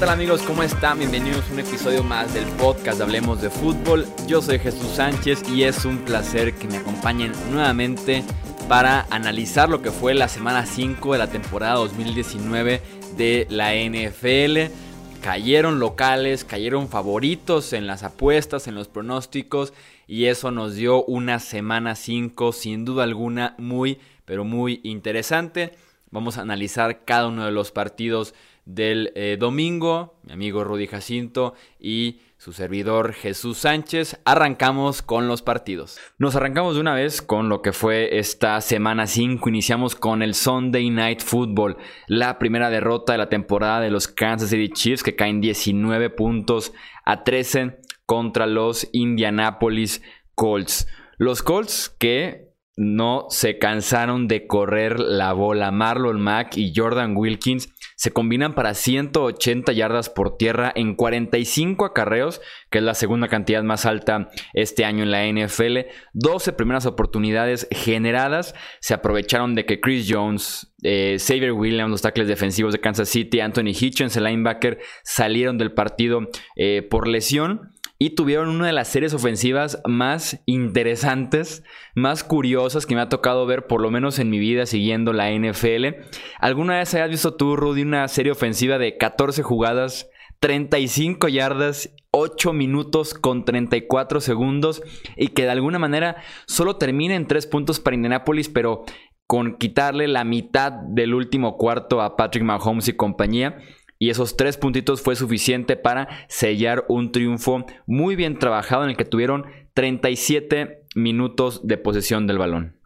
tal 0.00 0.08
amigos? 0.08 0.40
¿Cómo 0.40 0.62
están? 0.62 0.98
Bienvenidos 0.98 1.44
a 1.50 1.52
un 1.52 1.58
episodio 1.58 2.02
más 2.02 2.32
del 2.32 2.46
podcast 2.56 3.02
Hablemos 3.02 3.42
de 3.42 3.50
Fútbol. 3.50 4.06
Yo 4.26 4.40
soy 4.40 4.58
Jesús 4.58 4.92
Sánchez 4.92 5.42
y 5.50 5.64
es 5.64 5.84
un 5.84 5.98
placer 5.98 6.54
que 6.54 6.66
me 6.68 6.78
acompañen 6.78 7.32
nuevamente 7.50 8.24
para 8.66 9.06
analizar 9.10 9.68
lo 9.68 9.82
que 9.82 9.90
fue 9.90 10.14
la 10.14 10.28
semana 10.28 10.64
5 10.64 11.12
de 11.12 11.18
la 11.18 11.26
temporada 11.26 11.74
2019 11.74 12.80
de 13.18 13.46
la 13.50 13.74
NFL. 13.74 14.72
Cayeron 15.20 15.80
locales, 15.80 16.44
cayeron 16.44 16.88
favoritos 16.88 17.74
en 17.74 17.86
las 17.86 18.02
apuestas, 18.02 18.68
en 18.68 18.76
los 18.76 18.88
pronósticos 18.88 19.74
y 20.06 20.26
eso 20.26 20.50
nos 20.50 20.76
dio 20.76 21.04
una 21.04 21.40
semana 21.40 21.94
5 21.94 22.52
sin 22.52 22.86
duda 22.86 23.04
alguna 23.04 23.54
muy, 23.58 23.98
pero 24.24 24.44
muy 24.44 24.80
interesante. 24.82 25.72
Vamos 26.10 26.38
a 26.38 26.40
analizar 26.40 27.04
cada 27.04 27.28
uno 27.28 27.44
de 27.44 27.52
los 27.52 27.70
partidos 27.70 28.34
del 28.74 29.12
eh, 29.14 29.36
domingo, 29.38 30.18
mi 30.22 30.32
amigo 30.32 30.64
Rudy 30.64 30.86
Jacinto 30.86 31.54
y 31.78 32.20
su 32.36 32.52
servidor 32.52 33.12
Jesús 33.12 33.58
Sánchez. 33.58 34.20
Arrancamos 34.24 35.02
con 35.02 35.28
los 35.28 35.42
partidos. 35.42 35.98
Nos 36.18 36.36
arrancamos 36.36 36.74
de 36.74 36.80
una 36.80 36.94
vez 36.94 37.20
con 37.20 37.48
lo 37.48 37.62
que 37.62 37.72
fue 37.72 38.18
esta 38.18 38.60
semana 38.60 39.06
5. 39.06 39.48
Iniciamos 39.48 39.94
con 39.94 40.22
el 40.22 40.34
Sunday 40.34 40.88
Night 40.90 41.20
Football, 41.20 41.76
la 42.06 42.38
primera 42.38 42.70
derrota 42.70 43.12
de 43.12 43.18
la 43.18 43.28
temporada 43.28 43.80
de 43.80 43.90
los 43.90 44.08
Kansas 44.08 44.50
City 44.50 44.70
Chiefs 44.72 45.02
que 45.02 45.16
caen 45.16 45.40
19 45.40 46.10
puntos 46.10 46.72
a 47.04 47.24
13 47.24 47.80
contra 48.06 48.46
los 48.46 48.88
Indianapolis 48.92 50.02
Colts. 50.34 50.88
Los 51.18 51.42
Colts 51.42 51.94
que 51.98 52.50
no 52.76 53.26
se 53.28 53.58
cansaron 53.58 54.26
de 54.26 54.46
correr 54.46 54.98
la 54.98 55.34
bola. 55.34 55.70
Marlon 55.70 56.18
Mack 56.18 56.56
y 56.56 56.72
Jordan 56.74 57.14
Wilkins 57.14 57.68
se 58.00 58.12
combinan 58.12 58.54
para 58.54 58.72
180 58.72 59.72
yardas 59.72 60.08
por 60.08 60.38
tierra 60.38 60.72
en 60.74 60.94
45 60.94 61.84
acarreos, 61.84 62.40
que 62.70 62.78
es 62.78 62.84
la 62.84 62.94
segunda 62.94 63.28
cantidad 63.28 63.62
más 63.62 63.84
alta 63.84 64.30
este 64.54 64.86
año 64.86 65.02
en 65.02 65.10
la 65.10 65.26
NFL. 65.26 65.80
12 66.14 66.54
primeras 66.54 66.86
oportunidades 66.86 67.68
generadas. 67.70 68.54
Se 68.80 68.94
aprovecharon 68.94 69.54
de 69.54 69.66
que 69.66 69.80
Chris 69.80 70.06
Jones, 70.10 70.72
eh, 70.82 71.18
Xavier 71.18 71.52
Williams, 71.52 71.90
los 71.90 72.00
tackles 72.00 72.26
defensivos 72.26 72.72
de 72.72 72.80
Kansas 72.80 73.10
City, 73.10 73.40
Anthony 73.40 73.74
Hitchens, 73.78 74.16
el 74.16 74.24
linebacker, 74.24 74.78
salieron 75.04 75.58
del 75.58 75.74
partido 75.74 76.22
eh, 76.56 76.80
por 76.80 77.06
lesión 77.06 77.74
y 78.02 78.14
tuvieron 78.14 78.48
una 78.48 78.66
de 78.66 78.72
las 78.72 78.88
series 78.88 79.12
ofensivas 79.12 79.82
más 79.86 80.42
interesantes, 80.46 81.62
más 81.94 82.24
curiosas 82.24 82.86
que 82.86 82.94
me 82.94 83.02
ha 83.02 83.10
tocado 83.10 83.44
ver, 83.44 83.66
por 83.66 83.82
lo 83.82 83.90
menos 83.90 84.18
en 84.18 84.30
mi 84.30 84.38
vida 84.38 84.64
siguiendo 84.64 85.12
la 85.12 85.30
NFL. 85.30 86.08
¿Alguna 86.38 86.78
vez 86.78 86.94
hayas 86.94 87.10
visto 87.10 87.34
tú, 87.34 87.56
Rudy, 87.56 87.82
una 87.82 88.08
serie 88.08 88.32
ofensiva 88.32 88.78
de 88.78 88.96
14 88.96 89.42
jugadas, 89.42 90.08
35 90.40 91.28
yardas, 91.28 91.94
8 92.10 92.54
minutos 92.54 93.12
con 93.12 93.44
34 93.44 94.22
segundos 94.22 94.82
y 95.18 95.28
que 95.28 95.42
de 95.42 95.50
alguna 95.50 95.78
manera 95.78 96.16
solo 96.46 96.76
termina 96.76 97.16
en 97.16 97.26
3 97.26 97.46
puntos 97.48 97.80
para 97.80 97.96
Indianapolis, 97.96 98.48
pero 98.48 98.86
con 99.26 99.58
quitarle 99.58 100.08
la 100.08 100.24
mitad 100.24 100.72
del 100.72 101.14
último 101.14 101.56
cuarto 101.56 102.00
a 102.00 102.16
Patrick 102.16 102.42
Mahomes 102.42 102.88
y 102.88 102.94
compañía? 102.94 103.58
Y 104.02 104.08
esos 104.08 104.34
tres 104.34 104.56
puntitos 104.56 105.02
fue 105.02 105.14
suficiente 105.14 105.76
para 105.76 106.08
sellar 106.26 106.86
un 106.88 107.12
triunfo 107.12 107.66
muy 107.86 108.16
bien 108.16 108.38
trabajado 108.38 108.84
en 108.84 108.90
el 108.90 108.96
que 108.96 109.04
tuvieron 109.04 109.44
37 109.74 110.86
minutos 110.94 111.66
de 111.68 111.76
posesión 111.76 112.26
del 112.26 112.38
balón. 112.38 112.80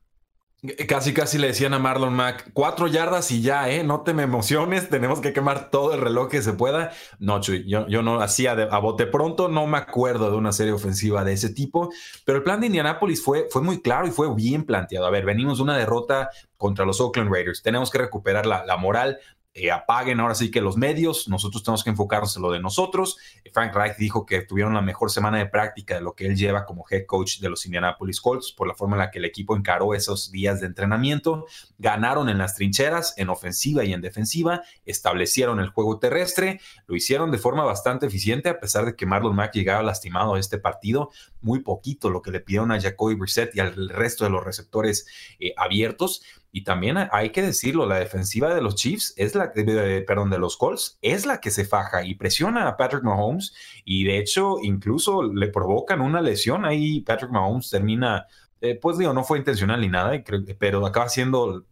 Casi, 0.89 1.13
casi 1.15 1.39
le 1.39 1.49
decían 1.49 1.75
a 1.75 1.79
Marlon 1.79 2.15
Mack, 2.15 2.51
cuatro 2.53 2.89
yardas 2.89 3.31
y 3.31 3.43
ya, 3.43 3.69
¿eh? 3.71 3.85
No 3.85 4.01
te 4.01 4.13
me 4.13 4.23
emociones, 4.25 4.89
tenemos 4.89 5.21
que 5.21 5.33
quemar 5.33 5.71
todo 5.71 5.95
el 5.95 6.01
reloj 6.01 6.31
que 6.31 6.43
se 6.43 6.55
pueda. 6.55 6.91
No, 7.21 7.39
Chuy, 7.41 7.65
yo, 7.69 7.87
no 7.87 8.21
hacía 8.21 8.53
a 8.53 8.79
bote 8.79 9.07
pronto, 9.07 9.49
no 9.49 9.67
me 9.69 9.77
acuerdo 9.79 10.31
de 10.31 10.37
una 10.37 10.53
serie 10.53 10.73
ofensiva 10.73 11.23
de 11.23 11.35
ese 11.35 11.51
tipo, 11.51 11.91
pero 12.25 12.39
el 12.39 12.45
plan 12.45 12.61
de 12.61 12.67
Indianapolis 12.67 13.23
fue, 13.23 13.47
fue 13.51 13.63
muy 13.63 13.83
claro 13.83 14.09
y 14.09 14.11
fue 14.11 14.35
bien 14.35 14.65
planteado. 14.65 15.07
A 15.07 15.11
ver, 15.11 15.25
venimos 15.27 15.59
de 15.59 15.65
una 15.65 15.77
derrota 15.77 16.31
contra 16.57 16.87
los 16.87 16.99
Oakland 17.01 17.31
Raiders, 17.31 17.63
tenemos 17.63 17.91
que 17.91 17.99
recuperar 17.99 18.47
la 18.47 18.77
moral, 18.79 19.19
eh, 19.57 19.71
apaguen 19.71 20.19
ahora 20.19 20.35
sí 20.35 20.51
que 20.51 20.61
los 20.61 20.77
medios, 20.77 21.29
nosotros 21.29 21.63
tenemos 21.63 21.85
que 21.85 21.91
enfocarnos 21.91 22.35
en 22.35 22.43
lo 22.43 22.51
de 22.51 22.59
nosotros. 22.59 23.17
Frank 23.53 23.73
Reich 23.73 23.97
dijo 23.97 24.27
que 24.27 24.43
tuvieron 24.43 24.75
la 24.75 24.83
mejor 24.83 25.13
semana 25.13 25.39
de 25.39 25.47
práctica 25.47 25.95
de 25.95 26.01
lo 26.01 26.15
que 26.15 26.27
él 26.27 26.37
lleva 26.37 26.67
como 26.67 26.85
head 26.91 27.07
coach 27.07 27.39
de 27.39 27.49
los 27.49 27.65
Indianapolis 27.65 28.21
Colts 28.21 28.51
por 28.51 28.67
la 28.67 28.75
forma 28.75 28.97
en 28.97 29.01
la 29.01 29.11
que 29.13 29.21
el 29.21 29.25
equipo 29.25 29.57
encaró 29.57 29.95
esos 29.95 30.33
días 30.33 30.61
de 30.61 30.67
entrenamiento. 30.67 31.47
Ganaron 31.79 32.29
en 32.29 32.39
las 32.39 32.57
trincheras, 32.57 33.15
en 33.17 33.29
ofensiva 33.29 33.85
y 33.85 33.93
en 33.93 34.01
defensiva, 34.01 34.63
establecieron 34.87 35.61
el 35.61 35.69
juego 35.69 36.01
terrestre, 36.01 36.61
lo 36.89 36.97
hicieron 36.97 37.31
de 37.31 37.39
forma 37.39 37.63
bastante 37.63 38.07
eficiente 38.07 38.49
a 38.49 38.59
pesar 38.59 38.85
de 38.85 38.97
que 38.97 39.07
Marlon 39.07 39.37
Mack 39.37 39.55
llegaba 39.55 39.85
lastimado 39.85 40.35
a 40.35 40.41
este 40.41 40.59
partido, 40.59 41.11
muy 41.45 41.61
poquito 41.61 42.11
lo 42.11 42.23
que 42.23 42.31
le 42.31 42.41
pidieron 42.41 42.73
a 42.73 42.81
Jacoby 42.81 43.15
Brissett 43.15 43.55
y 43.55 43.61
al 43.61 43.89
resto 43.89 44.25
de 44.25 44.31
los 44.31 44.43
receptores 44.43 45.07
eh, 45.39 45.53
abiertos. 45.57 46.23
Y 46.51 46.63
también 46.63 46.97
hay 47.11 47.31
que 47.31 47.43
decirlo, 47.43 47.85
la 47.87 47.99
defensiva 47.99 48.55
de 48.55 48.63
los 48.63 48.77
Chiefs 48.77 49.13
es 49.17 49.35
la, 49.35 49.53
perdón, 49.53 50.31
de 50.31 50.39
los 50.39 50.57
Colts 50.57 50.99
es 51.03 51.27
la 51.27 51.41
que 51.41 51.51
se 51.51 51.65
faja 51.65 52.05
y 52.05 52.15
presiona 52.15 52.69
a 52.69 52.77
Patrick 52.77 53.03
Mahomes 53.03 53.55
y 53.85 54.05
de 54.05 54.19
hecho 54.19 54.59
incluso 54.63 55.25
le 55.25 55.49
provocan 55.49 56.01
una 56.01 56.21
lesión 56.21 56.65
ahí. 56.65 57.01
Patrick 57.01 57.33
Mahomes 57.33 57.71
termina, 57.71 58.27
eh, 58.61 58.79
pues 58.81 58.99
digo, 58.99 59.13
no 59.13 59.25
fue 59.25 59.39
intencional 59.39 59.81
ni 59.81 59.89
nada, 59.89 60.23
pero 60.59 60.87
acaba 60.87 61.09
siendo 61.09 61.65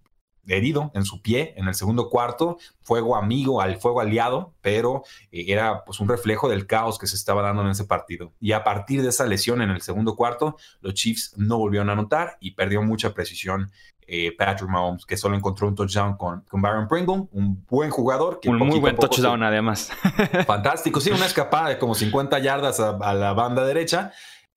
herido 0.47 0.91
en 0.95 1.05
su 1.05 1.23
pie 1.23 1.55
en 1.57 1.69
el 1.69 1.75
segundo 1.75 2.09
cuarto, 2.09 2.59
fuego 2.83 3.17
amigo 3.17 3.61
al 3.61 3.79
fuego 3.79 4.01
aliado, 4.01 4.55
pero 4.61 5.05
eh, 5.31 5.45
era 5.49 5.85
pues 5.85 6.01
un 6.01 6.09
reflejo 6.09 6.49
del 6.49 6.67
caos 6.67 6.99
que 6.99 7.07
se 7.07 7.17
estaba 7.17 7.43
dando 7.43 7.63
en 7.63 7.69
ese 7.69 7.85
partido. 7.85 8.33
Y 8.41 8.53
a 8.53 8.65
partir 8.65 9.03
de 9.03 9.11
esa 9.11 9.27
lesión 9.27 9.63
en 9.63 9.71
el 9.71 9.81
segundo 9.83 10.17
cuarto, 10.17 10.57
los 10.81 10.95
Chiefs 10.95 11.35
no 11.37 11.59
volvieron 11.59 11.91
a 11.91 11.93
anotar 11.93 12.37
y 12.41 12.53
perdió 12.53 12.83
mucha 12.83 13.15
precisión 13.15 13.71
eh, 14.07 14.35
Patrick 14.37 14.69
Mahomes, 14.69 15.07
que 15.07 15.17
solo 15.17 15.37
encontró 15.37 15.69
un 15.69 15.75
touchdown 15.75 16.17
con, 16.17 16.41
con 16.43 16.61
Baron 16.61 16.89
Pringle, 16.89 17.29
un 17.31 17.65
buen 17.69 17.91
jugador. 17.91 18.41
un 18.45 18.59
muy 18.59 18.81
buen 18.81 18.97
touchdown 18.97 19.43
además. 19.43 19.91
Fantástico, 20.47 21.01
sí, 21.01 21.11
una 21.11 21.27
escapada 21.27 21.71
de 21.71 21.79
como 21.79 21.95
50 21.95 22.39
yardas 22.41 22.81
a 22.81 23.15
la 23.15 23.33
banda 23.33 23.65
derecha 23.65 24.13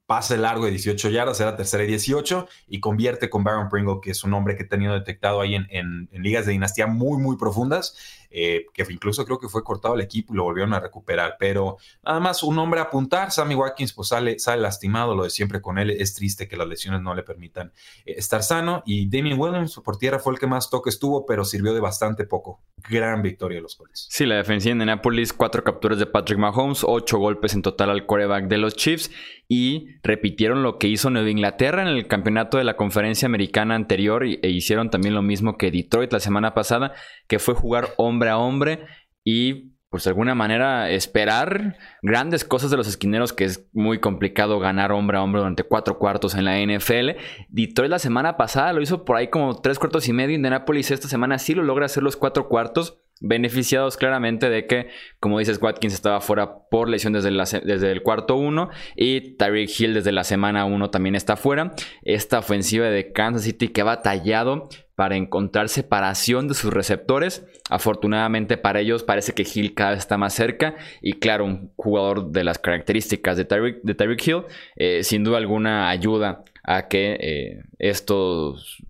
pase 0.05 0.37
largo 0.37 0.65
de 0.65 0.71
18 0.71 1.09
yardas, 1.09 1.39
era 1.39 1.55
tercera 1.55 1.83
y 1.83 1.87
18, 1.87 2.47
y 2.67 2.79
convierte 2.79 3.29
con 3.29 3.43
Baron 3.43 3.69
Pringle, 3.69 3.99
que 4.01 4.11
es 4.11 4.23
un 4.23 4.33
hombre 4.33 4.55
que 4.55 4.63
he 4.63 4.67
tenido 4.67 4.93
detectado 4.93 5.41
ahí 5.41 5.55
en, 5.55 5.67
en, 5.71 6.09
ligas 6.11 6.45
de 6.45 6.51
dinastía 6.51 6.87
muy, 6.87 7.21
muy 7.21 7.37
profundas, 7.37 7.95
eh, 8.37 8.65
que 8.73 8.85
incluso 8.89 9.23
creo 9.23 9.39
que 9.39 9.47
fue 9.47 9.63
cortado 9.63 9.95
el 9.95 10.01
equipo 10.01 10.33
y 10.33 10.37
lo 10.37 10.43
volvieron 10.43 10.73
a 10.73 10.81
recuperar. 10.81 11.37
Pero 11.39 11.77
nada 12.03 12.19
más 12.19 12.43
un 12.43 12.59
hombre 12.59 12.81
a 12.81 12.83
apuntar, 12.83 13.31
Sammy 13.31 13.55
Watkins 13.55 13.93
pues 13.93 14.09
sale, 14.09 14.39
sale 14.39 14.61
lastimado, 14.61 15.15
lo 15.15 15.23
de 15.23 15.29
siempre 15.29 15.61
con 15.61 15.77
él, 15.77 15.89
es 15.89 16.13
triste 16.15 16.49
que 16.49 16.57
las 16.57 16.67
lesiones 16.67 17.01
no 17.01 17.15
le 17.15 17.23
permitan 17.23 17.71
eh, 18.05 18.15
estar 18.17 18.43
sano, 18.43 18.83
y 18.85 19.09
Damien 19.09 19.39
Williams 19.39 19.79
por 19.83 19.97
tierra 19.97 20.19
fue 20.19 20.33
el 20.33 20.39
que 20.39 20.47
más 20.47 20.69
toque 20.69 20.89
estuvo, 20.89 21.25
pero 21.25 21.45
sirvió 21.45 21.73
de 21.73 21.79
bastante 21.79 22.25
poco. 22.25 22.59
Gran 22.89 23.21
victoria 23.21 23.57
de 23.57 23.61
los 23.61 23.75
Colts. 23.75 24.07
Sí, 24.11 24.25
la 24.25 24.35
defensiva 24.35 24.75
de 24.75 24.85
Nápoles, 24.85 25.31
cuatro 25.31 25.63
capturas 25.63 25.97
de 25.97 26.05
Patrick 26.05 26.37
Mahomes, 26.37 26.83
ocho 26.85 27.17
golpes 27.17 27.53
en 27.53 27.61
total 27.61 27.89
al 27.89 28.05
quarterback 28.05 28.47
de 28.47 28.57
los 28.57 28.75
Chiefs, 28.75 29.09
y 29.47 29.87
repitieron 30.03 30.63
lo 30.63 30.77
que 30.77 30.87
hizo 30.87 31.09
Nueva 31.09 31.29
Inglaterra 31.29 31.83
en 31.83 31.87
el 31.87 32.07
campeonato 32.07 32.57
de 32.57 32.63
la 32.63 32.75
conferencia 32.75 33.27
americana 33.27 33.75
anterior 33.75 34.25
e 34.25 34.49
hicieron 34.49 34.89
también 34.89 35.13
lo 35.13 35.21
mismo 35.21 35.57
que 35.57 35.71
Detroit 35.71 36.11
la 36.11 36.19
semana 36.19 36.53
pasada, 36.53 36.93
que 37.27 37.39
fue 37.39 37.53
jugar 37.53 37.89
hombre 37.97 38.29
a 38.29 38.37
hombre 38.37 38.85
y 39.23 39.75
pues 39.89 40.03
de 40.03 40.09
alguna 40.09 40.35
manera 40.35 40.89
esperar 40.89 41.77
grandes 42.01 42.43
cosas 42.43 42.69
de 42.69 42.75
los 42.75 42.85
esquineros, 42.85 43.31
que 43.31 43.45
es 43.45 43.69
muy 43.71 43.99
complicado 43.99 44.59
ganar 44.59 44.91
hombre 44.91 45.17
a 45.17 45.23
hombre 45.23 45.39
durante 45.39 45.63
cuatro 45.63 45.97
cuartos 45.97 46.35
en 46.35 46.43
la 46.43 46.59
NFL. 46.59 47.11
Detroit 47.47 47.89
la 47.89 47.99
semana 47.99 48.35
pasada 48.35 48.73
lo 48.73 48.81
hizo 48.81 49.05
por 49.05 49.15
ahí 49.15 49.29
como 49.29 49.61
tres 49.61 49.79
cuartos 49.79 50.09
y 50.09 50.13
medio. 50.13 50.35
Indianapolis 50.35 50.91
esta 50.91 51.07
semana 51.07 51.39
sí 51.39 51.55
lo 51.55 51.63
logra 51.63 51.85
hacer 51.85 52.03
los 52.03 52.17
cuatro 52.17 52.49
cuartos 52.49 53.04
beneficiados 53.21 53.97
claramente 53.97 54.49
de 54.49 54.67
que, 54.67 54.89
como 55.19 55.39
dices, 55.39 55.61
Watkins 55.61 55.93
estaba 55.93 56.21
fuera 56.21 56.59
por 56.69 56.89
lesión 56.89 57.13
desde, 57.13 57.31
desde 57.31 57.91
el 57.91 58.03
cuarto 58.03 58.35
uno 58.35 58.69
y 58.95 59.35
Tyreek 59.37 59.69
Hill 59.79 59.93
desde 59.93 60.11
la 60.11 60.23
semana 60.23 60.65
uno 60.65 60.89
también 60.89 61.15
está 61.15 61.35
fuera. 61.35 61.73
Esta 62.03 62.39
ofensiva 62.39 62.87
de 62.87 63.11
Kansas 63.11 63.43
City 63.43 63.69
que 63.69 63.81
ha 63.81 63.85
batallado 63.85 64.69
para 64.95 65.15
encontrar 65.15 65.69
separación 65.69 66.47
de 66.47 66.53
sus 66.53 66.73
receptores. 66.73 67.45
Afortunadamente 67.69 68.57
para 68.57 68.79
ellos 68.79 69.03
parece 69.03 69.33
que 69.33 69.43
Hill 69.43 69.73
cada 69.73 69.91
vez 69.91 69.99
está 69.99 70.17
más 70.17 70.33
cerca 70.33 70.75
y 71.01 71.13
claro, 71.13 71.45
un 71.45 71.71
jugador 71.75 72.31
de 72.31 72.43
las 72.43 72.59
características 72.59 73.37
de 73.37 73.45
Tyreek, 73.45 73.81
de 73.83 74.17
Hill 74.25 74.43
eh, 74.75 75.03
sin 75.03 75.23
duda 75.23 75.37
alguna 75.37 75.89
ayuda 75.89 76.43
a 76.63 76.87
que 76.87 77.17
eh, 77.19 77.63
estos 77.79 78.83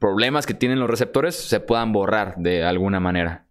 problemas 0.00 0.46
que 0.46 0.54
tienen 0.54 0.80
los 0.80 0.90
receptores 0.90 1.34
se 1.34 1.60
puedan 1.60 1.92
borrar 1.92 2.36
de 2.36 2.64
alguna 2.64 3.00
manera. 3.00 3.47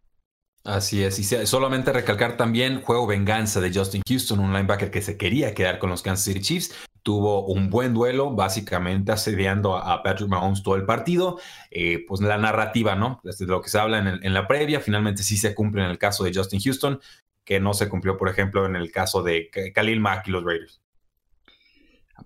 Así 0.68 1.02
es, 1.02 1.18
y 1.18 1.24
solamente 1.24 1.94
recalcar 1.94 2.36
también 2.36 2.81
juego 2.81 3.08
venganza 3.08 3.62
de 3.62 3.72
Justin 3.74 4.02
Houston, 4.06 4.40
un 4.40 4.52
linebacker 4.52 4.92
que 4.92 5.02
se 5.02 5.16
quería 5.16 5.54
quedar 5.54 5.80
con 5.80 5.90
los 5.90 6.02
Kansas 6.02 6.25
City 6.25 6.42
Chiefs. 6.42 6.75
Tuvo 7.04 7.46
un 7.46 7.69
buen 7.69 7.94
duelo, 7.94 8.31
básicamente 8.31 9.14
asediando 9.14 9.78
a 9.78 10.04
Patrick 10.04 10.28
Mahomes 10.28 10.64
todo 10.64 10.75
el 10.75 10.84
partido. 10.84 11.40
Eh, 11.72 12.04
pues 12.06 12.19
la 12.19 12.38
narrativa, 12.38 12.96
¿no? 12.98 13.22
Desde 13.24 13.46
lo 13.46 13.62
que 13.62 13.69
se 13.69 13.80
habla 13.80 14.00
en, 14.00 14.19
en, 14.22 14.34
la 14.34 14.46
previa, 14.46 14.81
finalmente 14.81 15.24
sí 15.24 15.38
se 15.38 15.56
cumple 15.56 15.86
en 15.86 15.90
el 15.90 15.98
caso 15.98 16.25
de 16.25 16.34
Justin 16.36 16.60
Houston 16.60 17.00
que 17.46 17.62
no 17.62 17.74
se 17.74 17.88
cumplió, 17.88 18.18
por 18.18 18.28
ejemplo, 18.28 18.66
en 18.66 18.75
el 18.75 18.92
caso 18.92 19.24
de 19.24 19.50
Khalil 19.74 20.02
Mack 20.02 20.28
y 20.28 20.31
los 20.31 20.44
Raiders. 20.44 20.81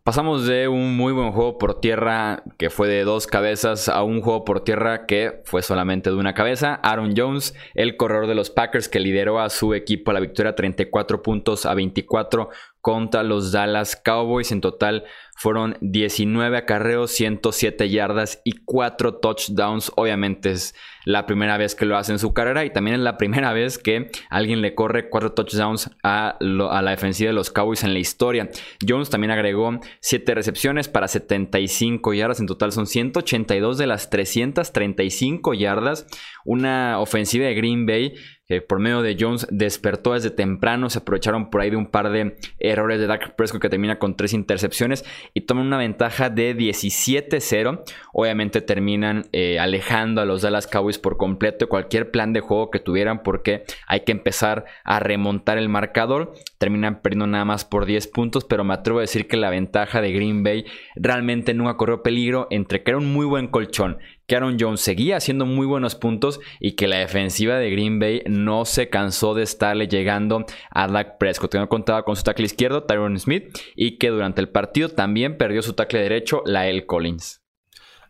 Pasamos 0.03 0.47
de 0.47 0.69
un 0.69 0.95
muy 0.95 1.11
buen 1.11 1.33
juego 1.33 1.57
por 1.57 1.81
tierra 1.81 2.43
que 2.57 2.69
fue 2.69 2.87
de 2.87 3.03
dos 3.03 3.27
cabezas 3.27 3.89
a 3.89 4.03
un 4.03 4.21
juego 4.21 4.45
por 4.45 4.63
tierra 4.63 5.05
que 5.05 5.41
fue 5.43 5.61
solamente 5.61 6.09
de 6.09 6.15
una 6.15 6.33
cabeza. 6.33 6.75
Aaron 6.81 7.13
Jones, 7.15 7.53
el 7.75 7.97
corredor 7.97 8.27
de 8.27 8.33
los 8.33 8.49
Packers 8.49 8.87
que 8.87 9.01
lideró 9.01 9.41
a 9.41 9.49
su 9.49 9.73
equipo 9.73 10.09
a 10.09 10.13
la 10.13 10.21
victoria 10.21 10.55
34 10.55 11.21
puntos 11.21 11.65
a 11.65 11.73
24 11.73 12.49
contra 12.79 13.21
los 13.23 13.51
Dallas 13.51 13.97
Cowboys. 13.97 14.53
En 14.53 14.61
total 14.61 15.03
fueron 15.41 15.75
19 15.81 16.55
acarreos, 16.55 17.09
107 17.13 17.89
yardas 17.89 18.39
y 18.43 18.51
4 18.63 19.15
touchdowns. 19.15 19.91
Obviamente 19.95 20.51
es 20.51 20.75
la 21.03 21.25
primera 21.25 21.57
vez 21.57 21.73
que 21.73 21.87
lo 21.87 21.97
hace 21.97 22.11
en 22.11 22.19
su 22.19 22.31
carrera 22.31 22.63
y 22.63 22.69
también 22.69 22.97
es 22.97 23.01
la 23.01 23.17
primera 23.17 23.51
vez 23.53 23.79
que 23.79 24.11
alguien 24.29 24.61
le 24.61 24.75
corre 24.75 25.09
4 25.09 25.33
touchdowns 25.33 25.89
a, 26.03 26.37
la 26.39 26.91
defensiva 26.91 27.29
de 27.29 27.33
los 27.33 27.49
Cowboys 27.49 27.83
en 27.83 27.93
la 27.93 27.99
historia. 27.99 28.51
Jones 28.87 29.09
también 29.09 29.31
agregó 29.31 29.79
7 30.01 30.35
recepciones 30.35 30.87
para 30.87 31.07
75 31.07 32.13
yardas. 32.13 32.39
En 32.39 32.45
total 32.45 32.71
son 32.71 32.85
182 32.85 33.79
de 33.79 33.87
las 33.87 34.11
335 34.11 35.55
yardas. 35.55 36.05
Una 36.45 36.99
ofensiva 36.99 37.47
de 37.47 37.55
Green 37.55 37.87
Bay 37.87 38.13
por 38.59 38.79
medio 38.79 39.01
de 39.01 39.15
Jones 39.17 39.47
despertó 39.49 40.13
desde 40.13 40.29
temprano. 40.29 40.89
Se 40.89 40.99
aprovecharon 40.99 41.49
por 41.49 41.61
ahí 41.61 41.69
de 41.69 41.77
un 41.77 41.89
par 41.89 42.11
de 42.11 42.35
errores 42.59 42.99
de 42.99 43.07
Dak 43.07 43.35
Prescott 43.35 43.61
que 43.61 43.69
termina 43.69 43.97
con 43.97 44.17
tres 44.17 44.33
intercepciones 44.33 45.05
y 45.33 45.41
toman 45.41 45.67
una 45.67 45.77
ventaja 45.77 46.29
de 46.29 46.55
17-0. 46.55 47.83
Obviamente 48.13 48.61
terminan 48.61 49.25
eh, 49.31 49.59
alejando 49.59 50.21
a 50.21 50.25
los 50.25 50.41
Dallas 50.41 50.67
Cowboys 50.67 50.97
por 50.97 51.17
completo 51.17 51.69
cualquier 51.69 52.11
plan 52.11 52.33
de 52.33 52.41
juego 52.41 52.69
que 52.69 52.79
tuvieran 52.79 53.23
porque 53.23 53.63
hay 53.87 54.01
que 54.01 54.11
empezar 54.11 54.65
a 54.83 54.99
remontar 54.99 55.57
el 55.57 55.69
marcador. 55.69 56.33
Terminan 56.57 57.01
perdiendo 57.01 57.27
nada 57.27 57.45
más 57.45 57.65
por 57.65 57.85
10 57.85 58.07
puntos, 58.07 58.45
pero 58.45 58.63
me 58.63 58.73
atrevo 58.73 58.99
a 58.99 59.01
decir 59.01 59.27
que 59.27 59.37
la 59.37 59.49
ventaja 59.49 60.01
de 60.01 60.11
Green 60.11 60.43
Bay 60.43 60.65
realmente 60.95 61.53
nunca 61.53 61.77
corrió 61.77 62.03
peligro 62.03 62.47
entre 62.49 62.83
que 62.83 62.91
era 62.91 62.97
un 62.97 63.11
muy 63.13 63.25
buen 63.25 63.47
colchón 63.47 63.97
que 64.31 64.37
Aaron 64.37 64.55
Jones 64.57 64.79
seguía 64.79 65.17
haciendo 65.17 65.45
muy 65.45 65.65
buenos 65.65 65.95
puntos 65.95 66.39
y 66.61 66.77
que 66.77 66.87
la 66.87 66.99
defensiva 66.99 67.57
de 67.57 67.69
Green 67.69 67.99
Bay 67.99 68.23
no 68.27 68.63
se 68.63 68.87
cansó 68.87 69.33
de 69.33 69.43
estarle 69.43 69.89
llegando 69.89 70.45
a 70.69 70.87
Dak 70.87 71.17
Prescott, 71.17 71.51
que 71.51 71.57
no 71.57 71.67
contaba 71.67 72.05
con 72.05 72.15
su 72.15 72.23
tackle 72.23 72.45
izquierdo, 72.45 72.83
Tyron 72.83 73.19
Smith, 73.19 73.53
y 73.75 73.97
que 73.97 74.07
durante 74.07 74.39
el 74.39 74.47
partido 74.47 74.87
también 74.87 75.37
perdió 75.37 75.61
su 75.61 75.73
tackle 75.73 75.99
derecho, 75.99 76.43
Lael 76.45 76.85
Collins. 76.85 77.41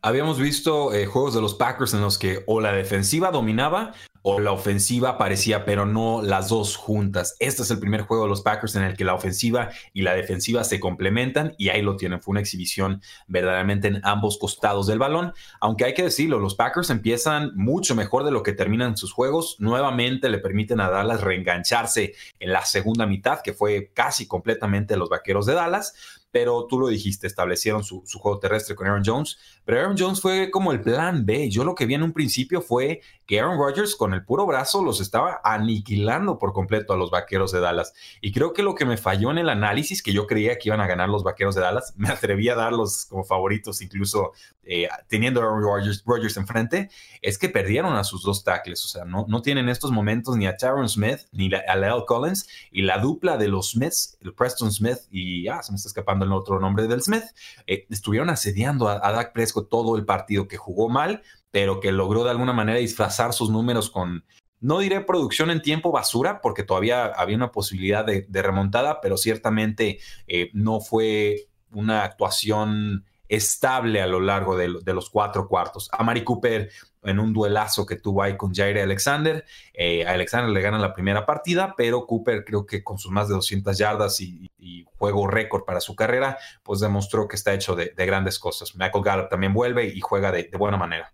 Habíamos 0.04 0.40
visto 0.40 0.94
eh, 0.94 1.08
juegos 1.08 1.34
de 1.34 1.42
los 1.42 1.56
Packers 1.56 1.96
en 1.96 2.02
los 2.02 2.20
que 2.20 2.44
o 2.46 2.62
la 2.62 2.72
defensiva 2.72 3.32
dominaba 3.32 3.96
o 4.24 4.40
la 4.40 4.52
ofensiva 4.52 5.18
parecía, 5.18 5.66
pero 5.66 5.86
no 5.86 6.22
las 6.22 6.50
dos 6.50 6.76
juntas. 6.76 7.36
Este 7.40 7.64
es 7.64 7.72
el 7.72 7.80
primer 7.80 8.02
juego 8.02 8.24
de 8.24 8.30
los 8.30 8.42
Packers 8.42 8.76
en 8.76 8.84
el 8.84 8.96
que 8.96 9.06
la 9.06 9.16
ofensiva 9.16 9.70
y 9.94 10.04
la 10.04 10.14
defensiva 10.14 10.64
se 10.64 10.80
complementan 10.80 11.56
y 11.58 11.70
ahí 11.70 11.82
lo 11.82 11.98
tienen. 11.98 12.22
Fue 12.22 12.34
una 12.34 12.42
exhibición 12.42 13.02
verdaderamente 13.28 13.88
en 13.88 14.02
ambos 14.04 14.38
costados 14.38 14.88
del 14.88 15.00
balón. 15.00 15.34
Aunque 15.60 15.86
hay 15.86 15.94
que 15.94 16.04
decirlo, 16.04 16.40
los 16.40 16.56
Packers 16.56 16.90
empiezan 16.90 17.52
mucho 17.56 17.96
mejor 17.96 18.24
de 18.24 18.32
lo 18.32 18.44
que 18.44 18.54
terminan 18.54 18.98
sus 18.98 19.12
juegos. 19.12 19.56
Nuevamente 19.60 20.30
le 20.30 20.38
permiten 20.38 20.80
a 20.80 20.90
Dallas 20.90 21.22
reengancharse 21.22 22.14
en 22.40 22.52
la 22.52 22.66
segunda 22.66 23.06
mitad, 23.06 23.42
que 23.42 23.54
fue 23.54 23.92
casi 23.94 24.28
completamente 24.28 24.98
los 24.98 25.10
Vaqueros 25.10 25.46
de 25.46 25.54
Dallas 25.54 25.94
pero 26.32 26.66
tú 26.66 26.80
lo 26.80 26.88
dijiste, 26.88 27.28
establecieron 27.28 27.84
su, 27.84 28.04
juego 28.06 28.40
terrestre 28.40 28.76
con 28.76 28.88
Aaron 28.88 29.04
Jones, 29.06 29.38
pero 29.66 29.80
Aaron 29.80 29.98
Jones 29.98 30.22
fue 30.22 30.50
como 30.50 30.72
el 30.72 30.82
plan 30.82 31.26
B. 31.26 31.50
Yo 31.50 31.64
lo 31.64 31.76
que 31.76 31.86
vi 31.86 31.94
en 31.94 32.04
un 32.04 32.14
principio 32.14 32.62
fue 32.62 33.02
que 33.26 33.40
Aaron 33.40 33.58
Rodgers 33.58 33.96
con 33.96 34.14
el 34.14 34.24
puro 34.24 34.46
brazo 34.46 34.84
los 34.84 35.02
estaba 35.02 35.42
aniquilando 35.44 36.40
por 36.40 36.54
completo 36.54 36.94
a 36.94 36.98
los 36.98 37.12
Vaqueros 37.12 37.52
de 37.52 37.60
Dallas. 37.60 37.94
Y 38.22 38.32
creo 38.32 38.54
que 38.54 38.64
lo 38.64 38.76
que 38.76 38.86
me 38.86 38.98
falló 38.98 39.32
en 39.32 39.40
el 39.40 39.50
análisis, 39.50 40.02
que 40.02 40.14
yo 40.14 40.26
creía 40.26 40.58
que 40.58 40.70
iban 40.70 40.80
a 40.80 40.88
ganar 40.88 41.10
los 41.10 41.24
Vaqueros 41.24 41.56
de 41.56 41.62
Dallas, 41.62 41.94
me 41.98 42.10
atreví 42.10 42.48
a 42.50 42.56
darlos 42.56 43.06
como 43.10 43.24
favoritos, 43.24 43.82
incluso 43.82 44.32
eh, 44.64 44.88
teniendo 45.08 45.42
a 45.42 45.46
Aaron 45.46 45.64
Rodgers, 45.64 46.38
enfrente, 46.38 46.90
es 47.22 47.38
que 47.38 47.50
perdieron 47.50 47.96
a 47.96 48.04
sus 48.04 48.24
dos 48.24 48.44
tackles. 48.44 48.86
O 48.86 48.88
sea, 48.88 49.04
no, 49.04 49.26
no 49.28 49.42
tienen 49.42 49.68
estos 49.68 49.92
momentos 49.92 50.38
ni 50.38 50.48
a 50.48 50.56
Tyron 50.56 50.88
Smith 50.88 51.20
ni 51.32 51.54
a 51.54 51.76
Lyle 51.76 52.06
Collins 52.08 52.48
y 52.72 52.84
la 52.84 53.00
dupla 53.00 53.38
de 53.38 53.50
los 53.50 53.72
Smiths, 53.72 54.18
el 54.22 54.34
Preston 54.34 54.72
Smith 54.72 55.00
y, 55.12 55.48
ah, 55.48 55.62
se 55.62 55.72
me 55.72 55.76
está 55.76 55.90
escapando 55.90 56.21
el 56.24 56.32
otro 56.32 56.60
nombre 56.60 56.88
del 56.88 57.02
Smith, 57.02 57.24
eh, 57.68 57.86
estuvieron 57.90 58.30
asediando 58.30 58.88
a, 58.88 59.00
Dak 59.00 59.34
Prescott 59.34 59.70
todo 59.70 59.96
el 59.96 60.06
partido, 60.06 60.48
que 60.48 60.58
jugó 60.58 60.90
mal, 60.90 61.22
pero 61.52 61.80
que 61.80 61.92
logró 61.92 62.24
de 62.24 62.32
alguna 62.32 62.54
manera 62.54 62.80
disfrazar 62.80 63.34
sus 63.34 63.50
números 63.50 63.90
con, 63.90 64.24
no 64.60 64.80
diré 64.80 65.02
producción 65.02 65.50
en 65.52 65.62
tiempo 65.62 65.92
basura, 65.92 66.42
porque 66.42 66.64
todavía 66.64 67.06
había 67.06 67.36
una 67.36 67.52
posibilidad 67.52 68.06
de, 68.06 68.26
remontada, 68.42 69.02
pero 69.02 69.18
ciertamente 69.18 70.00
eh, 70.28 70.50
no 70.54 70.80
fue 70.80 71.48
una 71.72 72.04
actuación 72.04 73.06
estable 73.32 74.02
a 74.02 74.08
lo 74.08 74.20
largo 74.20 74.58
de, 74.58 74.68
los 74.68 75.10
cuatro 75.10 75.48
cuartos. 75.48 75.90
A 75.94 76.04
Mari 76.04 76.26
Cooper 76.26 76.70
en 77.04 77.18
un 77.18 77.32
duelazo 77.32 77.86
que 77.86 77.96
tuvo 77.96 78.22
ahí 78.22 78.36
con 78.36 78.54
Jair 78.54 78.78
Alexander. 78.80 79.46
Eh, 79.74 80.06
a 80.06 80.12
Alexander 80.12 80.52
le 80.52 80.62
gana 80.62 80.78
la 80.78 80.94
primera 80.94 81.26
partida, 81.26 81.74
pero 81.78 82.06
Cooper 82.06 82.44
creo 82.44 82.66
que 82.66 82.84
con 82.84 82.98
sus 82.98 83.10
más 83.10 83.30
de 83.30 83.36
200 83.36 83.78
yardas 83.78 84.20
y, 84.20 84.52
juego 84.98 85.26
récord 85.26 85.64
para 85.64 85.80
su 85.80 85.96
carrera, 85.96 86.38
pues 86.62 86.80
demostró 86.80 87.28
que 87.28 87.36
está 87.36 87.56
hecho 87.56 87.76
de, 87.76 87.92
grandes 87.96 88.38
cosas. 88.38 88.76
Michael 88.76 89.04
Gallup 89.04 89.30
también 89.30 89.52
vuelve 89.52 89.88
y 89.88 90.00
juega 90.00 90.32
de, 90.32 90.48
buena 90.60 90.78
manera. 90.78 91.12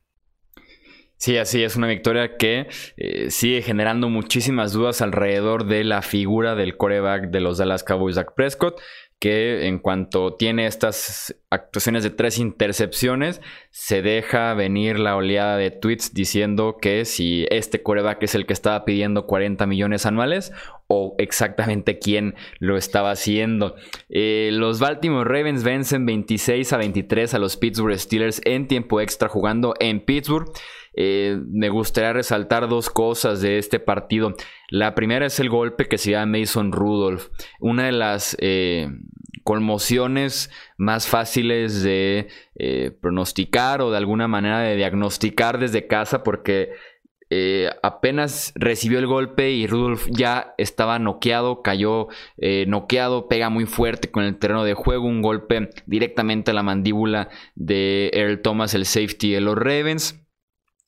Sí, 1.15 1.37
así 1.37 1.63
es 1.63 1.77
una 1.77 1.87
victoria 1.87 2.35
que 2.35 2.67
eh, 2.97 3.31
sigue 3.31 3.61
generando 3.61 4.09
muchísimas 4.09 4.73
dudas 4.73 5.01
alrededor 5.01 5.65
de 5.65 5.85
la 5.85 6.01
figura 6.01 6.55
del 6.55 6.75
coreback 6.75 7.29
de 7.29 7.39
los 7.39 7.59
Dallas 7.59 7.83
Cowboys, 7.83 8.15
Zach 8.15 8.33
Prescott 8.35 8.81
que 9.19 9.65
en 9.65 9.79
cuanto 9.79 10.35
tiene 10.35 10.67
estas 10.67 11.35
actuaciones 11.49 12.03
de 12.03 12.11
tres 12.11 12.37
intercepciones, 12.37 13.41
se 13.71 14.01
deja 14.01 14.53
venir 14.53 14.99
la 14.99 15.15
oleada 15.15 15.57
de 15.57 15.71
tweets 15.71 16.13
diciendo 16.13 16.77
que 16.79 17.03
si 17.05 17.47
este 17.49 17.81
coreback 17.81 18.21
es 18.23 18.35
el 18.35 18.45
que 18.45 18.53
estaba 18.53 18.85
pidiendo 18.85 19.25
40 19.25 19.65
millones 19.65 20.05
anuales 20.05 20.51
o 20.87 21.15
exactamente 21.17 21.97
quién 21.97 22.35
lo 22.59 22.77
estaba 22.77 23.11
haciendo. 23.11 23.75
Eh, 24.09 24.51
los 24.53 24.79
Baltimore 24.79 25.27
Ravens 25.27 25.63
vencen 25.63 26.05
26 26.05 26.73
a 26.73 26.77
23 26.77 27.33
a 27.33 27.39
los 27.39 27.57
Pittsburgh 27.57 27.97
Steelers 27.97 28.41
en 28.45 28.67
tiempo 28.67 29.01
extra 29.01 29.29
jugando 29.29 29.73
en 29.79 29.99
Pittsburgh. 29.99 30.51
Eh, 30.99 31.39
me 31.51 31.69
gustaría 31.69 32.11
resaltar 32.11 32.67
dos 32.67 32.89
cosas 32.89 33.39
de 33.39 33.59
este 33.59 33.79
partido. 33.79 34.33
La 34.69 34.95
primera 34.95 35.27
es 35.27 35.39
el 35.39 35.47
golpe 35.47 35.87
que 35.87 35.99
se 35.99 36.11
llama 36.11 36.39
Mason 36.39 36.71
Rudolph. 36.71 37.27
Una 37.59 37.85
de 37.85 37.91
las 37.91 38.35
eh, 38.39 38.89
conmociones 39.43 40.49
más 40.75 41.07
fáciles 41.07 41.83
de 41.83 42.29
eh, 42.55 42.91
pronosticar 42.99 43.81
o 43.81 43.91
de 43.91 43.97
alguna 43.97 44.27
manera 44.27 44.59
de 44.61 44.75
diagnosticar 44.75 45.59
desde 45.59 45.87
casa 45.87 46.23
porque 46.23 46.71
apenas 47.83 48.53
recibió 48.55 48.99
el 48.99 49.05
golpe 49.05 49.51
y 49.51 49.67
Rudolph 49.67 50.07
ya 50.09 50.55
estaba 50.57 50.97
noqueado, 50.97 51.61
cayó 51.61 52.07
noqueado, 52.67 53.27
pega 53.27 53.49
muy 53.49 53.65
fuerte 53.65 54.09
con 54.09 54.23
el 54.23 54.37
terreno 54.37 54.63
de 54.63 54.75
juego, 54.75 55.07
un 55.07 55.21
golpe 55.21 55.69
directamente 55.87 56.51
a 56.51 56.53
la 56.53 56.63
mandíbula 56.63 57.27
de 57.55 58.11
Earl 58.13 58.41
Thomas, 58.41 58.73
el 58.75 58.85
safety 58.85 59.33
de 59.33 59.41
los 59.41 59.57
Ravens. 59.57 60.25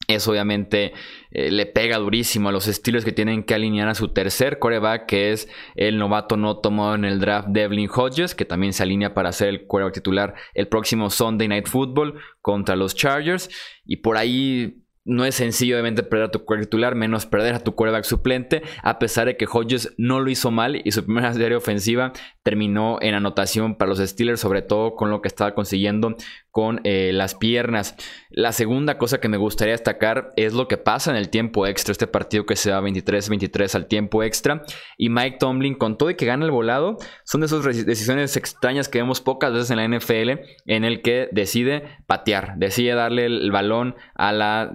Eso 0.10 0.32
obviamente 0.32 0.94
eh, 1.30 1.52
le 1.52 1.68
pega 1.68 2.00
durísimo 2.00 2.50
a 2.50 2.52
los 2.52 2.68
estilos 2.68 3.06
que 3.06 3.12
tienen 3.12 3.44
que 3.44 3.54
alinear 3.54 3.88
a 3.90 3.94
su 3.94 4.08
tercer 4.08 4.58
coreback, 4.58 5.06
que 5.06 5.32
es 5.32 5.48
el 5.76 6.00
novato 6.00 6.36
no 6.36 6.58
tomado 6.58 6.96
en 6.96 7.06
el 7.06 7.20
draft 7.20 7.50
Devlin 7.50 7.88
Hodges, 7.94 8.34
que 8.34 8.44
también 8.44 8.74
se 8.74 8.82
alinea 8.82 9.14
para 9.14 9.32
ser 9.32 9.50
el 9.50 9.68
coreback 9.68 9.94
titular 9.94 10.34
el 10.56 10.68
próximo 10.68 11.12
Sunday 11.12 11.48
Night 11.48 11.68
Football 11.68 12.16
contra 12.42 12.76
los 12.76 12.96
Chargers. 12.96 13.52
Y 13.86 13.98
por 13.98 14.18
ahí 14.18 14.84
no 15.06 15.26
es 15.26 15.36
sencillo, 15.36 15.76
obviamente, 15.76 16.04
perder 16.04 16.28
a 16.28 16.32
tu 16.32 16.46
quarterback 16.46 16.70
titular, 16.70 16.96
menos 16.96 17.26
perder 17.26 17.56
a 17.56 17.60
tu 17.60 17.74
quarterback 17.74 18.04
suplente, 18.04 18.62
a 18.84 19.00
pesar 19.00 19.28
de 19.28 19.38
que 19.38 19.46
Hodges 19.46 19.94
no 19.98 20.20
lo 20.20 20.30
hizo 20.30 20.52
mal 20.52 20.82
y 20.84 20.92
su 20.92 21.04
primera 21.06 21.34
serie 21.36 21.56
ofensiva 21.56 22.14
terminó 22.44 22.98
en 23.02 23.16
anotación 23.16 23.76
para 23.76 23.90
los 23.90 24.00
Steelers, 24.00 24.40
sobre 24.40 24.62
todo 24.62 24.96
con 24.96 25.10
lo 25.10 25.22
que 25.22 25.28
estaba 25.28 25.56
consiguiendo 25.56 26.16
con 26.52 26.82
eh, 26.84 27.12
las 27.14 27.36
piernas. 27.36 27.96
La 28.30 28.52
segunda 28.52 28.98
cosa 28.98 29.20
que 29.20 29.30
me 29.30 29.38
gustaría 29.38 29.74
destacar 29.74 30.32
es 30.36 30.54
lo 30.54 30.68
que 30.68 30.78
pasa 30.78 31.12
en 31.12 31.18
el 31.18 31.30
tiempo 31.30 31.68
extra, 31.68 31.92
este 31.92 32.08
partido 32.08 32.46
que 32.46 32.56
se 32.56 32.72
va 32.72 32.82
23-23 32.82 33.76
al 33.76 33.88
tiempo 33.88 34.24
extra. 34.24 34.64
Y 34.98 35.10
Mike 35.10 35.38
Tomlin, 35.40 35.76
con 35.76 35.98
todo 35.98 36.10
y 36.10 36.16
que 36.16 36.26
gana 36.26 36.46
el 36.46 36.52
volado, 36.52 36.98
son 37.24 37.42
de 37.42 37.48
esas 37.48 37.64
decisiones 37.86 38.36
extrañas 38.38 38.90
que 38.90 39.00
vemos 39.00 39.22
pocas 39.22 39.54
veces 39.54 39.72
en 39.72 39.78
la 39.78 39.88
NFL, 39.88 40.42
en 40.66 40.84
el 40.84 41.02
que 41.02 41.30
decide 41.32 41.84
patear, 42.08 42.56
decide 42.58 42.94
darle 42.94 43.26
el 43.26 43.52
balón 43.52 43.96
a 44.16 44.32
la, 44.32 44.72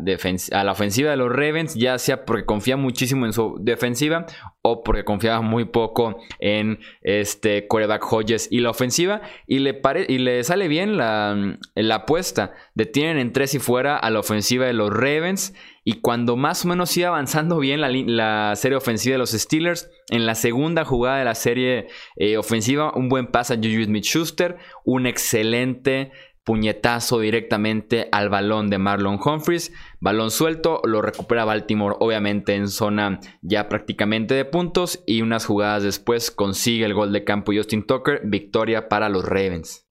a 0.52 0.64
la 0.64 0.73
ofensiva 0.73 1.11
de 1.11 1.16
los 1.16 1.31
Ravens, 1.31 1.75
ya 1.75 1.99
sea 1.99 2.25
porque 2.25 2.45
confía 2.45 2.76
muchísimo 2.76 3.26
en 3.26 3.33
su 3.33 3.59
defensiva 3.61 4.26
o 4.66 4.83
porque 4.83 5.04
confiaba 5.04 5.42
muy 5.42 5.66
poco 5.66 6.16
en 6.38 6.78
este 7.02 7.66
coreback 7.66 8.02
Hodges 8.11 8.49
y 8.50 8.61
la 8.61 8.71
ofensiva 8.71 9.21
y 9.47 9.59
le, 9.59 9.78
y 10.09 10.16
le 10.16 10.42
sale 10.42 10.68
bien 10.68 10.97
la, 10.97 11.59
la 11.75 11.94
apuesta. 11.94 12.54
Detienen 12.75 13.18
en 13.18 13.33
tres 13.35 13.54
y 13.54 13.59
fuera 13.59 13.99
a 13.99 14.11
la 14.11 14.21
ofensiva 14.21 14.64
de 14.64 14.73
los 14.73 14.88
Ravens 14.88 15.54
y 15.85 16.00
cuando 16.00 16.37
más 16.37 16.64
o 16.64 16.68
menos 16.68 16.97
iba 16.97 17.09
avanzando 17.09 17.59
bien 17.59 17.83
la, 17.83 17.90
la 17.90 18.56
serie 18.56 18.78
ofensiva 18.78 19.12
de 19.12 19.18
los 19.18 19.33
Steelers, 19.33 19.90
En 20.09 20.25
la 20.25 20.35
segunda 20.35 20.87
jugada 20.87 21.18
de 21.18 21.26
la 21.26 21.35
serie 21.35 21.88
eh, 22.16 22.38
ofensiva, 22.38 22.90
un 22.94 23.11
buen 23.11 23.26
pase 23.26 23.52
a 23.52 23.56
Juju 23.56 23.85
Smith-Schuster, 23.85 24.56
un 24.87 25.06
excelente 25.06 26.11
puñetazo 26.44 27.20
directamente 27.20 28.08
al 28.12 28.28
balón 28.28 28.70
de 28.70 28.78
Marlon 28.78 29.18
Humphries. 29.24 29.72
Balón 30.00 30.30
suelto, 30.30 30.80
lo 30.84 31.02
recupera 31.02 31.44
Baltimore 31.44 31.96
obviamente 31.98 32.54
en 32.54 32.68
zona 32.68 33.20
ya 33.42 33.68
prácticamente 33.68 34.34
de 34.34 34.44
puntos 34.44 35.02
y 35.06 35.22
unas 35.22 35.46
jugadas 35.46 35.82
después 35.82 36.30
consigue 36.30 36.84
el 36.84 36.94
gol 36.94 37.12
de 37.12 37.24
campo 37.24 37.52
Justin 37.54 37.86
Tucker, 37.86 38.20
victoria 38.24 38.88
para 38.88 39.08
los 39.08 39.24
Ravens. 39.24 39.83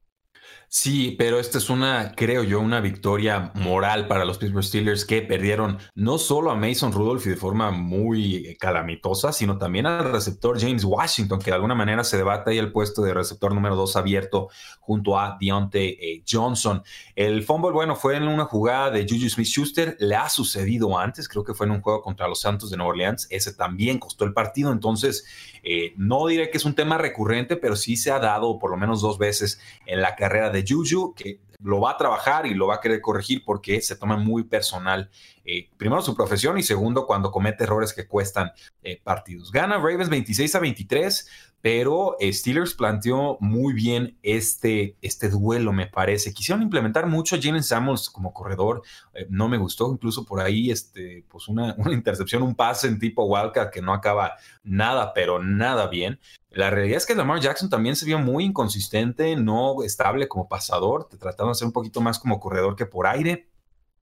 Sí, 0.75 1.13
pero 1.19 1.39
esta 1.39 1.59
es 1.59 1.69
una, 1.69 2.13
creo 2.15 2.41
yo, 2.41 2.59
una 2.59 2.81
victoria 2.81 3.51
moral 3.53 4.07
para 4.07 4.25
los 4.25 4.39
Pittsburgh 4.39 4.63
Steelers 4.63 5.05
que 5.05 5.21
perdieron 5.21 5.77
no 5.93 6.17
solo 6.17 6.49
a 6.49 6.55
Mason 6.55 6.91
Rudolph 6.91 7.27
y 7.27 7.29
de 7.29 7.35
forma 7.35 7.69
muy 7.69 8.57
calamitosa, 8.59 9.31
sino 9.33 9.59
también 9.59 9.85
al 9.85 10.11
receptor 10.11 10.59
James 10.59 10.83
Washington, 10.83 11.37
que 11.37 11.51
de 11.51 11.57
alguna 11.57 11.75
manera 11.75 12.03
se 12.03 12.17
debate 12.17 12.49
ahí 12.49 12.57
el 12.57 12.71
puesto 12.71 13.03
de 13.03 13.13
receptor 13.13 13.53
número 13.53 13.75
dos 13.75 13.95
abierto 13.95 14.49
junto 14.79 15.19
a 15.19 15.37
Deontay 15.39 15.89
eh, 16.01 16.23
Johnson. 16.27 16.81
El 17.15 17.43
fumble, 17.43 17.71
bueno, 17.71 17.95
fue 17.95 18.17
en 18.17 18.27
una 18.27 18.45
jugada 18.45 18.89
de 18.89 19.05
Juju 19.07 19.29
Smith-Schuster, 19.29 19.97
le 19.99 20.15
ha 20.15 20.27
sucedido 20.27 20.97
antes, 20.97 21.27
creo 21.29 21.43
que 21.43 21.53
fue 21.53 21.67
en 21.67 21.73
un 21.73 21.81
juego 21.81 22.01
contra 22.01 22.27
los 22.27 22.41
Santos 22.41 22.71
de 22.71 22.77
Nueva 22.77 22.93
Orleans, 22.93 23.27
ese 23.29 23.53
también 23.53 23.99
costó 23.99 24.25
el 24.25 24.33
partido, 24.33 24.71
entonces 24.71 25.23
eh, 25.61 25.93
no 25.97 26.25
diré 26.25 26.49
que 26.49 26.57
es 26.57 26.65
un 26.65 26.73
tema 26.73 26.97
recurrente, 26.97 27.57
pero 27.57 27.75
sí 27.75 27.95
se 27.95 28.09
ha 28.09 28.17
dado 28.17 28.57
por 28.57 28.71
lo 28.71 28.77
menos 28.77 29.01
dos 29.01 29.19
veces 29.19 29.61
en 29.85 30.01
la 30.01 30.15
carrera 30.15 30.49
de 30.49 30.62
Juju, 30.67 31.13
que 31.15 31.41
lo 31.63 31.79
va 31.79 31.91
a 31.91 31.97
trabajar 31.97 32.45
y 32.45 32.53
lo 32.53 32.67
va 32.67 32.75
a 32.75 32.81
querer 32.81 33.01
corregir 33.01 33.43
porque 33.45 33.81
se 33.81 33.95
toma 33.95 34.17
muy 34.17 34.43
personal, 34.43 35.09
eh, 35.45 35.69
primero 35.77 36.01
su 36.01 36.15
profesión 36.15 36.57
y 36.57 36.63
segundo 36.63 37.07
cuando 37.07 37.31
comete 37.31 37.63
errores 37.63 37.93
que 37.93 38.07
cuestan 38.07 38.51
eh, 38.83 38.99
partidos. 39.01 39.51
Gana 39.51 39.77
Ravens 39.77 40.09
26 40.09 40.55
a 40.55 40.59
23, 40.59 41.29
pero 41.63 42.17
Steelers 42.19 42.73
planteó 42.73 43.37
muy 43.39 43.71
bien 43.71 44.17
este, 44.21 44.97
este 45.01 45.29
duelo, 45.29 45.71
me 45.71 45.87
parece. 45.87 46.33
Quisieron 46.33 46.61
implementar 46.61 47.07
mucho 47.07 47.37
a 47.37 47.39
Jalen 47.41 47.63
Samuels 47.63 48.09
como 48.09 48.33
corredor, 48.33 48.81
eh, 49.13 49.27
no 49.29 49.47
me 49.47 49.57
gustó, 49.57 49.89
incluso 49.89 50.25
por 50.25 50.41
ahí 50.41 50.71
este, 50.71 51.23
pues 51.29 51.47
una, 51.47 51.73
una 51.77 51.93
intercepción, 51.93 52.43
un 52.43 52.53
pase 52.53 52.89
en 52.89 52.99
tipo 52.99 53.23
Wildcat 53.23 53.71
que 53.71 53.81
no 53.81 53.93
acaba 53.93 54.33
nada, 54.61 55.13
pero 55.13 55.41
nada 55.41 55.87
bien. 55.87 56.19
La 56.49 56.69
realidad 56.69 56.97
es 56.97 57.05
que 57.05 57.15
Lamar 57.15 57.39
Jackson 57.39 57.69
también 57.69 57.95
se 57.95 58.05
vio 58.05 58.19
muy 58.19 58.43
inconsistente, 58.43 59.37
no 59.37 59.83
estable 59.83 60.27
como 60.27 60.49
pasador, 60.49 61.07
tratando 61.17 61.53
de 61.53 61.55
ser 61.55 61.67
un 61.67 61.71
poquito 61.71 62.01
más 62.01 62.19
como 62.19 62.41
corredor 62.41 62.75
que 62.75 62.85
por 62.85 63.07
aire, 63.07 63.47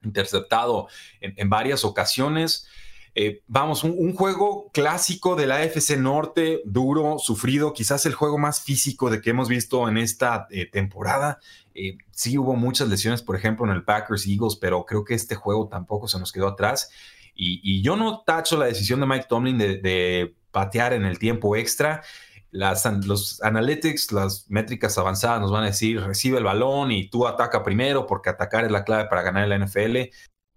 interceptado 0.01 0.87
en, 1.19 1.47
varias 1.47 1.85
ocasiones. 1.85 2.67
Eh, 3.13 3.41
vamos, 3.47 3.83
un, 3.83 4.13
juego 4.13 4.69
clásico 4.71 5.35
de 5.35 5.45
la 5.45 5.57
AFC 5.57 5.97
Norte, 5.97 6.61
duro, 6.65 7.19
sufrido, 7.19 7.73
quizás 7.73 8.05
el 8.05 8.13
juego 8.13 8.37
más 8.37 8.61
físico 8.61 9.09
de 9.09 9.21
que 9.21 9.31
hemos 9.31 9.49
visto 9.49 9.87
en 9.89 9.97
esta 9.97 10.47
eh, 10.49 10.65
temporada. 10.65 11.39
Eh, 11.73 11.97
sí 12.11 12.37
hubo 12.37 12.55
muchas 12.55 12.87
lesiones, 12.87 13.21
por 13.21 13.35
ejemplo, 13.35 13.65
en 13.65 13.71
el 13.71 13.83
Packers 13.83 14.25
Eagles, 14.27 14.55
pero 14.55 14.85
creo 14.85 15.03
que 15.03 15.13
este 15.13 15.35
juego 15.35 15.67
tampoco 15.67 16.07
se 16.07 16.19
nos 16.19 16.31
quedó 16.31 16.47
atrás. 16.47 16.89
Y, 17.35 17.81
yo 17.81 17.95
no 17.95 18.21
tacho 18.21 18.57
la 18.57 18.65
decisión 18.65 18.99
de 18.99 19.07
Mike 19.07 19.25
Tomlin 19.27 19.57
de 19.57 20.35
patear 20.51 20.93
en 20.93 21.05
el 21.05 21.17
tiempo 21.17 21.55
extra 21.55 22.03
los 22.51 23.41
analytics, 23.41 24.11
las 24.11 24.49
métricas 24.49 24.97
avanzadas 24.97 25.39
nos 25.39 25.51
van 25.51 25.63
a 25.63 25.67
decir, 25.67 26.01
recibe 26.01 26.37
el 26.37 26.43
balón 26.43 26.91
y 26.91 27.07
tú 27.07 27.25
ataca 27.25 27.63
primero 27.63 28.05
porque 28.05 28.29
atacar 28.29 28.65
es 28.65 28.71
la 28.71 28.83
clave 28.83 29.05
para 29.05 29.21
ganar 29.21 29.47
la 29.47 29.57
NFL. 29.57 30.11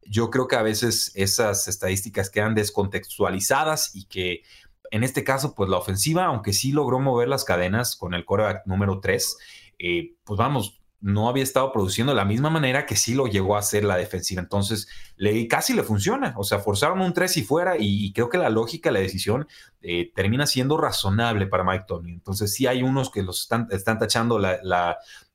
Yo 0.06 0.30
creo 0.30 0.48
que 0.48 0.56
a 0.56 0.62
veces 0.62 1.12
esas 1.14 1.68
estadísticas 1.68 2.30
quedan 2.30 2.54
descontextualizadas 2.54 3.94
y 3.94 4.04
que 4.06 4.42
en 4.90 5.02
este 5.02 5.24
caso, 5.24 5.54
pues 5.54 5.68
la 5.68 5.78
ofensiva, 5.78 6.26
aunque 6.26 6.52
sí 6.52 6.70
logró 6.72 7.00
mover 7.00 7.26
las 7.26 7.44
cadenas 7.44 7.96
con 7.96 8.14
el 8.14 8.24
coreback 8.24 8.66
número 8.66 9.00
3, 9.00 9.38
eh, 9.78 10.14
pues 10.24 10.38
vamos, 10.38 10.80
no 11.04 11.28
había 11.28 11.42
estado 11.42 11.70
produciendo 11.70 12.12
de 12.12 12.16
la 12.16 12.24
misma 12.24 12.48
manera 12.48 12.86
que 12.86 12.96
sí 12.96 13.12
lo 13.12 13.26
llegó 13.26 13.56
a 13.56 13.58
hacer 13.58 13.84
la 13.84 13.96
defensiva. 13.96 14.40
Entonces, 14.40 14.88
le, 15.16 15.46
casi 15.48 15.74
le 15.74 15.82
funciona. 15.82 16.32
O 16.38 16.44
sea, 16.44 16.60
forzaron 16.60 17.00
un 17.02 17.12
3 17.12 17.36
y 17.36 17.42
fuera 17.42 17.74
y, 17.78 18.10
creo 18.12 18.30
que 18.30 18.38
la 18.38 18.48
lógica, 18.48 18.90
la 18.90 19.00
decisión 19.00 19.46
eh, 19.82 20.10
termina 20.14 20.46
siendo 20.46 20.78
razonable 20.78 21.46
para 21.46 21.62
Mike 21.62 21.84
Tomlin. 21.86 22.14
Entonces, 22.14 22.54
sí 22.54 22.66
hay 22.66 22.82
unos 22.82 23.10
que 23.10 23.22
los 23.22 23.42
están, 23.42 23.68
están 23.70 23.98
tachando 23.98 24.38
la, 24.38 24.60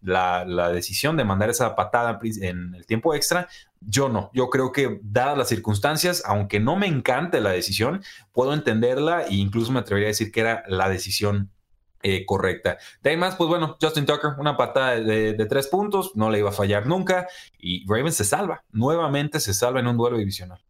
la, 0.02 0.72
decisión 0.72 1.18
de 1.18 1.24
mandar 1.24 1.52
esa 1.52 1.76
patada 1.76 2.20
en 2.24 2.74
el 2.74 2.88
tiempo 2.88 3.14
extra. 3.14 3.48
Yo 3.82 4.10
no, 4.10 4.30
yo 4.34 4.50
creo 4.50 4.72
que 4.72 5.00
dadas 5.04 5.38
las 5.38 5.48
circunstancias, 5.48 6.22
aunque 6.26 6.60
no 6.60 6.76
me 6.76 6.88
encante 6.88 7.40
la 7.40 7.52
decisión, 7.52 8.04
puedo 8.34 8.54
entenderla 8.54 9.24
e 9.24 9.36
incluso 9.36 9.72
me 9.72 9.80
atrevería 9.80 10.08
a 10.08 10.10
decir 10.16 10.32
que 10.32 10.42
era 10.42 10.64
la 10.68 10.90
decisión 10.90 11.50
eh, 12.02 12.26
correcta. 12.26 12.78
De 13.04 13.10
ahí 13.10 13.18
más, 13.18 13.36
pues 13.36 13.50
bueno, 13.50 13.78
Justin 13.82 14.06
Tucker, 14.06 14.32
una 14.38 14.56
patada 14.56 15.00
de, 15.02 15.46
tres 15.50 15.68
puntos, 15.68 16.12
no 16.16 16.30
le 16.30 16.40
iba 16.40 16.50
a 16.50 16.54
fallar 16.54 16.88
nunca 16.88 17.28
y 17.58 17.86
Ravens 17.88 18.16
se 18.16 18.24
salva, 18.24 18.64
nuevamente 18.72 19.42
se 19.42 19.54
salva 19.54 19.82
en 19.82 19.88
un 19.88 19.98
duelo 19.98 20.18
divisional. 20.18 20.64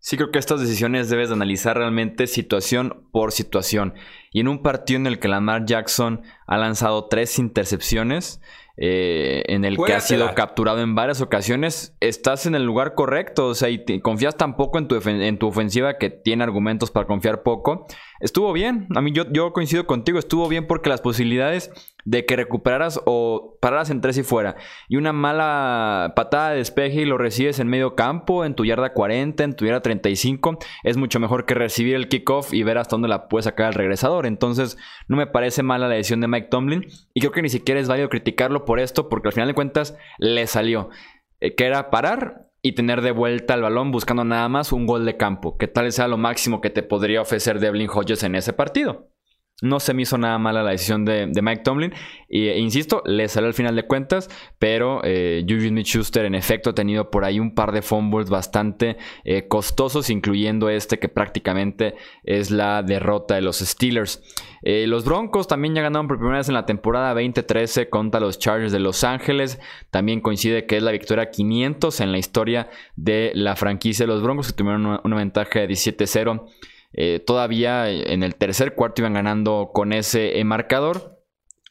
Sí, 0.00 0.16
creo 0.16 0.30
que 0.30 0.38
estas 0.38 0.60
decisiones 0.60 1.08
debes 1.08 1.28
de 1.28 1.34
analizar 1.34 1.78
realmente 1.78 2.26
situación 2.26 3.06
por 3.10 3.32
situación. 3.32 3.94
Y 4.32 4.40
en 4.40 4.48
un 4.48 4.62
partido 4.62 4.98
en 4.98 5.06
el 5.06 5.18
que 5.18 5.28
Lamar 5.28 5.64
Jackson 5.64 6.22
ha 6.46 6.58
lanzado 6.58 7.06
tres 7.06 7.38
intercepciones, 7.38 8.40
eh, 8.82 9.42
en 9.48 9.66
el 9.66 9.76
que 9.76 9.92
ha 9.92 10.00
sido 10.00 10.34
capturado 10.34 10.80
en 10.80 10.94
varias 10.94 11.20
ocasiones, 11.20 11.94
estás 12.00 12.46
en 12.46 12.54
el 12.54 12.64
lugar 12.64 12.94
correcto. 12.94 13.48
O 13.48 13.54
sea, 13.54 13.68
y 13.68 14.00
confías 14.00 14.38
tan 14.38 14.56
poco 14.56 14.78
en 14.78 14.88
tu, 14.88 14.98
en 15.06 15.38
tu 15.38 15.48
ofensiva 15.48 15.98
que 15.98 16.08
tiene 16.08 16.44
argumentos 16.44 16.90
para 16.90 17.06
confiar 17.06 17.42
poco. 17.42 17.86
Estuvo 18.20 18.54
bien. 18.54 18.88
A 18.96 19.02
mí 19.02 19.12
yo, 19.12 19.30
yo 19.30 19.52
coincido 19.52 19.86
contigo. 19.86 20.18
Estuvo 20.18 20.48
bien 20.48 20.66
porque 20.66 20.88
las 20.88 21.02
posibilidades 21.02 21.70
de 22.04 22.24
que 22.24 22.36
recuperaras 22.36 23.00
o 23.04 23.58
pararas 23.60 23.90
en 23.90 24.00
tres 24.00 24.18
y 24.18 24.22
fuera 24.22 24.56
y 24.88 24.96
una 24.96 25.12
mala 25.12 26.12
patada 26.16 26.50
de 26.50 26.58
despeje 26.58 27.02
y 27.02 27.04
lo 27.04 27.18
recibes 27.18 27.58
en 27.58 27.68
medio 27.68 27.94
campo, 27.94 28.44
en 28.44 28.54
tu 28.54 28.64
yarda 28.64 28.92
40, 28.92 29.44
en 29.44 29.54
tu 29.54 29.64
yarda 29.64 29.82
35, 29.82 30.58
es 30.84 30.96
mucho 30.96 31.20
mejor 31.20 31.46
que 31.46 31.54
recibir 31.54 31.94
el 31.94 32.08
kickoff 32.08 32.52
y 32.52 32.62
ver 32.62 32.78
hasta 32.78 32.94
dónde 32.94 33.08
la 33.08 33.28
puedes 33.28 33.44
sacar 33.44 33.66
al 33.66 33.74
regresador. 33.74 34.26
Entonces, 34.26 34.78
no 35.08 35.16
me 35.16 35.26
parece 35.26 35.62
mala 35.62 35.88
la 35.88 35.94
decisión 35.94 36.20
de 36.20 36.28
Mike 36.28 36.48
Tomlin 36.50 36.86
y 37.14 37.20
creo 37.20 37.32
que 37.32 37.42
ni 37.42 37.48
siquiera 37.48 37.80
es 37.80 37.88
válido 37.88 38.08
criticarlo 38.08 38.64
por 38.64 38.80
esto 38.80 39.08
porque 39.08 39.28
al 39.28 39.32
final 39.32 39.48
de 39.48 39.54
cuentas 39.54 39.96
le 40.18 40.46
salió. 40.46 40.90
Eh, 41.40 41.54
que 41.54 41.64
era 41.64 41.90
parar 41.90 42.50
y 42.62 42.72
tener 42.72 43.00
de 43.00 43.12
vuelta 43.12 43.54
el 43.54 43.62
balón 43.62 43.90
buscando 43.90 44.24
nada 44.24 44.48
más 44.48 44.72
un 44.72 44.86
gol 44.86 45.04
de 45.04 45.16
campo, 45.16 45.56
que 45.56 45.66
tal 45.66 45.90
sea 45.92 46.08
lo 46.08 46.18
máximo 46.18 46.60
que 46.60 46.70
te 46.70 46.82
podría 46.82 47.22
ofrecer 47.22 47.58
Devlin 47.58 47.88
Hodges 47.88 48.22
en 48.22 48.34
ese 48.34 48.52
partido. 48.52 49.08
No 49.62 49.78
se 49.78 49.92
me 49.92 50.02
hizo 50.02 50.16
nada 50.16 50.38
mala 50.38 50.62
la 50.62 50.70
decisión 50.70 51.04
de, 51.04 51.26
Mike 51.26 51.62
Tomlin. 51.62 51.92
E, 52.28 52.58
insisto, 52.58 53.02
le 53.04 53.28
salió 53.28 53.48
al 53.48 53.54
final 53.54 53.76
de 53.76 53.82
cuentas, 53.86 54.28
pero 54.58 55.02
eh, 55.04 55.44
Juju 55.46 55.68
Smith-Schuster 55.68 56.24
en 56.24 56.34
efecto 56.34 56.70
ha 56.70 56.74
tenido 56.74 57.10
por 57.10 57.24
ahí 57.24 57.38
un 57.38 57.54
par 57.54 57.72
de 57.72 57.82
fumbles 57.82 58.30
bastante 58.30 58.96
eh, 59.24 59.48
costosos, 59.48 60.08
incluyendo 60.08 60.70
este 60.70 60.98
que 60.98 61.08
prácticamente 61.08 61.94
es 62.24 62.50
la 62.50 62.82
derrota 62.82 63.34
de 63.34 63.42
los 63.42 63.58
Steelers. 63.58 64.22
Eh, 64.62 64.86
los 64.86 65.04
Broncos 65.04 65.48
también 65.48 65.74
ya 65.74 65.82
ganaron 65.82 66.08
por 66.08 66.18
primera 66.18 66.38
vez 66.38 66.48
en 66.48 66.54
la 66.54 66.66
temporada 66.66 67.14
2013 67.14 67.88
contra 67.88 68.20
los 68.20 68.38
Chargers 68.38 68.72
de 68.72 68.80
Los 68.80 69.04
Ángeles. 69.04 69.58
También 69.90 70.20
coincide 70.20 70.66
que 70.66 70.76
es 70.76 70.82
la 70.82 70.92
victoria 70.92 71.30
500 71.30 72.00
en 72.00 72.12
la 72.12 72.18
historia 72.18 72.68
de 72.96 73.32
la 73.34 73.56
franquicia 73.56 74.06
de 74.06 74.12
los 74.12 74.22
Broncos, 74.22 74.48
que 74.48 74.52
tuvieron 74.54 74.86
una, 74.86 75.00
una 75.04 75.16
ventaja 75.16 75.60
de 75.60 75.68
17-0 75.68 76.46
eh, 76.92 77.20
todavía 77.24 77.88
en 77.88 78.22
el 78.22 78.34
tercer 78.34 78.74
cuarto 78.74 79.02
iban 79.02 79.14
ganando 79.14 79.70
con 79.72 79.92
ese 79.92 80.42
marcador. 80.44 81.18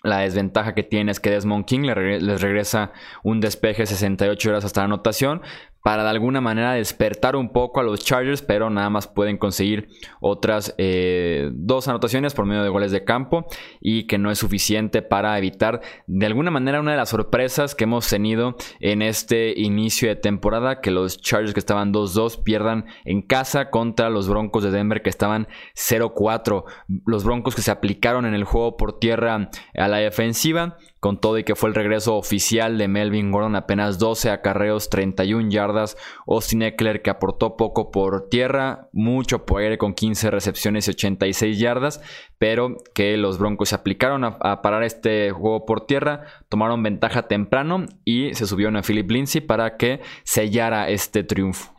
La 0.01 0.19
desventaja 0.19 0.75
que 0.75 0.83
tiene 0.83 1.11
es 1.11 1.19
que 1.19 1.29
Desmond 1.29 1.65
King 1.65 1.81
les 1.81 2.41
regresa 2.41 2.93
un 3.21 3.41
despeje 3.41 3.85
68 3.85 4.49
horas 4.49 4.63
hasta 4.63 4.81
la 4.81 4.85
anotación, 4.85 5.41
para 5.83 6.03
de 6.03 6.09
alguna 6.09 6.41
manera 6.41 6.73
despertar 6.73 7.35
un 7.35 7.49
poco 7.49 7.79
a 7.79 7.83
los 7.83 8.03
Chargers, 8.03 8.41
pero 8.41 8.69
nada 8.69 8.89
más 8.89 9.07
pueden 9.07 9.37
conseguir 9.37 9.89
otras 10.19 10.75
eh, 10.77 11.49
dos 11.53 11.87
anotaciones 11.87 12.33
por 12.33 12.45
medio 12.45 12.63
de 12.63 12.69
goles 12.69 12.91
de 12.91 13.03
campo 13.03 13.45
y 13.79 14.07
que 14.07 14.17
no 14.17 14.31
es 14.31 14.39
suficiente 14.39 15.01
para 15.01 15.37
evitar 15.37 15.81
de 16.07 16.25
alguna 16.25 16.51
manera 16.51 16.79
una 16.79 16.91
de 16.91 16.97
las 16.97 17.09
sorpresas 17.09 17.75
que 17.75 17.85
hemos 17.85 18.07
tenido 18.09 18.55
en 18.79 19.01
este 19.01 19.53
inicio 19.59 20.09
de 20.09 20.15
temporada, 20.15 20.81
que 20.81 20.91
los 20.91 21.21
Chargers 21.21 21.53
que 21.53 21.59
estaban 21.59 21.93
2-2 21.93 22.43
pierdan 22.43 22.85
en 23.05 23.21
casa 23.21 23.69
contra 23.69 24.09
los 24.09 24.27
Broncos 24.27 24.63
de 24.63 24.71
Denver 24.71 25.01
que 25.01 25.09
estaban 25.09 25.47
0-4, 25.75 26.65
los 27.05 27.23
Broncos 27.23 27.55
que 27.55 27.61
se 27.61 27.71
aplicaron 27.71 28.25
en 28.25 28.33
el 28.33 28.43
juego 28.43 28.77
por 28.77 28.99
tierra 28.99 29.49
a 29.75 29.87
la 29.87 29.97
defensiva 29.97 30.77
con 30.99 31.19
todo 31.19 31.37
y 31.37 31.43
que 31.43 31.55
fue 31.55 31.69
el 31.69 31.75
regreso 31.75 32.15
oficial 32.15 32.77
de 32.77 32.87
Melvin 32.87 33.31
Gordon, 33.31 33.55
apenas 33.55 33.99
12 33.99 34.31
acarreos, 34.31 34.89
31 34.89 35.49
yardas. 35.49 35.97
Austin 36.27 36.63
Eckler 36.63 37.01
que 37.01 37.09
aportó 37.09 37.55
poco 37.55 37.91
por 37.91 38.29
tierra, 38.29 38.89
mucho 38.91 39.45
por 39.45 39.61
aire 39.61 39.77
con 39.77 39.93
15 39.93 40.31
recepciones 40.31 40.87
y 40.87 40.91
86 40.91 41.59
yardas, 41.59 42.01
pero 42.37 42.75
que 42.93 43.17
los 43.17 43.37
Broncos 43.37 43.69
se 43.69 43.75
aplicaron 43.75 44.23
a, 44.23 44.61
parar 44.61 44.83
este 44.83 45.31
juego 45.31 45.65
por 45.65 45.85
tierra, 45.85 46.25
tomaron 46.49 46.83
ventaja 46.83 47.27
temprano 47.27 47.85
y 48.03 48.33
se 48.33 48.45
subieron 48.45 48.75
a 48.75 48.81
Philip 48.81 49.09
Lindsay 49.09 49.41
para 49.41 49.77
que 49.77 50.01
sellara 50.23 50.89
este 50.89 51.23
triunfo. 51.23 51.78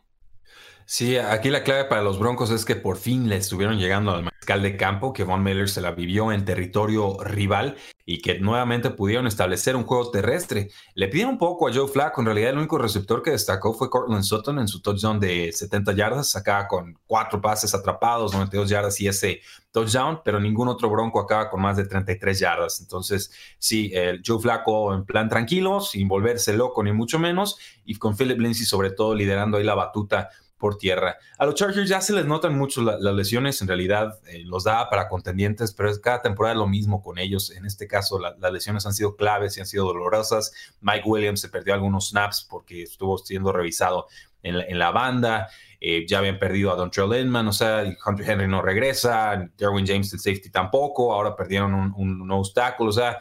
Sí, 0.92 1.16
aquí 1.16 1.50
la 1.50 1.62
clave 1.62 1.84
para 1.84 2.02
los 2.02 2.18
Broncos 2.18 2.50
es 2.50 2.64
que 2.64 2.74
por 2.74 2.96
fin 2.96 3.28
le 3.28 3.36
estuvieron 3.36 3.78
llegando 3.78 4.10
al 4.10 4.24
mariscal 4.24 4.60
de 4.60 4.76
campo, 4.76 5.12
que 5.12 5.22
Von 5.22 5.40
Miller 5.40 5.68
se 5.68 5.80
la 5.80 5.92
vivió 5.92 6.32
en 6.32 6.44
territorio 6.44 7.16
rival 7.22 7.76
y 8.04 8.20
que 8.20 8.40
nuevamente 8.40 8.90
pudieron 8.90 9.28
establecer 9.28 9.76
un 9.76 9.84
juego 9.84 10.10
terrestre. 10.10 10.68
Le 10.96 11.06
pidieron 11.06 11.34
un 11.34 11.38
poco 11.38 11.68
a 11.68 11.72
Joe 11.72 11.86
Flacco, 11.86 12.20
en 12.20 12.26
realidad 12.26 12.50
el 12.50 12.58
único 12.58 12.76
receptor 12.76 13.22
que 13.22 13.30
destacó 13.30 13.72
fue 13.72 13.88
Cortland 13.88 14.24
Sutton 14.24 14.58
en 14.58 14.66
su 14.66 14.82
touchdown 14.82 15.20
de 15.20 15.52
70 15.52 15.92
yardas, 15.92 16.34
acá 16.34 16.66
con 16.66 16.98
cuatro 17.06 17.40
pases 17.40 17.72
atrapados, 17.72 18.32
92 18.32 18.68
yardas 18.68 19.00
y 19.00 19.06
ese 19.06 19.42
touchdown, 19.70 20.22
pero 20.24 20.40
ningún 20.40 20.66
otro 20.66 20.90
Bronco 20.90 21.20
acaba 21.20 21.50
con 21.50 21.62
más 21.62 21.76
de 21.76 21.86
33 21.86 22.36
yardas. 22.36 22.80
Entonces, 22.80 23.30
sí, 23.60 23.92
el 23.94 24.22
Joe 24.26 24.40
Flacco 24.40 24.92
en 24.92 25.04
plan 25.04 25.28
tranquilo, 25.28 25.82
sin 25.82 26.08
volverse 26.08 26.52
loco 26.52 26.82
ni 26.82 26.90
mucho 26.90 27.20
menos, 27.20 27.60
y 27.84 27.94
con 27.94 28.16
Philip 28.16 28.40
Lindsay 28.40 28.66
sobre 28.66 28.90
todo 28.90 29.14
liderando 29.14 29.56
ahí 29.56 29.62
la 29.62 29.76
batuta 29.76 30.30
por 30.60 30.76
tierra. 30.76 31.16
A 31.38 31.46
los 31.46 31.56
Chargers 31.56 31.88
ya 31.88 32.00
se 32.00 32.12
les 32.12 32.26
notan 32.26 32.56
mucho 32.56 32.82
las 32.82 33.14
lesiones, 33.14 33.60
en 33.62 33.66
realidad 33.66 34.20
eh, 34.28 34.44
los 34.44 34.62
da 34.64 34.88
para 34.88 35.08
contendientes, 35.08 35.72
pero 35.72 35.90
es 35.90 35.98
cada 35.98 36.22
temporada 36.22 36.54
lo 36.54 36.68
mismo 36.68 37.02
con 37.02 37.18
ellos. 37.18 37.50
En 37.50 37.66
este 37.66 37.88
caso, 37.88 38.20
las 38.20 38.52
lesiones 38.52 38.86
han 38.86 38.92
sido 38.92 39.16
claves 39.16 39.56
y 39.56 39.60
han 39.60 39.66
sido 39.66 39.86
dolorosas. 39.86 40.52
Mike 40.80 41.02
Williams 41.06 41.40
se 41.40 41.48
perdió 41.48 41.74
algunos 41.74 42.10
snaps 42.10 42.46
porque 42.48 42.84
estuvo 42.84 43.18
siendo 43.18 43.52
revisado 43.52 44.06
en 44.42 44.78
la, 44.78 44.90
banda. 44.90 45.48
Eh, 45.80 46.06
ya 46.06 46.18
habían 46.18 46.38
perdido 46.38 46.72
a 46.72 46.76
Don 46.76 46.90
Inman, 47.18 47.48
o 47.48 47.52
sea, 47.52 47.84
Hunter 48.04 48.30
Henry 48.30 48.48
no 48.48 48.60
regresa, 48.60 49.48
Derwin 49.56 49.86
James, 49.86 50.12
el 50.12 50.20
safety 50.20 50.50
tampoco, 50.50 51.12
ahora 51.12 51.34
perdieron 51.34 51.72
un, 51.74 52.20
un 52.20 52.30
obstáculo, 52.30 52.90
o 52.90 52.92
sea, 52.92 53.18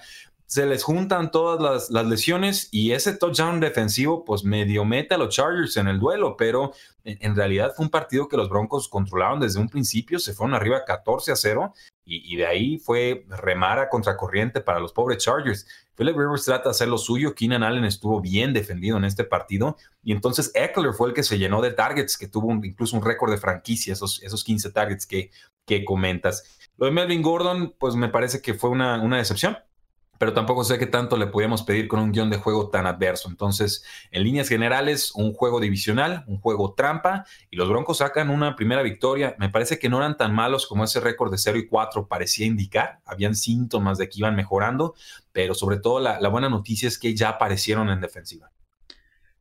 se 0.49 0.65
les 0.65 0.81
juntan 0.81 1.29
todas 1.29 1.91
las, 1.91 2.05
lesiones 2.07 2.69
y 2.71 2.93
ese 2.93 3.13
touchdown 3.13 3.59
defensivo 3.59 4.25
pues 4.25 4.43
medio 4.43 4.83
mete 4.83 5.13
a 5.13 5.19
los 5.19 5.35
Chargers 5.35 5.77
en 5.77 5.87
el 5.87 5.99
duelo, 5.99 6.37
pero 6.37 6.73
en, 7.03 7.35
realidad 7.35 7.73
fue 7.75 7.85
un 7.85 7.91
partido 7.91 8.27
que 8.27 8.35
los 8.35 8.49
Broncos 8.49 8.89
controlaron 8.89 9.39
desde 9.39 9.59
un 9.59 9.69
principio, 9.69 10.17
se 10.17 10.33
fueron 10.33 10.55
arriba 10.55 10.85
14 10.85 11.31
a 11.31 11.35
0 11.35 11.73
y, 12.03 12.35
de 12.35 12.47
ahí 12.47 12.79
fue 12.79 13.27
remar 13.29 13.77
a 13.77 13.89
contracorriente 13.89 14.59
para 14.59 14.79
los 14.79 14.91
pobres 14.91 15.19
Chargers. 15.19 15.67
Philip 15.95 16.17
Rivers 16.17 16.45
trata 16.45 16.63
de 16.63 16.71
hacer 16.71 16.87
lo 16.87 16.97
suyo, 16.97 17.35
Keenan 17.35 17.61
Allen 17.61 17.85
estuvo 17.85 18.19
bien 18.19 18.51
defendido 18.51 18.97
en 18.97 19.05
este 19.05 19.25
partido 19.25 19.77
y 20.01 20.13
entonces 20.13 20.51
Eckler 20.55 20.93
fue 20.93 21.09
el 21.09 21.13
que 21.13 21.21
se 21.21 21.37
llenó 21.37 21.61
de 21.61 21.73
targets, 21.73 22.17
que 22.17 22.27
tuvo 22.27 22.51
incluso 22.65 22.97
un 22.97 23.05
récord 23.05 23.29
de 23.29 23.37
franquicia, 23.37 23.93
esos, 23.93 24.23
esos 24.23 24.43
15 24.43 24.71
targets 24.71 25.05
que, 25.05 25.29
que 25.67 25.85
comentas. 25.85 26.57
Lo 26.77 26.87
de 26.87 26.91
Melvin 26.91 27.21
Gordon 27.21 27.75
pues 27.77 27.93
me 27.93 28.09
parece 28.09 28.41
que 28.41 28.55
fue 28.55 28.71
una, 28.71 28.99
una 28.99 29.17
decepción 29.17 29.55
pero 30.19 30.33
tampoco 30.33 30.63
sé 30.63 30.77
qué 30.77 30.85
tanto 30.85 31.17
le 31.17 31.27
podíamos 31.27 31.63
pedir 31.63 31.87
con 31.87 31.99
un 32.01 32.11
guion 32.11 32.29
de 32.29 32.37
juego 32.37 32.69
tan 32.69 32.85
adverso. 32.85 33.29
Entonces, 33.29 33.83
en 34.11 34.23
líneas 34.23 34.49
generales, 34.49 35.11
un 35.15 35.33
juego 35.33 35.61
divisional, 35.61 36.25
un 36.27 36.39
juego 36.39 36.73
trampa, 36.75 37.25
y 37.49 37.55
los 37.55 37.69
Broncos 37.69 37.99
sacan 37.99 38.29
una 38.29 38.55
primera 38.57 38.83
victoria. 38.83 39.35
Me 39.39 39.49
parece 39.49 39.79
que 39.79 39.89
no 39.89 39.97
eran 39.97 40.17
tan 40.17 40.35
malos 40.35 40.67
como 40.67 40.83
ese 40.83 40.99
récord 40.99 41.31
de 41.31 41.37
0 41.37 41.57
y 41.57 41.67
4 41.67 42.07
parecía 42.07 42.45
indicar. 42.45 42.99
Habían 43.05 43.33
síntomas 43.33 43.97
de 43.97 44.09
que 44.09 44.19
iban 44.19 44.35
mejorando, 44.35 44.93
pero 45.31 45.55
sobre 45.55 45.77
todo 45.77 46.01
la, 46.01 46.19
la 46.19 46.27
buena 46.27 46.49
noticia 46.49 46.89
es 46.89 46.99
que 46.99 47.15
ya 47.15 47.29
aparecieron 47.29 47.89
en 47.89 48.01
defensiva. 48.01 48.51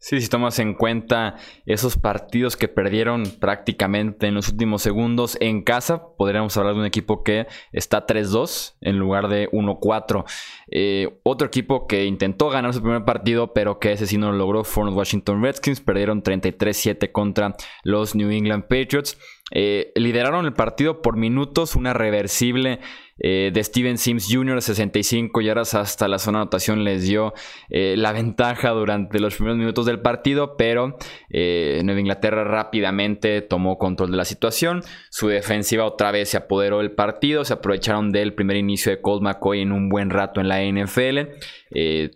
Sí, 0.08 0.22
si 0.22 0.28
tomas 0.30 0.58
en 0.58 0.72
cuenta 0.72 1.36
esos 1.66 1.98
partidos 1.98 2.56
que 2.56 2.66
perdieron 2.66 3.24
prácticamente 3.24 4.26
en 4.26 4.36
los 4.36 4.48
últimos 4.48 4.80
segundos 4.80 5.36
en 5.38 5.60
casa, 5.60 6.02
podríamos 6.16 6.56
hablar 6.56 6.72
de 6.72 6.80
un 6.80 6.86
equipo 6.86 7.22
que 7.22 7.46
está 7.72 8.06
3-2 8.06 8.76
en 8.80 8.98
lugar 8.98 9.28
de 9.28 9.50
1-4. 9.50 10.24
Eh, 10.70 11.20
otro 11.24 11.46
equipo 11.46 11.86
que 11.86 12.06
intentó 12.06 12.48
ganar 12.48 12.72
su 12.72 12.80
primer 12.80 13.04
partido, 13.04 13.52
pero 13.52 13.78
que 13.78 13.92
ese 13.92 14.06
sí 14.06 14.16
no 14.16 14.32
lo 14.32 14.38
logró, 14.38 14.64
fueron 14.64 14.94
los 14.94 14.98
Washington 14.98 15.42
Redskins. 15.42 15.82
Perdieron 15.82 16.22
33-7 16.22 17.12
contra 17.12 17.54
los 17.84 18.14
New 18.14 18.30
England 18.30 18.62
Patriots. 18.62 19.18
Eh, 19.50 19.92
lideraron 19.94 20.46
el 20.46 20.54
partido 20.54 21.02
por 21.02 21.18
minutos, 21.18 21.76
una 21.76 21.92
reversible 21.92 22.80
eh, 23.18 23.50
de 23.52 23.64
Steven 23.64 23.98
Sims 23.98 24.28
Jr. 24.30 24.62
65 24.62 25.40
yardas 25.40 25.74
hasta 25.74 26.08
la 26.08 26.18
zona 26.18 26.38
de 26.38 26.42
anotación 26.42 26.84
les 26.84 27.04
dio 27.04 27.34
eh, 27.68 27.94
la 27.96 28.12
ventaja 28.12 28.70
durante 28.70 29.20
los 29.20 29.34
primeros 29.34 29.58
minutos 29.58 29.86
del 29.86 30.00
partido, 30.00 30.56
pero 30.56 30.96
Nueva 31.30 32.00
Inglaterra 32.00 32.44
rápidamente 32.44 33.42
tomó 33.42 33.78
control 33.78 34.10
de 34.10 34.16
la 34.16 34.24
situación. 34.24 34.82
Su 35.10 35.28
defensiva 35.28 35.84
otra 35.84 36.10
vez 36.10 36.30
se 36.30 36.36
apoderó 36.36 36.78
del 36.78 36.92
partido, 36.92 37.44
se 37.44 37.54
aprovecharon 37.54 38.12
del 38.12 38.34
primer 38.34 38.56
inicio 38.56 38.90
de 38.90 39.00
Colt 39.00 39.22
McCoy 39.22 39.60
en 39.60 39.72
un 39.72 39.88
buen 39.88 40.10
rato 40.10 40.40
en 40.40 40.48
la 40.48 40.62
NFL. 40.62 41.18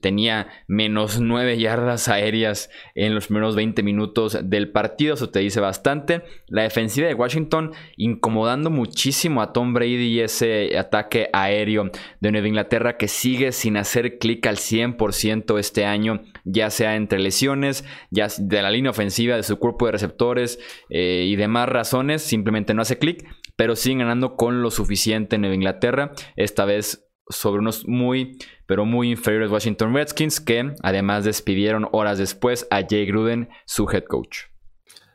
tenía 0.01 0.49
menos 0.67 1.21
9 1.21 1.59
yardas 1.59 2.09
aéreas 2.09 2.71
en 2.95 3.15
los 3.15 3.27
primeros 3.27 3.57
20 3.57 3.83
minutos 3.83 4.38
del 4.43 4.71
partido, 4.71 5.15
eso 5.15 5.31
te 5.31 5.41
dice 5.41 5.61
bastante. 5.61 6.23
La 6.49 6.62
defensiva 6.62 7.09
de 7.09 7.15
Washington 7.15 7.73
incomodando 7.97 8.71
muchísimo 8.71 9.43
a 9.43 9.53
Tom 9.53 9.75
Brady 9.75 10.12
y 10.12 10.21
ese 10.21 10.77
ataque 10.93 11.31
aéreo 11.33 11.91
de 12.21 12.33
Nueva 12.33 12.49
Inglaterra 12.49 12.97
que 12.99 13.09
sigue 13.09 13.53
sin 13.53 13.79
hacer 13.79 14.19
clic 14.19 14.47
al 14.47 14.57
100% 14.57 15.59
este 15.59 15.87
año, 15.87 16.23
ya 16.45 16.69
sea 16.69 16.97
entre 16.97 17.19
lesiones, 17.19 17.85
ya 18.11 18.29
de 18.39 18.61
la 18.61 18.71
línea 18.71 18.91
ofensiva, 18.91 19.37
de 19.37 19.43
su 19.43 19.59
cuerpo 19.59 19.87
de 19.87 19.93
receptores 19.93 20.59
eh, 20.91 21.25
y 21.27 21.37
demás 21.37 21.69
razones, 21.69 22.23
simplemente 22.23 22.75
no 22.75 22.83
hace 22.83 22.99
clic, 22.99 23.27
pero 23.57 23.75
siguen 23.75 24.01
ganando 24.01 24.37
con 24.37 24.61
lo 24.61 24.71
suficiente 24.71 25.37
en 25.37 25.43
Nueva 25.43 25.57
Inglaterra, 25.57 26.13
esta 26.37 26.67
vez 26.67 27.09
sobre 27.29 27.61
unos 27.61 27.89
muy, 27.89 28.37
pero 28.67 28.85
muy 28.85 29.11
inferiores 29.11 29.51
Washington 29.51 29.95
Redskins 29.95 30.41
que 30.41 30.75
además 30.83 31.25
despidieron 31.25 31.89
horas 31.93 32.19
después 32.19 32.67
a 32.71 32.83
Jay 32.87 33.07
Gruden, 33.07 33.49
su 33.65 33.89
head 33.91 34.05
coach. 34.05 34.52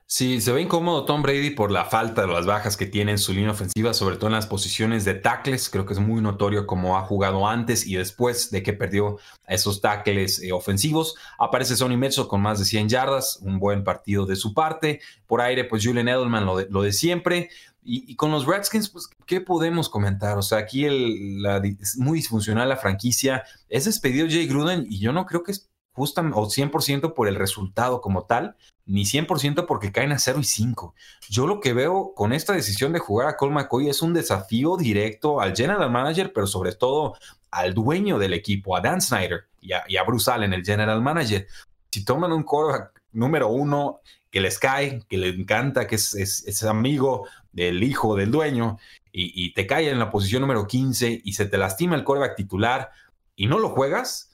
Sí, 0.09 0.39
se 0.39 0.53
ve 0.53 0.61
incómodo 0.61 1.03
Tom 1.03 1.21
Brady 1.21 1.49
por 1.49 1.69
la 1.69 1.83
falta 1.83 2.21
de 2.21 2.27
las 2.29 2.45
bajas 2.45 2.77
que 2.77 2.85
tiene 2.85 3.11
en 3.11 3.17
su 3.17 3.33
línea 3.33 3.51
ofensiva, 3.51 3.93
sobre 3.93 4.15
todo 4.15 4.27
en 4.27 4.35
las 4.35 4.47
posiciones 4.47 5.03
de 5.03 5.15
tackles. 5.15 5.69
Creo 5.69 5.85
que 5.85 5.91
es 5.91 5.99
muy 5.99 6.21
notorio 6.21 6.65
cómo 6.65 6.97
ha 6.97 7.01
jugado 7.01 7.45
antes 7.45 7.85
y 7.85 7.97
después 7.97 8.49
de 8.49 8.63
que 8.63 8.71
perdió 8.71 9.19
esos 9.49 9.81
tackles 9.81 10.41
eh, 10.41 10.53
ofensivos. 10.53 11.15
Aparece 11.37 11.75
Sonny 11.75 11.97
Mitchell 11.97 12.27
con 12.27 12.41
más 12.41 12.57
de 12.57 12.63
100 12.63 12.87
yardas, 12.87 13.39
un 13.41 13.59
buen 13.59 13.83
partido 13.83 14.25
de 14.25 14.37
su 14.37 14.53
parte. 14.53 15.01
Por 15.25 15.41
aire, 15.41 15.65
pues 15.65 15.85
Julian 15.85 16.07
Edelman 16.07 16.45
lo 16.45 16.55
de, 16.55 16.67
lo 16.69 16.83
de 16.83 16.93
siempre. 16.93 17.49
Y, 17.83 18.15
con 18.15 18.31
los 18.31 18.45
Redskins, 18.45 18.87
pues, 18.87 19.09
¿qué 19.25 19.41
podemos 19.41 19.89
comentar? 19.89 20.37
O 20.37 20.41
sea, 20.41 20.59
aquí 20.59 20.85
el, 20.85 21.45
es 21.81 21.97
muy 21.97 22.19
disfuncional 22.19 22.69
la 22.69 22.77
franquicia. 22.77 23.43
Es 23.67 23.83
despedido 23.83 24.27
Jay 24.29 24.47
Gruden 24.47 24.85
y 24.89 24.99
yo 24.99 25.11
no 25.11 25.25
creo 25.25 25.43
que 25.43 25.51
es 25.51 25.69
justo 25.97 26.21
o 26.21 26.45
100% 26.47 27.13
por 27.13 27.27
el 27.27 27.35
resultado 27.35 28.01
como 28.01 28.25
tal, 28.25 28.55
ni 28.87 29.03
100% 29.03 29.65
porque 29.65 29.91
caen 29.91 30.13
a 30.13 30.19
0 30.19 30.39
y 30.39 30.43
5. 30.45 30.95
Yo 31.29 31.45
lo 31.45 31.59
que 31.59 31.73
veo 31.73 32.13
con 32.15 32.33
esta 32.33 32.53
decisión 32.53 32.93
de 32.93 32.99
jugar 32.99 33.27
a 33.27 33.37
Cole 33.37 33.53
McCoy 33.53 33.89
es 33.89 34.01
un 34.01 34.13
desafío 34.13 34.77
directo 34.77 35.41
al 35.41 35.55
general 35.55 35.91
manager, 35.91 36.31
pero 36.33 36.47
sobre 36.47 36.73
todo 36.73 37.15
al 37.51 37.73
dueño 37.73 38.17
del 38.17 38.33
equipo, 38.33 38.75
a 38.75 38.81
Dan 38.81 39.01
Snyder 39.01 39.45
y 39.59 39.73
a, 39.73 40.03
Bruce 40.03 40.31
Allen, 40.31 40.53
el 40.53 40.63
general 40.63 41.01
manager. 41.01 41.47
Si 41.91 42.05
toman 42.05 42.31
un 42.31 42.43
coro 42.43 42.89
número 43.11 43.49
uno 43.49 43.99
que 44.31 44.41
les 44.41 44.57
cae, 44.57 45.03
que 45.09 45.17
le 45.17 45.29
encanta, 45.29 45.87
que 45.87 45.95
es, 45.95 46.13
es, 46.13 46.63
amigo 46.63 47.27
del 47.51 47.83
hijo 47.83 48.15
del 48.15 48.31
dueño, 48.31 48.77
y, 49.11 49.51
te 49.53 49.65
cae 49.65 49.89
en 49.89 49.97
la 49.97 50.11
posición 50.11 50.41
número 50.41 50.67
15 50.67 51.21
y 51.23 51.33
se 51.33 51.47
te 51.47 51.57
lastima 51.57 51.95
el 51.95 52.03
coreback 52.03 52.35
titular 52.35 52.91
y 53.35 53.47
no 53.47 53.57
lo 53.57 53.69
juegas, 53.69 54.26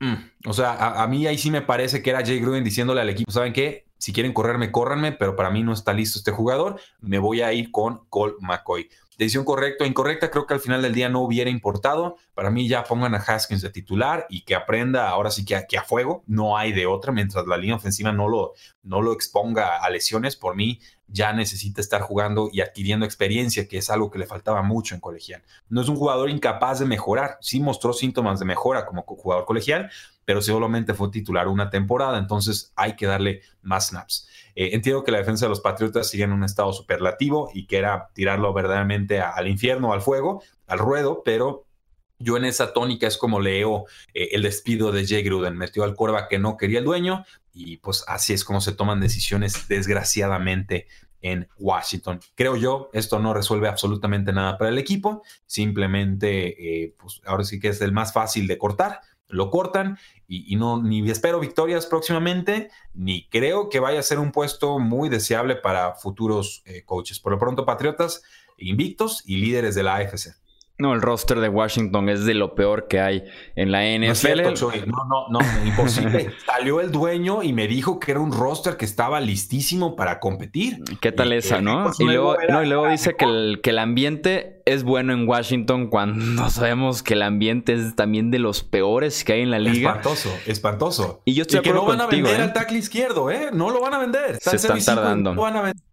Mm, 0.00 0.14
o 0.46 0.52
sea, 0.52 1.02
a, 1.02 1.06
mí 1.06 1.26
ahí 1.26 1.38
sí 1.38 1.50
me 1.50 1.62
parece 1.62 2.02
que 2.02 2.10
era 2.10 2.24
Jay 2.24 2.38
Gruden 2.38 2.64
diciéndole 2.64 3.00
al 3.00 3.08
equipo, 3.08 3.30
¿saben 3.32 3.52
qué? 3.52 3.86
Si 3.98 4.12
quieren 4.12 4.32
correrme, 4.32 4.70
córranme, 4.70 5.12
pero 5.12 5.36
para 5.36 5.50
mí 5.50 5.62
no 5.62 5.72
está 5.72 5.92
listo 5.94 6.18
este 6.18 6.32
jugador, 6.32 6.78
me 7.00 7.18
voy 7.18 7.40
a 7.40 7.52
ir 7.52 7.70
con 7.70 8.06
Cole 8.10 8.34
McCoy. 8.40 8.90
Decisión 9.18 9.46
correcta 9.46 9.84
o 9.84 9.86
incorrecta, 9.86 10.30
creo 10.30 10.46
que 10.46 10.52
al 10.52 10.60
final 10.60 10.82
del 10.82 10.92
día 10.92 11.08
no 11.08 11.22
hubiera 11.22 11.48
importado. 11.48 12.18
Para 12.34 12.50
mí 12.50 12.68
ya 12.68 12.84
pongan 12.84 13.14
a 13.14 13.18
Haskins 13.18 13.62
de 13.62 13.70
titular 13.70 14.26
y 14.28 14.42
que 14.42 14.54
aprenda 14.54 15.08
ahora 15.08 15.30
sí 15.30 15.46
que 15.46 15.56
a, 15.56 15.66
que 15.66 15.78
a 15.78 15.82
fuego, 15.82 16.22
no 16.26 16.58
hay 16.58 16.72
de 16.72 16.84
otra, 16.84 17.12
mientras 17.12 17.46
la 17.46 17.56
línea 17.56 17.76
ofensiva 17.76 18.12
no 18.12 18.28
lo, 18.28 18.52
no 18.82 19.00
lo 19.00 19.14
exponga 19.14 19.78
a 19.78 19.88
lesiones, 19.88 20.36
por 20.36 20.54
mí 20.54 20.80
ya 21.08 21.32
necesita 21.32 21.80
estar 21.80 22.00
jugando 22.00 22.48
y 22.52 22.60
adquiriendo 22.60 23.06
experiencia, 23.06 23.68
que 23.68 23.78
es 23.78 23.90
algo 23.90 24.10
que 24.10 24.18
le 24.18 24.26
faltaba 24.26 24.62
mucho 24.62 24.94
en 24.94 25.00
colegial. 25.00 25.42
No 25.68 25.80
es 25.80 25.88
un 25.88 25.96
jugador 25.96 26.30
incapaz 26.30 26.80
de 26.80 26.86
mejorar, 26.86 27.38
sí 27.40 27.60
mostró 27.60 27.92
síntomas 27.92 28.38
de 28.38 28.44
mejora 28.44 28.86
como 28.86 29.02
jugador 29.02 29.44
colegial, 29.44 29.90
pero 30.24 30.42
solamente 30.42 30.94
fue 30.94 31.10
titular 31.10 31.48
una 31.48 31.70
temporada, 31.70 32.18
entonces 32.18 32.72
hay 32.74 32.96
que 32.96 33.06
darle 33.06 33.42
más 33.62 33.88
snaps. 33.88 34.28
Eh, 34.56 34.70
entiendo 34.72 35.04
que 35.04 35.12
la 35.12 35.18
defensa 35.18 35.46
de 35.46 35.50
los 35.50 35.60
Patriotas 35.60 36.08
sigue 36.08 36.24
en 36.24 36.32
un 36.32 36.42
estado 36.42 36.72
superlativo 36.72 37.50
y 37.54 37.66
que 37.66 37.78
era 37.78 38.10
tirarlo 38.12 38.52
verdaderamente 38.52 39.20
al 39.20 39.46
infierno, 39.46 39.92
al 39.92 40.02
fuego, 40.02 40.42
al 40.66 40.78
ruedo, 40.78 41.22
pero 41.24 41.66
yo 42.18 42.36
en 42.36 42.46
esa 42.46 42.72
tónica 42.72 43.06
es 43.06 43.18
como 43.18 43.40
leo 43.40 43.84
eh, 44.14 44.30
el 44.32 44.42
despido 44.42 44.90
de 44.90 45.06
Jay 45.06 45.22
Gruden. 45.22 45.56
Metió 45.56 45.84
al 45.84 45.94
corva 45.94 46.28
que 46.28 46.38
no 46.38 46.56
quería 46.56 46.78
el 46.78 46.84
dueño 46.84 47.24
y 47.56 47.78
pues 47.78 48.04
así 48.06 48.34
es 48.34 48.44
como 48.44 48.60
se 48.60 48.72
toman 48.72 49.00
decisiones 49.00 49.66
desgraciadamente 49.68 50.86
en 51.22 51.48
Washington. 51.58 52.20
Creo 52.34 52.56
yo, 52.56 52.90
esto 52.92 53.18
no 53.18 53.32
resuelve 53.32 53.68
absolutamente 53.68 54.32
nada 54.32 54.58
para 54.58 54.70
el 54.70 54.78
equipo, 54.78 55.22
simplemente 55.46 56.84
eh, 56.84 56.94
pues 56.98 57.22
ahora 57.24 57.44
sí 57.44 57.58
que 57.58 57.68
es 57.68 57.80
el 57.80 57.92
más 57.92 58.12
fácil 58.12 58.46
de 58.46 58.58
cortar 58.58 59.00
lo 59.28 59.50
cortan 59.50 59.98
y, 60.28 60.56
no 60.56 60.82
ni 60.82 61.08
espero 61.10 61.40
victorias 61.40 61.86
próximamente, 61.86 62.70
ni 62.94 63.28
creo 63.28 63.68
que 63.68 63.80
vaya 63.80 64.00
a 64.00 64.04
ser 64.04 64.18
un 64.18 64.32
puesto 64.32 64.78
muy 64.78 65.08
deseable 65.08 65.56
para 65.56 65.94
futuros 65.94 66.62
eh, 66.64 66.82
coaches. 66.84 67.20
Por 67.20 67.32
lo 67.32 67.38
pronto, 67.38 67.64
Patriotas 67.64 68.22
invictos 68.58 69.22
y 69.26 69.36
líderes 69.36 69.74
de 69.74 69.82
la 69.82 69.96
AFC. 69.96 70.34
No, 70.78 70.92
el 70.92 71.00
roster 71.00 71.40
de 71.40 71.48
Washington 71.48 72.10
es 72.10 72.26
de 72.26 72.34
lo 72.34 72.54
peor 72.54 72.86
que 72.86 73.00
hay 73.00 73.24
en 73.54 73.72
la 73.72 73.80
NFL. 73.82 74.42
No, 74.86 75.04
no, 75.06 75.28
no, 75.30 75.38
imposible. 75.64 76.32
Salió 76.46 76.82
el 76.82 76.92
dueño 76.92 77.42
y 77.42 77.54
me 77.54 77.66
dijo 77.66 77.98
que 77.98 78.10
era 78.10 78.20
un 78.20 78.30
roster 78.30 78.76
que 78.76 78.84
estaba 78.84 79.20
listísimo 79.20 79.96
para 79.96 80.20
competir. 80.20 80.82
¿Qué 81.00 81.12
tal 81.12 81.32
esa, 81.32 81.62
no? 81.62 81.90
Y 81.98 82.04
luego, 82.04 82.36
no, 82.50 82.62
y 82.62 82.66
luego 82.66 82.88
dice 82.88 83.16
que 83.16 83.24
el, 83.24 83.60
que 83.62 83.70
el 83.70 83.78
ambiente 83.78 84.60
es 84.66 84.82
bueno 84.82 85.14
en 85.14 85.26
Washington 85.26 85.86
cuando 85.86 86.50
sabemos 86.50 87.02
que 87.02 87.14
el 87.14 87.22
ambiente 87.22 87.72
es 87.72 87.96
también 87.96 88.30
de 88.30 88.38
los 88.38 88.62
peores 88.62 89.24
que 89.24 89.32
hay 89.32 89.40
en 89.40 89.50
la 89.50 89.58
liga. 89.58 89.90
Espantoso, 89.90 90.30
espantoso. 90.46 91.22
Y 91.24 91.32
yo 91.32 91.42
estoy 91.42 91.60
y 91.60 91.62
que 91.62 91.72
no 91.72 91.86
van 91.86 92.02
a 92.02 92.06
vender 92.06 92.38
¿eh? 92.38 92.42
al 92.42 92.52
tackle 92.52 92.76
izquierdo, 92.76 93.30
¿eh? 93.30 93.48
No 93.50 93.70
lo 93.70 93.80
van 93.80 93.94
a 93.94 93.98
vender. 93.98 94.36
Se 94.40 94.56
están 94.56 94.84
tardando. 94.84 95.34
No 95.34 95.40
van 95.40 95.56
a 95.56 95.62
vender. 95.62 95.86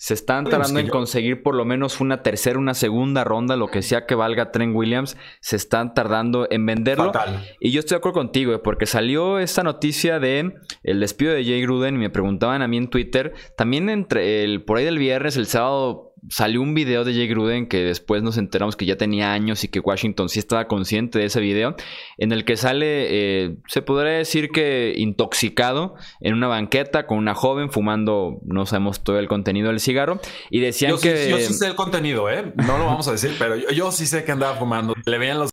Se 0.00 0.14
están 0.14 0.44
tardando 0.44 0.78
en 0.78 0.88
conseguir 0.88 1.42
por 1.42 1.56
lo 1.56 1.64
menos 1.64 2.00
una 2.00 2.22
tercera, 2.22 2.56
una 2.56 2.74
segunda 2.74 3.24
ronda, 3.24 3.56
lo 3.56 3.66
que 3.66 3.82
sea 3.82 4.06
que 4.06 4.14
valga 4.14 4.52
Trent 4.52 4.74
Williams. 4.74 5.16
Se 5.40 5.56
están 5.56 5.92
tardando 5.92 6.46
en 6.50 6.64
venderlo. 6.66 7.10
Y 7.58 7.72
yo 7.72 7.80
estoy 7.80 7.96
de 7.96 7.98
acuerdo 7.98 8.20
contigo, 8.20 8.54
eh, 8.54 8.60
porque 8.60 8.86
salió 8.86 9.40
esta 9.40 9.64
noticia 9.64 10.20
de 10.20 10.54
el 10.84 11.00
despido 11.00 11.32
de 11.32 11.44
Jay 11.44 11.60
Gruden 11.62 11.96
y 11.96 11.98
me 11.98 12.10
preguntaban 12.10 12.62
a 12.62 12.68
mí 12.68 12.76
en 12.76 12.90
Twitter. 12.90 13.34
También 13.56 13.90
entre 13.90 14.44
el 14.44 14.64
por 14.64 14.78
ahí 14.78 14.84
del 14.84 14.98
viernes, 14.98 15.36
el 15.36 15.46
sábado 15.46 16.07
salió 16.28 16.62
un 16.62 16.74
video 16.74 17.04
de 17.04 17.14
Jay 17.14 17.28
Gruden 17.28 17.68
que 17.68 17.78
después 17.84 18.22
nos 18.22 18.36
enteramos 18.36 18.76
que 18.76 18.86
ya 18.86 18.96
tenía 18.96 19.32
años 19.32 19.64
y 19.64 19.68
que 19.68 19.80
Washington 19.80 20.28
sí 20.28 20.38
estaba 20.38 20.66
consciente 20.66 21.18
de 21.18 21.26
ese 21.26 21.40
video, 21.40 21.76
en 22.16 22.32
el 22.32 22.44
que 22.44 22.56
sale, 22.56 23.06
eh, 23.10 23.56
se 23.66 23.82
podría 23.82 24.12
decir 24.12 24.50
que 24.50 24.94
intoxicado 24.96 25.94
en 26.20 26.34
una 26.34 26.48
banqueta 26.48 27.06
con 27.06 27.18
una 27.18 27.34
joven 27.34 27.70
fumando, 27.70 28.40
no 28.44 28.66
sabemos 28.66 29.02
todo 29.02 29.18
el 29.18 29.28
contenido 29.28 29.68
del 29.68 29.80
cigarro, 29.80 30.20
y 30.50 30.60
decían 30.60 30.98
que... 31.00 31.30
yo 31.30 31.38
sí 31.38 31.54
sé 31.54 31.66
el 31.66 31.74
contenido, 31.74 32.30
¿eh? 32.30 32.52
No 32.56 32.78
lo 32.78 32.86
vamos 32.86 33.08
a 33.08 33.12
decir, 33.12 33.34
pero 33.38 33.56
yo, 33.56 33.70
yo 33.70 33.92
sí 33.92 34.06
sé 34.06 34.24
que 34.24 34.32
andaba 34.32 34.56
fumando. 34.56 34.94
Le 35.04 35.18
veían 35.18 35.38
los 35.38 35.50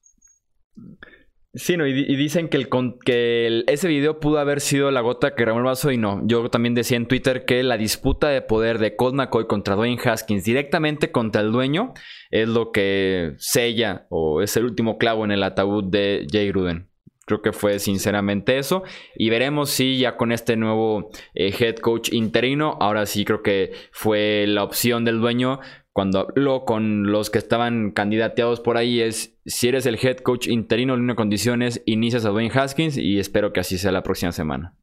Sí, 1.56 1.78
no, 1.78 1.88
y, 1.88 1.94
dicen 2.18 2.50
que, 2.50 2.58
el, 2.58 2.68
que 3.06 3.64
ese 3.68 3.88
video 3.88 4.20
pudo 4.20 4.40
haber 4.40 4.60
sido 4.60 4.92
la 4.92 5.00
gota 5.00 5.36
que 5.36 5.46
remó 5.46 5.60
el 5.60 5.66
vaso 5.66 5.90
y 5.90 5.98
no. 5.98 6.22
Yo 6.26 6.50
también 6.50 6.76
decía 6.76 6.98
en 6.98 7.08
Twitter 7.08 7.46
que 7.46 7.64
la 7.64 7.78
disputa 7.78 8.28
de 8.28 8.42
poder 8.42 8.78
de 8.78 8.98
Colt 8.98 9.16
McCoy 9.16 9.48
contra 9.48 9.76
Dwayne 9.76 10.02
Haskins 10.04 10.44
directamente 10.44 11.12
contra 11.12 11.42
el 11.42 11.54
dueño 11.54 11.94
es 12.30 12.50
lo 12.50 12.74
que 12.74 13.36
sella 13.38 14.06
o 14.10 14.42
es 14.42 14.58
el 14.58 14.66
último 14.66 14.98
clavo 14.98 15.24
en 15.24 15.32
el 15.32 15.44
ataúd 15.44 15.86
de 15.86 16.28
Jay 16.30 16.50
Gruden. 16.50 16.90
Creo 17.26 17.42
que 17.42 17.54
fue 17.54 17.80
sinceramente 17.80 18.58
eso. 18.58 18.84
Y 19.16 19.30
veremos 19.30 19.70
si 19.70 19.98
ya 19.98 20.18
con 20.18 20.34
este 20.34 20.58
nuevo 20.58 21.10
eh, 21.34 21.54
head 21.58 21.78
coach 21.78 22.12
interino, 22.12 22.78
ahora 22.82 23.06
sí 23.06 23.24
creo 23.24 23.42
que 23.42 23.72
fue 23.92 24.46
la 24.46 24.64
opción 24.64 25.06
del 25.06 25.22
dueño 25.22 25.62
cuando 25.96 26.20
habló 26.20 26.66
con 26.66 27.10
los 27.10 27.30
que 27.30 27.38
estaban 27.38 27.92
candidateados 27.92 28.60
por 28.60 28.76
ahí 28.76 29.00
es 29.00 29.40
si 29.46 29.70
eres 29.70 29.86
el 29.86 29.96
head 29.96 30.18
coach 30.18 30.48
interino 30.48 30.94
en 30.94 31.00
una 31.00 31.16
condiciones, 31.16 31.82
inicias 31.86 32.26
a 32.26 32.32
Dwayne 32.32 32.52
Haskins 32.54 32.98
y 32.98 33.18
espero 33.18 33.54
que 33.54 33.62
así 33.62 33.78
sea 33.78 33.94
la 33.94 34.04
próxima 34.04 34.34
semana. 34.34 34.76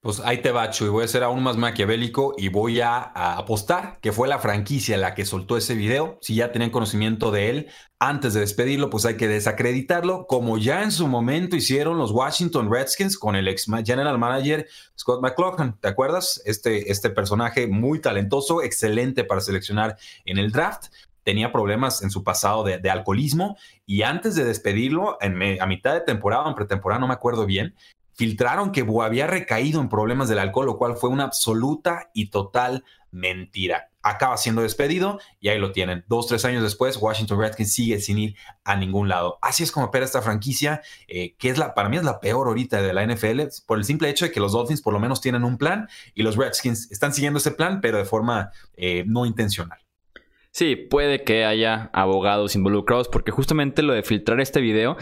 Pues 0.00 0.20
ahí 0.20 0.40
te 0.42 0.52
bacho 0.52 0.86
y 0.86 0.90
voy 0.90 1.04
a 1.04 1.08
ser 1.08 1.24
aún 1.24 1.42
más 1.42 1.56
maquiavélico 1.56 2.34
y 2.38 2.50
voy 2.50 2.80
a, 2.80 3.00
apostar 3.36 3.98
que 4.00 4.12
fue 4.12 4.28
la 4.28 4.38
franquicia 4.38 4.96
la 4.96 5.12
que 5.12 5.26
soltó 5.26 5.56
ese 5.56 5.74
video. 5.74 6.18
Si 6.22 6.36
ya 6.36 6.52
tenían 6.52 6.70
conocimiento 6.70 7.32
de 7.32 7.50
él 7.50 7.66
antes 7.98 8.32
de 8.32 8.40
despedirlo, 8.40 8.90
pues 8.90 9.06
hay 9.06 9.16
que 9.16 9.26
desacreditarlo, 9.26 10.28
como 10.28 10.56
ya 10.56 10.84
en 10.84 10.92
su 10.92 11.08
momento 11.08 11.56
hicieron 11.56 11.98
los 11.98 12.12
Washington 12.12 12.70
Redskins 12.72 13.18
con 13.18 13.34
el 13.34 13.48
ex 13.48 13.66
general 13.84 14.18
manager 14.18 14.68
Scott 14.96 15.20
McLaughlin. 15.20 15.74
¿Te 15.80 15.88
acuerdas? 15.88 16.40
Este, 16.44 16.92
este 16.92 17.10
personaje 17.10 17.66
muy 17.66 18.00
talentoso, 18.00 18.62
excelente 18.62 19.24
para 19.24 19.40
seleccionar 19.40 19.96
en 20.24 20.38
el 20.38 20.52
draft 20.52 20.86
tenía 21.24 21.52
problemas 21.52 22.02
en 22.02 22.10
su 22.10 22.24
pasado 22.24 22.64
de, 22.64 22.88
alcoholismo 22.88 23.58
y 23.84 24.00
antes 24.00 24.34
de 24.34 24.44
despedirlo, 24.44 25.18
en 25.20 25.60
a 25.60 25.66
mitad 25.66 25.92
de 25.92 26.00
temporada, 26.00 26.48
en 26.48 26.54
pretemporada, 26.54 27.00
no 27.00 27.06
me 27.06 27.12
acuerdo 27.12 27.44
bien, 27.44 27.74
filtraron 28.18 28.72
que 28.72 28.84
había 29.00 29.28
recaído 29.28 29.80
en 29.80 29.88
problemas 29.88 30.28
del 30.28 30.40
alcohol, 30.40 30.66
lo 30.66 30.76
cual 30.76 30.96
fue 30.96 31.08
una 31.08 31.22
absoluta 31.22 32.10
y 32.12 32.30
total 32.30 32.84
mentira. 33.12 33.92
Acaba 34.02 34.36
siendo 34.36 34.62
despedido 34.62 35.20
y 35.38 35.50
ahí 35.50 35.60
lo 35.60 35.70
tienen. 35.70 36.04
Dos, 36.08 36.26
tres 36.26 36.44
años 36.44 36.64
después, 36.64 36.96
Washington 36.96 37.38
Redskins 37.38 37.72
sigue 37.72 38.00
sin 38.00 38.18
ir 38.18 38.36
a 38.64 38.74
ningún 38.74 39.08
lado. 39.08 39.38
Así 39.40 39.62
es 39.62 39.70
como 39.70 39.86
opera 39.86 40.04
esta 40.04 40.20
franquicia, 40.20 40.82
eh, 41.06 41.36
que 41.38 41.48
es 41.48 41.58
la, 41.58 41.74
para 41.74 41.88
mí 41.88 41.96
es 41.96 42.02
la 42.02 42.18
peor 42.18 42.48
ahorita 42.48 42.82
de 42.82 42.92
la 42.92 43.06
NFL, 43.06 43.40
por 43.66 43.78
el 43.78 43.84
simple 43.84 44.10
hecho 44.10 44.24
de 44.24 44.32
que 44.32 44.40
los 44.40 44.50
Dolphins 44.50 44.82
por 44.82 44.92
lo 44.92 44.98
menos 44.98 45.20
tienen 45.20 45.44
un 45.44 45.56
plan 45.56 45.88
y 46.12 46.24
los 46.24 46.34
Redskins 46.34 46.90
están 46.90 47.14
siguiendo 47.14 47.38
ese 47.38 47.52
plan, 47.52 47.80
pero 47.80 47.98
de 47.98 48.04
forma 48.04 48.50
eh, 48.74 49.04
no 49.06 49.26
intencional. 49.26 49.78
Sí, 50.50 50.74
puede 50.74 51.22
que 51.22 51.44
haya 51.44 51.88
abogados 51.92 52.56
involucrados, 52.56 53.06
porque 53.06 53.30
justamente 53.30 53.82
lo 53.82 53.92
de 53.92 54.02
filtrar 54.02 54.40
este 54.40 54.60
video 54.60 54.96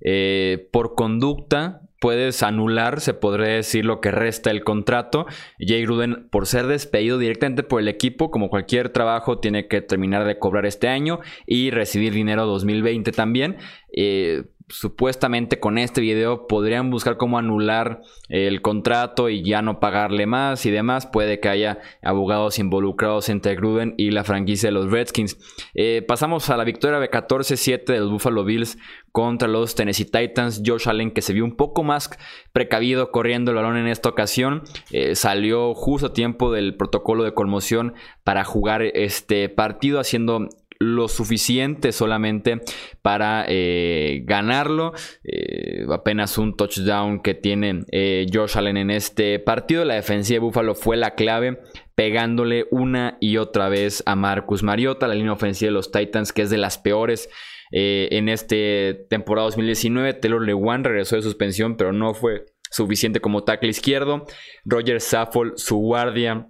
eh, 0.00 0.68
por 0.72 0.96
conducta 0.96 1.85
puedes 2.00 2.42
anular, 2.42 3.00
se 3.00 3.14
podría 3.14 3.54
decir, 3.54 3.84
lo 3.84 4.00
que 4.00 4.10
resta 4.10 4.50
el 4.50 4.64
contrato. 4.64 5.26
Jay 5.58 5.82
Gruden, 5.82 6.28
por 6.30 6.46
ser 6.46 6.66
despedido 6.66 7.18
directamente 7.18 7.62
por 7.62 7.80
el 7.80 7.88
equipo, 7.88 8.30
como 8.30 8.50
cualquier 8.50 8.90
trabajo, 8.90 9.38
tiene 9.38 9.68
que 9.68 9.80
terminar 9.80 10.24
de 10.24 10.38
cobrar 10.38 10.66
este 10.66 10.88
año 10.88 11.20
y 11.46 11.70
recibir 11.70 12.12
dinero 12.12 12.46
2020 12.46 13.12
también. 13.12 13.56
Eh, 13.96 14.44
supuestamente 14.68 15.60
con 15.60 15.78
este 15.78 16.00
video 16.00 16.48
podrían 16.48 16.90
buscar 16.90 17.16
cómo 17.16 17.38
anular 17.38 18.02
el 18.28 18.62
contrato 18.62 19.28
y 19.28 19.42
ya 19.42 19.62
no 19.62 19.78
pagarle 19.78 20.26
más 20.26 20.66
y 20.66 20.70
demás. 20.70 21.06
Puede 21.06 21.38
que 21.38 21.48
haya 21.48 21.78
abogados 22.02 22.58
involucrados 22.58 23.28
entre 23.28 23.54
Gruden 23.54 23.94
y 23.96 24.10
la 24.10 24.24
franquicia 24.24 24.68
de 24.68 24.72
los 24.72 24.90
Redskins. 24.90 25.38
Eh, 25.74 26.04
pasamos 26.06 26.50
a 26.50 26.56
la 26.56 26.64
victoria 26.64 26.98
de 26.98 27.10
14-7 27.10 27.84
de 27.84 28.00
los 28.00 28.10
Buffalo 28.10 28.44
Bills 28.44 28.76
contra 29.12 29.48
los 29.48 29.74
Tennessee 29.76 30.04
Titans. 30.04 30.62
Josh 30.66 30.88
Allen, 30.88 31.12
que 31.12 31.22
se 31.22 31.32
vio 31.32 31.44
un 31.44 31.56
poco 31.56 31.84
más 31.84 32.10
precavido 32.52 33.12
corriendo 33.12 33.52
el 33.52 33.56
balón 33.56 33.76
en 33.76 33.86
esta 33.86 34.08
ocasión, 34.08 34.62
eh, 34.90 35.14
salió 35.14 35.74
justo 35.74 36.08
a 36.08 36.12
tiempo 36.12 36.52
del 36.52 36.76
protocolo 36.76 37.22
de 37.22 37.34
conmoción 37.34 37.94
para 38.24 38.44
jugar 38.44 38.82
este 38.82 39.48
partido, 39.48 40.00
haciendo 40.00 40.48
lo 40.78 41.08
suficiente 41.08 41.92
solamente 41.92 42.60
para 43.02 43.44
eh, 43.48 44.22
ganarlo. 44.24 44.92
Eh, 45.24 45.86
apenas 45.90 46.38
un 46.38 46.56
touchdown 46.56 47.20
que 47.20 47.34
tiene 47.34 47.84
eh, 47.90 48.26
Josh 48.32 48.56
Allen 48.56 48.76
en 48.76 48.90
este 48.90 49.38
partido. 49.38 49.84
La 49.84 49.94
defensiva 49.94 50.36
de 50.36 50.40
Buffalo 50.40 50.74
fue 50.74 50.96
la 50.96 51.14
clave, 51.14 51.60
pegándole 51.94 52.66
una 52.70 53.16
y 53.20 53.38
otra 53.38 53.68
vez 53.68 54.02
a 54.06 54.16
Marcus 54.16 54.62
Mariota, 54.62 55.08
la 55.08 55.14
línea 55.14 55.32
ofensiva 55.32 55.68
de 55.68 55.74
los 55.74 55.90
Titans, 55.90 56.32
que 56.32 56.42
es 56.42 56.50
de 56.50 56.58
las 56.58 56.78
peores. 56.78 57.28
en 57.72 58.28
este 58.28 59.06
temporada 59.10 59.46
2019, 59.46 60.14
Taylor 60.14 60.44
Lewan 60.44 60.84
regresó 60.84 61.16
de 61.16 61.22
suspensión, 61.22 61.76
pero 61.76 61.92
no 61.92 62.14
fue 62.14 62.44
suficiente 62.70 63.20
como 63.20 63.44
tackle 63.44 63.70
izquierdo. 63.70 64.24
Roger 64.64 65.00
Saffold, 65.00 65.56
su 65.56 65.76
guardia, 65.78 66.48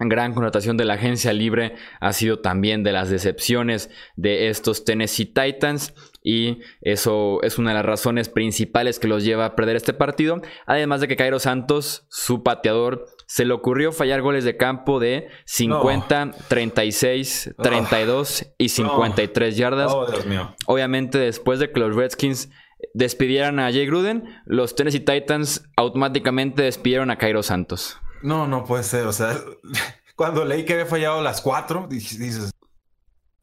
gran 0.00 0.32
connotación 0.32 0.76
de 0.76 0.84
la 0.84 0.94
agencia 0.94 1.32
libre 1.32 1.74
ha 2.00 2.12
sido 2.12 2.38
también 2.38 2.84
de 2.84 2.92
las 2.92 3.10
decepciones 3.10 3.90
de 4.16 4.48
estos 4.48 4.84
Tennessee 4.84 5.26
Titans 5.26 5.92
y 6.22 6.60
eso 6.82 7.42
es 7.42 7.58
una 7.58 7.70
de 7.70 7.76
las 7.76 7.86
razones 7.86 8.28
principales 8.28 8.98
que 8.98 9.08
los 9.08 9.24
lleva 9.24 9.46
a 9.46 9.56
perder 9.56 9.76
este 9.76 9.92
partido. 9.92 10.40
Además 10.66 11.00
de 11.00 11.08
que 11.08 11.16
Cairo 11.16 11.38
Santos, 11.40 12.06
su 12.10 12.42
pateador, 12.42 13.06
se 13.26 13.44
le 13.44 13.54
ocurrió 13.54 13.92
fallar 13.92 14.22
goles 14.22 14.44
de 14.44 14.56
campo 14.56 15.00
de 15.00 15.28
50, 15.46 16.32
36, 16.48 17.54
32 17.60 18.46
y 18.56 18.68
53 18.68 19.56
yardas. 19.56 19.92
Oh, 19.92 20.06
Dios 20.06 20.26
mío. 20.26 20.54
Obviamente 20.66 21.18
después 21.18 21.58
de 21.58 21.72
que 21.72 21.80
los 21.80 21.96
Redskins 21.96 22.50
despidieran 22.94 23.58
a 23.58 23.72
Jay 23.72 23.86
Gruden, 23.86 24.24
los 24.46 24.76
Tennessee 24.76 25.00
Titans 25.00 25.68
automáticamente 25.76 26.62
despidieron 26.62 27.10
a 27.10 27.18
Cairo 27.18 27.42
Santos. 27.42 27.98
No, 28.22 28.46
no 28.46 28.64
puede 28.64 28.82
ser. 28.82 29.06
O 29.06 29.12
sea, 29.12 29.38
cuando 30.16 30.44
leí 30.44 30.64
que 30.64 30.74
había 30.74 30.86
fallado 30.86 31.22
las 31.22 31.40
cuatro, 31.40 31.86
dices. 31.88 32.50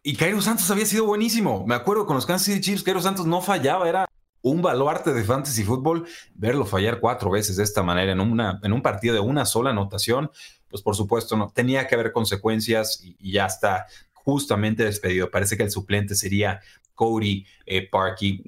Y 0.03 0.15
Cairo 0.15 0.41
Santos 0.41 0.69
había 0.69 0.85
sido 0.85 1.05
buenísimo. 1.05 1.65
Me 1.65 1.75
acuerdo 1.75 2.05
con 2.05 2.15
los 2.15 2.25
Kansas 2.25 2.45
City 2.45 2.61
Chiefs, 2.61 2.83
Cairo 2.83 3.01
Santos 3.01 3.25
no 3.25 3.41
fallaba, 3.41 3.89
era 3.89 4.05
un 4.43 4.61
baluarte 4.61 5.13
de 5.13 5.23
fantasy 5.23 5.63
fútbol. 5.63 6.07
Verlo 6.35 6.65
fallar 6.65 6.99
cuatro 6.99 7.31
veces 7.31 7.55
de 7.55 7.63
esta 7.63 7.81
manera 7.81 8.11
en, 8.11 8.19
un 8.19 8.81
partido 8.83 9.15
de 9.15 9.19
una 9.19 9.45
sola 9.45 9.71
anotación, 9.71 10.29
pues 10.69 10.83
por 10.83 10.95
supuesto 10.95 11.35
no 11.35 11.49
tenía 11.49 11.87
que 11.87 11.95
haber 11.95 12.11
consecuencias 12.11 13.01
y, 13.03 13.15
y 13.19 13.31
ya 13.31 13.47
está 13.47 13.87
justamente 14.13 14.83
despedido. 14.83 15.31
Parece 15.31 15.57
que 15.57 15.63
el 15.63 15.71
suplente 15.71 16.13
sería 16.13 16.61
Cody 16.95 17.45
eh. 17.65 17.89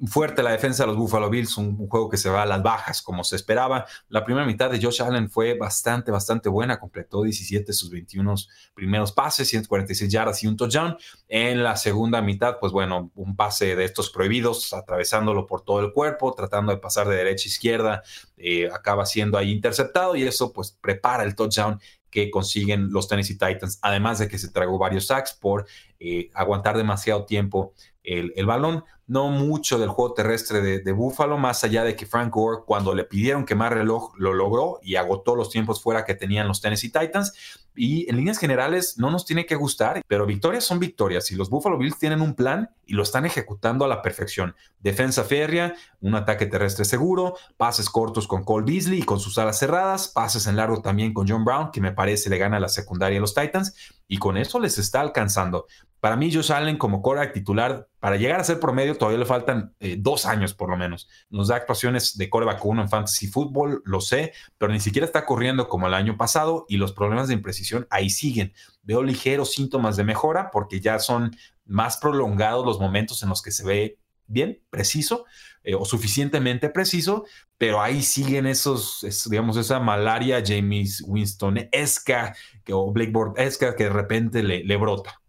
Fuerte 0.06 0.42
la 0.42 0.52
defensa 0.52 0.82
de 0.84 0.88
los 0.88 0.96
Buffalo 0.96 1.28
Bills, 1.30 1.56
un, 1.56 1.88
juego 1.88 2.08
que 2.08 2.16
se 2.16 2.30
va 2.30 2.42
a 2.42 2.46
las 2.46 2.62
bajas 2.62 3.02
como 3.02 3.24
se 3.24 3.36
esperaba. 3.36 3.86
La 4.08 4.24
primera 4.24 4.46
mitad 4.46 4.70
de 4.70 4.80
Josh 4.80 5.02
Allen 5.02 5.30
fue 5.30 5.54
bastante, 5.54 6.10
bastante 6.10 6.48
buena, 6.48 6.78
completó 6.78 7.22
17 7.22 7.66
de 7.66 7.72
sus 7.72 7.90
21 7.90 8.34
primeros 8.74 9.12
pases, 9.12 9.48
146 9.48 10.10
yardas 10.10 10.42
y 10.42 10.46
un 10.46 10.56
touchdown. 10.56 10.96
En 11.28 11.62
la 11.62 11.76
segunda 11.76 12.22
mitad, 12.22 12.58
pues 12.58 12.72
bueno, 12.72 13.10
un 13.14 13.36
pase 13.36 13.76
de 13.76 13.84
estos 13.84 14.10
prohibidos, 14.10 14.72
atravesándolo 14.72 15.46
por 15.46 15.62
todo 15.62 15.80
el 15.80 15.92
cuerpo, 15.92 16.34
tratando 16.34 16.72
de 16.72 16.78
pasar 16.78 17.08
de 17.08 17.16
derecha 17.16 17.46
a 17.46 17.48
izquierda, 17.48 18.02
eh, 18.36 18.68
acaba 18.72 19.04
siendo 19.06 19.36
ahí 19.36 19.50
interceptado 19.50 20.16
y 20.16 20.22
eso 20.22 20.52
pues 20.52 20.76
prepara 20.80 21.24
el 21.24 21.34
touchdown 21.34 21.80
que 22.10 22.30
consiguen 22.30 22.90
los 22.90 23.08
Tennessee 23.08 23.36
Titans, 23.36 23.78
además 23.82 24.18
de 24.18 24.28
que 24.28 24.38
se 24.38 24.50
tragó 24.50 24.78
varios 24.78 25.06
sacks 25.06 25.34
por 25.34 25.66
eh, 26.00 26.30
aguantar 26.34 26.76
demasiado 26.76 27.24
tiempo 27.24 27.74
el, 28.08 28.46
balón. 28.46 28.84
No 29.06 29.28
mucho 29.30 29.78
del 29.78 29.88
juego 29.88 30.12
terrestre 30.12 30.60
de, 30.60 30.80
de, 30.80 30.92
Buffalo, 30.92 31.38
más 31.38 31.64
allá 31.64 31.82
de 31.82 31.96
que 31.96 32.04
Frank 32.04 32.30
Gore, 32.32 32.62
cuando 32.66 32.94
le 32.94 33.04
pidieron 33.04 33.46
quemar 33.46 33.72
reloj, 33.72 34.12
lo 34.18 34.34
logró 34.34 34.80
y 34.82 34.96
agotó 34.96 35.34
los 35.34 35.48
tiempos 35.48 35.82
fuera 35.82 36.04
que 36.04 36.14
tenían 36.14 36.46
los 36.46 36.60
Tennessee 36.60 36.90
Titans. 36.90 37.32
Y 37.74 38.10
en 38.10 38.16
líneas 38.16 38.38
generales 38.38 38.98
no 38.98 39.10
nos 39.10 39.24
tiene 39.24 39.46
que 39.46 39.54
gustar, 39.54 40.02
pero 40.08 40.26
victorias 40.26 40.64
son 40.64 40.80
victorias 40.80 41.30
y 41.30 41.36
los 41.36 41.48
Buffalo 41.48 41.78
Bills 41.78 41.98
tienen 41.98 42.20
un 42.20 42.34
plan 42.34 42.70
y 42.84 42.94
lo 42.94 43.04
están 43.04 43.24
ejecutando 43.24 43.84
a 43.84 43.88
la 43.88 44.02
perfección. 44.02 44.56
Defensa 44.80 45.22
férrea, 45.22 45.74
un 46.00 46.16
ataque 46.16 46.46
terrestre 46.46 46.84
seguro, 46.84 47.36
pases 47.56 47.88
cortos 47.88 48.26
con 48.26 48.42
Cole 48.42 48.66
Beasley 48.66 49.00
y 49.00 49.04
con 49.04 49.20
sus 49.20 49.38
alas 49.38 49.60
cerradas, 49.60 50.08
pases 50.08 50.48
en 50.48 50.56
largo 50.56 50.82
también 50.82 51.14
con 51.14 51.28
John 51.28 51.44
Brown, 51.44 51.70
que 51.70 51.80
me 51.80 51.92
parece 51.92 52.30
le 52.30 52.38
gana 52.38 52.58
la 52.58 52.68
secundaria 52.68 53.18
a 53.18 53.20
los 53.20 53.34
Titans 53.34 53.74
y 54.08 54.18
con 54.18 54.36
eso 54.36 54.58
les 54.58 54.78
está 54.78 55.00
alcanzando. 55.00 55.66
Para 56.00 56.16
mí, 56.16 56.32
Josh 56.32 56.52
Allen 56.52 56.76
como 56.76 57.02
quarterback 57.02 57.34
titular, 57.34 57.88
para 57.98 58.16
llegar 58.16 58.38
a 58.38 58.44
ser 58.44 58.60
promedio, 58.60 58.96
todavía 58.96 59.18
le 59.18 59.26
faltan 59.26 59.74
eh, 59.80 59.96
dos 59.98 60.26
años 60.26 60.54
por 60.54 60.70
lo 60.70 60.76
menos. 60.76 61.08
Nos 61.28 61.48
da 61.48 61.56
actuaciones 61.56 62.16
de 62.16 62.30
quarterback 62.30 62.64
uno 62.64 62.82
en 62.82 62.88
fantasy 62.88 63.26
football, 63.26 63.82
lo 63.84 64.00
sé, 64.00 64.32
pero 64.58 64.72
ni 64.72 64.78
siquiera 64.78 65.04
está 65.06 65.26
corriendo 65.26 65.68
como 65.68 65.88
el 65.88 65.94
año 65.94 66.16
pasado 66.16 66.66
y 66.68 66.76
los 66.76 66.92
problemas 66.92 67.28
de 67.28 67.34
imprecisión 67.34 67.86
ahí 67.90 68.10
siguen. 68.10 68.52
Veo 68.82 69.02
ligeros 69.02 69.52
síntomas 69.52 69.96
de 69.96 70.04
mejora 70.04 70.50
porque 70.52 70.80
ya 70.80 71.00
son 71.00 71.36
más 71.64 71.96
prolongados 71.96 72.64
los 72.64 72.78
momentos 72.78 73.22
en 73.22 73.30
los 73.30 73.42
que 73.42 73.50
se 73.50 73.64
ve 73.64 73.98
bien, 74.28 74.62
preciso 74.70 75.24
eh, 75.64 75.74
o 75.74 75.84
suficientemente 75.84 76.68
preciso, 76.70 77.24
pero 77.56 77.80
ahí 77.80 78.02
siguen 78.02 78.46
esos, 78.46 79.26
digamos, 79.28 79.56
esa 79.56 79.80
malaria 79.80 80.42
James 80.46 81.02
Winston 81.06 81.68
esca 81.72 82.36
o 82.70 82.92
Blackboard 82.92 83.40
esca 83.40 83.74
que 83.74 83.84
de 83.84 83.90
repente 83.90 84.42
le 84.42 84.76
brota. 84.76 85.20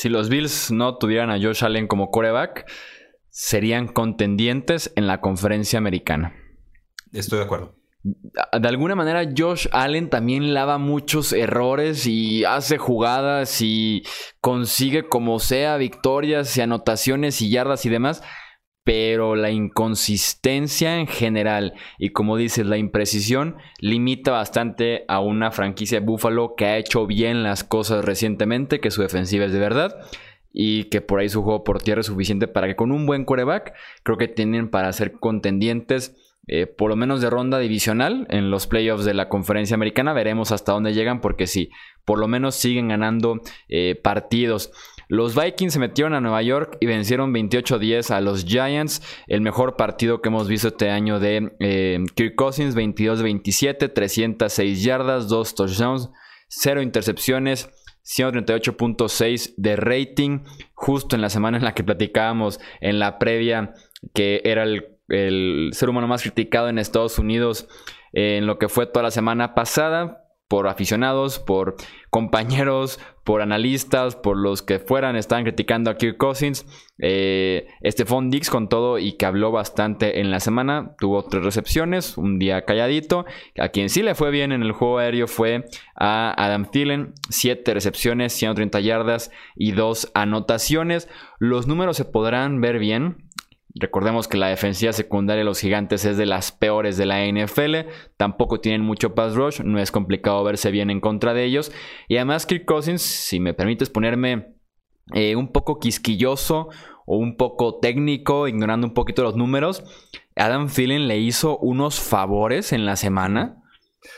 Si 0.00 0.08
los 0.08 0.30
Bills 0.30 0.70
no 0.70 0.96
tuvieran 0.96 1.28
a 1.28 1.38
Josh 1.38 1.62
Allen 1.62 1.86
como 1.86 2.10
coreback, 2.10 2.64
serían 3.28 3.86
contendientes 3.86 4.94
en 4.96 5.06
la 5.06 5.20
conferencia 5.20 5.78
americana. 5.78 6.34
Estoy 7.12 7.40
de 7.40 7.44
acuerdo. 7.44 7.76
De 8.02 8.66
alguna 8.66 8.94
manera, 8.94 9.30
Josh 9.36 9.66
Allen 9.72 10.08
también 10.08 10.54
lava 10.54 10.78
muchos 10.78 11.34
errores 11.34 12.06
y 12.06 12.46
hace 12.46 12.78
jugadas 12.78 13.60
y 13.60 14.02
consigue 14.40 15.06
como 15.06 15.38
sea 15.38 15.76
victorias 15.76 16.56
y 16.56 16.62
anotaciones 16.62 17.42
y 17.42 17.50
yardas 17.50 17.84
y 17.84 17.90
demás 17.90 18.22
pero 18.84 19.36
la 19.36 19.50
inconsistencia 19.50 20.98
en 20.98 21.06
general 21.06 21.74
y 21.98 22.10
como 22.10 22.36
dices, 22.36 22.66
la 22.66 22.78
imprecisión 22.78 23.56
limita 23.80 24.30
bastante 24.32 25.04
a 25.08 25.20
una 25.20 25.50
franquicia 25.50 26.00
de 26.00 26.06
Buffalo 26.06 26.54
que 26.56 26.66
ha 26.66 26.78
hecho 26.78 27.06
bien 27.06 27.42
las 27.42 27.62
cosas 27.64 28.04
recientemente, 28.04 28.80
que 28.80 28.90
su 28.90 29.02
defensiva 29.02 29.44
es 29.44 29.52
de 29.52 29.58
verdad 29.58 29.96
y 30.52 30.84
que 30.84 31.00
por 31.00 31.20
ahí 31.20 31.28
su 31.28 31.42
juego 31.42 31.64
por 31.64 31.82
tierra 31.82 32.00
es 32.00 32.06
suficiente 32.06 32.48
para 32.48 32.66
que 32.66 32.76
con 32.76 32.92
un 32.92 33.06
buen 33.06 33.24
quarterback 33.24 33.74
creo 34.02 34.18
que 34.18 34.28
tienen 34.28 34.68
para 34.70 34.92
ser 34.92 35.12
contendientes. 35.12 36.16
Eh, 36.52 36.66
por 36.66 36.90
lo 36.90 36.96
menos 36.96 37.20
de 37.20 37.30
ronda 37.30 37.60
divisional 37.60 38.26
en 38.28 38.50
los 38.50 38.66
playoffs 38.66 39.04
de 39.04 39.14
la 39.14 39.28
conferencia 39.28 39.74
americana. 39.74 40.12
Veremos 40.12 40.50
hasta 40.50 40.72
dónde 40.72 40.94
llegan 40.94 41.20
porque 41.20 41.46
sí, 41.46 41.70
por 42.04 42.18
lo 42.18 42.26
menos 42.26 42.56
siguen 42.56 42.88
ganando 42.88 43.40
eh, 43.68 43.94
partidos. 43.94 44.72
Los 45.10 45.34
Vikings 45.34 45.72
se 45.72 45.80
metieron 45.80 46.14
a 46.14 46.20
Nueva 46.20 46.40
York 46.40 46.76
y 46.78 46.86
vencieron 46.86 47.34
28-10 47.34 48.12
a 48.12 48.20
los 48.20 48.44
Giants. 48.44 49.02
El 49.26 49.40
mejor 49.40 49.74
partido 49.74 50.22
que 50.22 50.28
hemos 50.28 50.46
visto 50.46 50.68
este 50.68 50.88
año 50.88 51.18
de 51.18 51.50
eh, 51.58 51.98
Kirk 52.14 52.36
Cousins, 52.36 52.76
22-27, 52.76 53.92
306 53.92 54.84
yardas, 54.84 55.28
2 55.28 55.54
touchdowns, 55.56 56.10
0 56.48 56.82
intercepciones. 56.82 57.68
138.6 58.02 59.54
de 59.56 59.76
rating, 59.76 60.40
justo 60.74 61.14
en 61.14 61.22
la 61.22 61.28
semana 61.28 61.58
en 61.58 61.64
la 61.64 61.74
que 61.74 61.84
platicábamos 61.84 62.58
en 62.80 62.98
la 62.98 63.18
previa, 63.18 63.74
que 64.14 64.40
era 64.44 64.62
el, 64.62 64.96
el 65.08 65.70
ser 65.72 65.90
humano 65.90 66.08
más 66.08 66.22
criticado 66.22 66.68
en 66.68 66.78
Estados 66.78 67.18
Unidos 67.18 67.68
en 68.12 68.46
lo 68.46 68.58
que 68.58 68.68
fue 68.68 68.86
toda 68.86 69.02
la 69.02 69.10
semana 69.10 69.54
pasada 69.54 70.29
por 70.50 70.66
aficionados, 70.66 71.38
por 71.38 71.76
compañeros, 72.10 72.98
por 73.22 73.40
analistas, 73.40 74.16
por 74.16 74.36
los 74.36 74.62
que 74.62 74.80
fueran, 74.80 75.14
estaban 75.14 75.44
criticando 75.44 75.92
a 75.92 75.96
Kirk 75.96 76.16
Cousins. 76.16 76.66
Eh, 76.98 77.68
Stephon 77.84 78.30
Dix 78.30 78.50
con 78.50 78.68
todo 78.68 78.98
y 78.98 79.12
que 79.12 79.26
habló 79.26 79.52
bastante 79.52 80.18
en 80.18 80.32
la 80.32 80.40
semana, 80.40 80.96
tuvo 80.98 81.22
tres 81.22 81.44
recepciones, 81.44 82.18
un 82.18 82.40
día 82.40 82.64
calladito. 82.64 83.26
A 83.60 83.68
quien 83.68 83.88
sí 83.90 84.02
le 84.02 84.16
fue 84.16 84.32
bien 84.32 84.50
en 84.50 84.62
el 84.62 84.72
juego 84.72 84.98
aéreo 84.98 85.28
fue 85.28 85.66
a 85.94 86.34
Adam 86.36 86.68
Thielen, 86.68 87.14
siete 87.28 87.72
recepciones, 87.72 88.32
130 88.32 88.80
yardas 88.80 89.30
y 89.54 89.70
dos 89.70 90.10
anotaciones. 90.14 91.08
Los 91.38 91.68
números 91.68 91.96
se 91.96 92.06
podrán 92.06 92.60
ver 92.60 92.80
bien, 92.80 93.29
Recordemos 93.74 94.26
que 94.26 94.36
la 94.36 94.48
defensiva 94.48 94.92
secundaria 94.92 95.40
de 95.40 95.44
los 95.44 95.60
gigantes 95.60 96.04
es 96.04 96.16
de 96.16 96.26
las 96.26 96.50
peores 96.50 96.96
de 96.96 97.06
la 97.06 97.24
NFL. 97.24 97.88
Tampoco 98.16 98.60
tienen 98.60 98.82
mucho 98.82 99.14
pass 99.14 99.34
rush. 99.34 99.60
No 99.60 99.78
es 99.78 99.92
complicado 99.92 100.42
verse 100.42 100.70
bien 100.70 100.90
en 100.90 101.00
contra 101.00 101.34
de 101.34 101.44
ellos. 101.44 101.70
Y 102.08 102.16
además, 102.16 102.46
Kirk 102.46 102.64
Cousins, 102.64 103.02
si 103.02 103.38
me 103.38 103.54
permites 103.54 103.88
ponerme 103.88 104.54
eh, 105.14 105.36
un 105.36 105.52
poco 105.52 105.78
quisquilloso 105.78 106.68
o 107.06 107.16
un 107.16 107.36
poco 107.36 107.78
técnico, 107.78 108.48
ignorando 108.48 108.86
un 108.88 108.94
poquito 108.94 109.22
los 109.22 109.36
números, 109.36 109.84
Adam 110.34 110.68
Thielen 110.68 111.06
le 111.06 111.18
hizo 111.18 111.58
unos 111.58 112.00
favores 112.00 112.72
en 112.72 112.86
la 112.86 112.96
semana. 112.96 113.56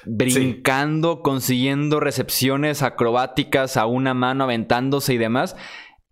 Brincando, 0.07 1.23
consiguiendo 1.23 1.99
recepciones 1.99 2.83
acrobáticas 2.83 3.77
a 3.77 3.87
una 3.87 4.15
mano, 4.15 4.45
aventándose 4.45 5.13
y 5.15 5.19
demás. 5.19 5.57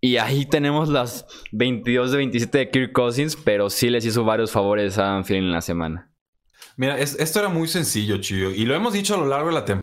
Y 0.03 0.17
ahí 0.17 0.47
tenemos 0.47 0.89
las 0.89 1.27
22 1.51 2.11
de 2.11 2.17
27 2.17 2.57
de 2.57 2.69
Kirk 2.71 2.91
Cousins, 2.91 3.35
pero 3.35 3.69
sí 3.69 3.91
les 3.91 4.03
hizo 4.03 4.23
varios 4.23 4.51
favores 4.51 4.97
a 4.97 5.15
Anfield 5.15 5.43
en 5.43 5.51
la 5.51 5.61
semana. 5.61 6.11
Mira, 6.75 6.97
esto 6.99 7.39
era 7.39 7.49
muy 7.49 7.67
sencillo, 7.67 8.17
Chillo, 8.17 8.49
y 8.49 8.65
lo 8.65 8.73
hemos 8.73 8.93
dicho 8.93 9.13
a 9.13 9.17
lo 9.17 9.27
largo 9.27 9.49
de 9.49 9.53
la 9.53 9.65
temporada. 9.65 9.81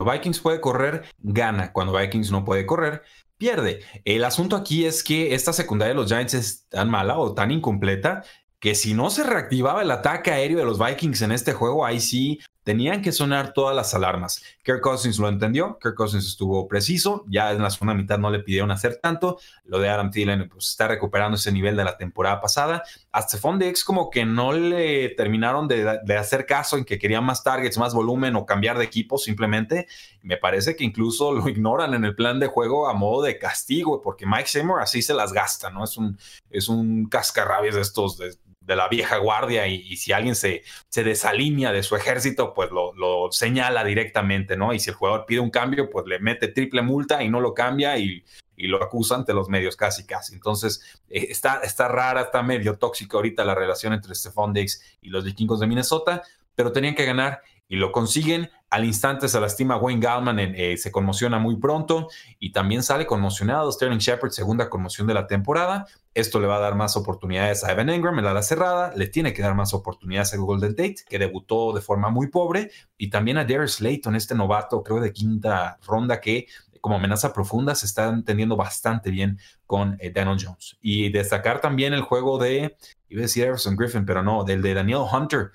Vikings 0.00 0.40
puede 0.40 0.60
correr, 0.60 1.04
gana. 1.18 1.72
Cuando 1.72 1.96
Vikings 1.96 2.32
no 2.32 2.44
puede 2.44 2.66
correr, 2.66 3.02
pierde. 3.38 3.80
El 4.04 4.24
asunto 4.24 4.56
aquí 4.56 4.86
es 4.86 5.04
que 5.04 5.34
esta 5.34 5.52
secundaria 5.52 5.94
de 5.94 6.00
los 6.00 6.10
Giants 6.10 6.34
es 6.34 6.68
tan 6.68 6.90
mala 6.90 7.16
o 7.16 7.32
tan 7.32 7.52
incompleta 7.52 8.24
que 8.58 8.74
si 8.74 8.92
no 8.92 9.08
se 9.10 9.22
reactivaba 9.22 9.82
el 9.82 9.90
ataque 9.92 10.32
aéreo 10.32 10.58
de 10.58 10.64
los 10.64 10.84
Vikings 10.84 11.22
en 11.22 11.30
este 11.30 11.52
juego, 11.52 11.86
ahí 11.86 12.00
sí 12.00 12.40
tenían 12.64 13.02
que 13.02 13.12
sonar 13.12 13.52
todas 13.52 13.76
las 13.76 13.94
alarmas. 13.94 14.42
Kirk 14.64 14.80
Cousins 14.80 15.18
lo 15.18 15.28
entendió, 15.28 15.78
Kirk 15.80 15.94
Cousins 15.94 16.26
estuvo 16.26 16.66
preciso, 16.66 17.24
ya 17.28 17.52
en 17.52 17.62
la 17.62 17.70
segunda 17.70 17.94
mitad 17.94 18.18
no 18.18 18.30
le 18.30 18.40
pidieron 18.40 18.70
hacer 18.70 18.96
tanto, 18.96 19.38
lo 19.64 19.78
de 19.78 19.90
Adam 19.90 20.10
Thielen 20.10 20.48
pues 20.48 20.70
está 20.70 20.88
recuperando 20.88 21.36
ese 21.36 21.52
nivel 21.52 21.76
de 21.76 21.84
la 21.84 21.96
temporada 21.96 22.40
pasada. 22.40 22.82
A 23.12 23.22
Stephon 23.22 23.58
Diggs 23.58 23.84
como 23.84 24.10
que 24.10 24.24
no 24.24 24.52
le 24.52 25.10
terminaron 25.10 25.68
de, 25.68 26.00
de, 26.02 26.16
hacer 26.16 26.46
caso 26.46 26.78
en 26.78 26.84
que 26.84 26.98
querían 26.98 27.24
más 27.24 27.44
targets, 27.44 27.76
más 27.76 27.94
volumen 27.94 28.34
o 28.34 28.46
cambiar 28.46 28.78
de 28.78 28.84
equipo 28.84 29.18
simplemente. 29.18 29.86
Me 30.22 30.38
parece 30.38 30.74
que 30.74 30.84
incluso 30.84 31.32
lo 31.32 31.48
ignoran 31.48 31.92
en 31.92 32.04
el 32.04 32.14
plan 32.14 32.40
de 32.40 32.46
juego 32.46 32.88
a 32.88 32.94
modo 32.94 33.22
de 33.22 33.38
castigo, 33.38 34.00
porque 34.00 34.24
Mike 34.26 34.48
Seymour 34.48 34.80
así 34.80 35.02
se 35.02 35.12
las 35.12 35.34
gasta, 35.34 35.68
¿no? 35.68 35.84
Es 35.84 35.98
un, 35.98 36.18
es 36.50 36.68
un 36.68 37.06
cascarrabias 37.06 37.74
de 37.74 37.82
estos, 37.82 38.16
de, 38.16 38.34
de 38.66 38.76
la 38.76 38.88
vieja 38.88 39.18
guardia 39.18 39.66
y, 39.66 39.96
si 39.96 40.12
alguien 40.12 40.34
se, 40.34 40.62
desalinea 40.94 41.72
de 41.72 41.82
su 41.82 41.96
ejército, 41.96 42.54
pues 42.54 42.70
lo, 42.70 43.28
señala 43.30 43.84
directamente, 43.84 44.56
¿no? 44.56 44.72
Y 44.72 44.78
si 44.78 44.90
el 44.90 44.96
jugador 44.96 45.26
pide 45.26 45.40
un 45.40 45.50
cambio, 45.50 45.90
pues 45.90 46.06
le 46.06 46.18
mete 46.18 46.48
triple 46.48 46.82
multa 46.82 47.22
y 47.22 47.28
no 47.28 47.40
lo 47.40 47.54
cambia 47.54 47.98
y, 47.98 48.24
lo 48.56 48.82
acusa 48.82 49.16
ante 49.16 49.34
los 49.34 49.48
medios 49.48 49.76
casi, 49.76 50.06
casi. 50.06 50.34
Entonces, 50.34 51.02
eh, 51.10 51.26
está, 51.28 51.60
está 51.64 51.88
rara, 51.88 52.22
está 52.22 52.42
medio 52.42 52.78
tóxica 52.78 53.16
ahorita 53.16 53.44
la 53.44 53.54
relación 53.54 53.92
entre 53.92 54.14
Stephon 54.14 54.52
Diggs 54.52 54.80
y 55.02 55.08
los 55.08 55.24
vikingos 55.24 55.60
de 55.60 55.66
Minnesota, 55.66 56.22
pero 56.54 56.72
tenían 56.72 56.94
que 56.94 57.04
ganar 57.04 57.42
y 57.68 57.76
lo 57.76 57.92
consiguen. 57.92 58.50
Al 58.74 58.84
instante 58.84 59.28
se 59.28 59.38
lastima 59.38 59.76
Wayne 59.76 60.00
Gallman, 60.00 60.36
eh, 60.40 60.76
se 60.76 60.90
conmociona 60.90 61.38
muy 61.38 61.54
pronto 61.54 62.08
y 62.40 62.50
también 62.50 62.82
sale 62.82 63.06
conmocionado 63.06 63.70
Sterling 63.70 63.98
Shepard, 63.98 64.32
segunda 64.32 64.68
conmoción 64.68 65.06
de 65.06 65.14
la 65.14 65.28
temporada. 65.28 65.86
Esto 66.12 66.40
le 66.40 66.48
va 66.48 66.56
a 66.56 66.58
dar 66.58 66.74
más 66.74 66.96
oportunidades 66.96 67.62
a 67.62 67.70
Evan 67.70 67.88
Engram 67.88 68.18
en 68.18 68.24
la 68.24 68.42
cerrada, 68.42 68.92
le 68.96 69.06
tiene 69.06 69.32
que 69.32 69.42
dar 69.42 69.54
más 69.54 69.74
oportunidades 69.74 70.34
a 70.34 70.38
Golden 70.38 70.74
Tate, 70.74 70.96
que 71.08 71.20
debutó 71.20 71.72
de 71.72 71.82
forma 71.82 72.10
muy 72.10 72.26
pobre, 72.26 72.72
y 72.98 73.10
también 73.10 73.38
a 73.38 73.44
Darius 73.44 73.74
Slayton, 73.74 74.16
este 74.16 74.34
novato, 74.34 74.82
creo 74.82 74.98
de 74.98 75.12
quinta 75.12 75.78
ronda, 75.86 76.20
que 76.20 76.48
como 76.80 76.96
amenaza 76.96 77.32
profunda 77.32 77.76
se 77.76 77.86
está 77.86 78.08
entendiendo 78.08 78.56
bastante 78.56 79.12
bien 79.12 79.38
con 79.66 79.96
Daniel 80.12 80.44
Jones. 80.44 80.78
Y 80.80 81.12
destacar 81.12 81.60
también 81.60 81.94
el 81.94 82.02
juego 82.02 82.38
de, 82.38 82.76
iba 83.08 83.20
a 83.20 83.22
decir 83.22 83.44
Everson 83.44 83.76
Griffin, 83.76 84.04
pero 84.04 84.24
no, 84.24 84.42
del 84.42 84.62
de 84.62 84.74
Daniel 84.74 85.02
Hunter. 85.12 85.52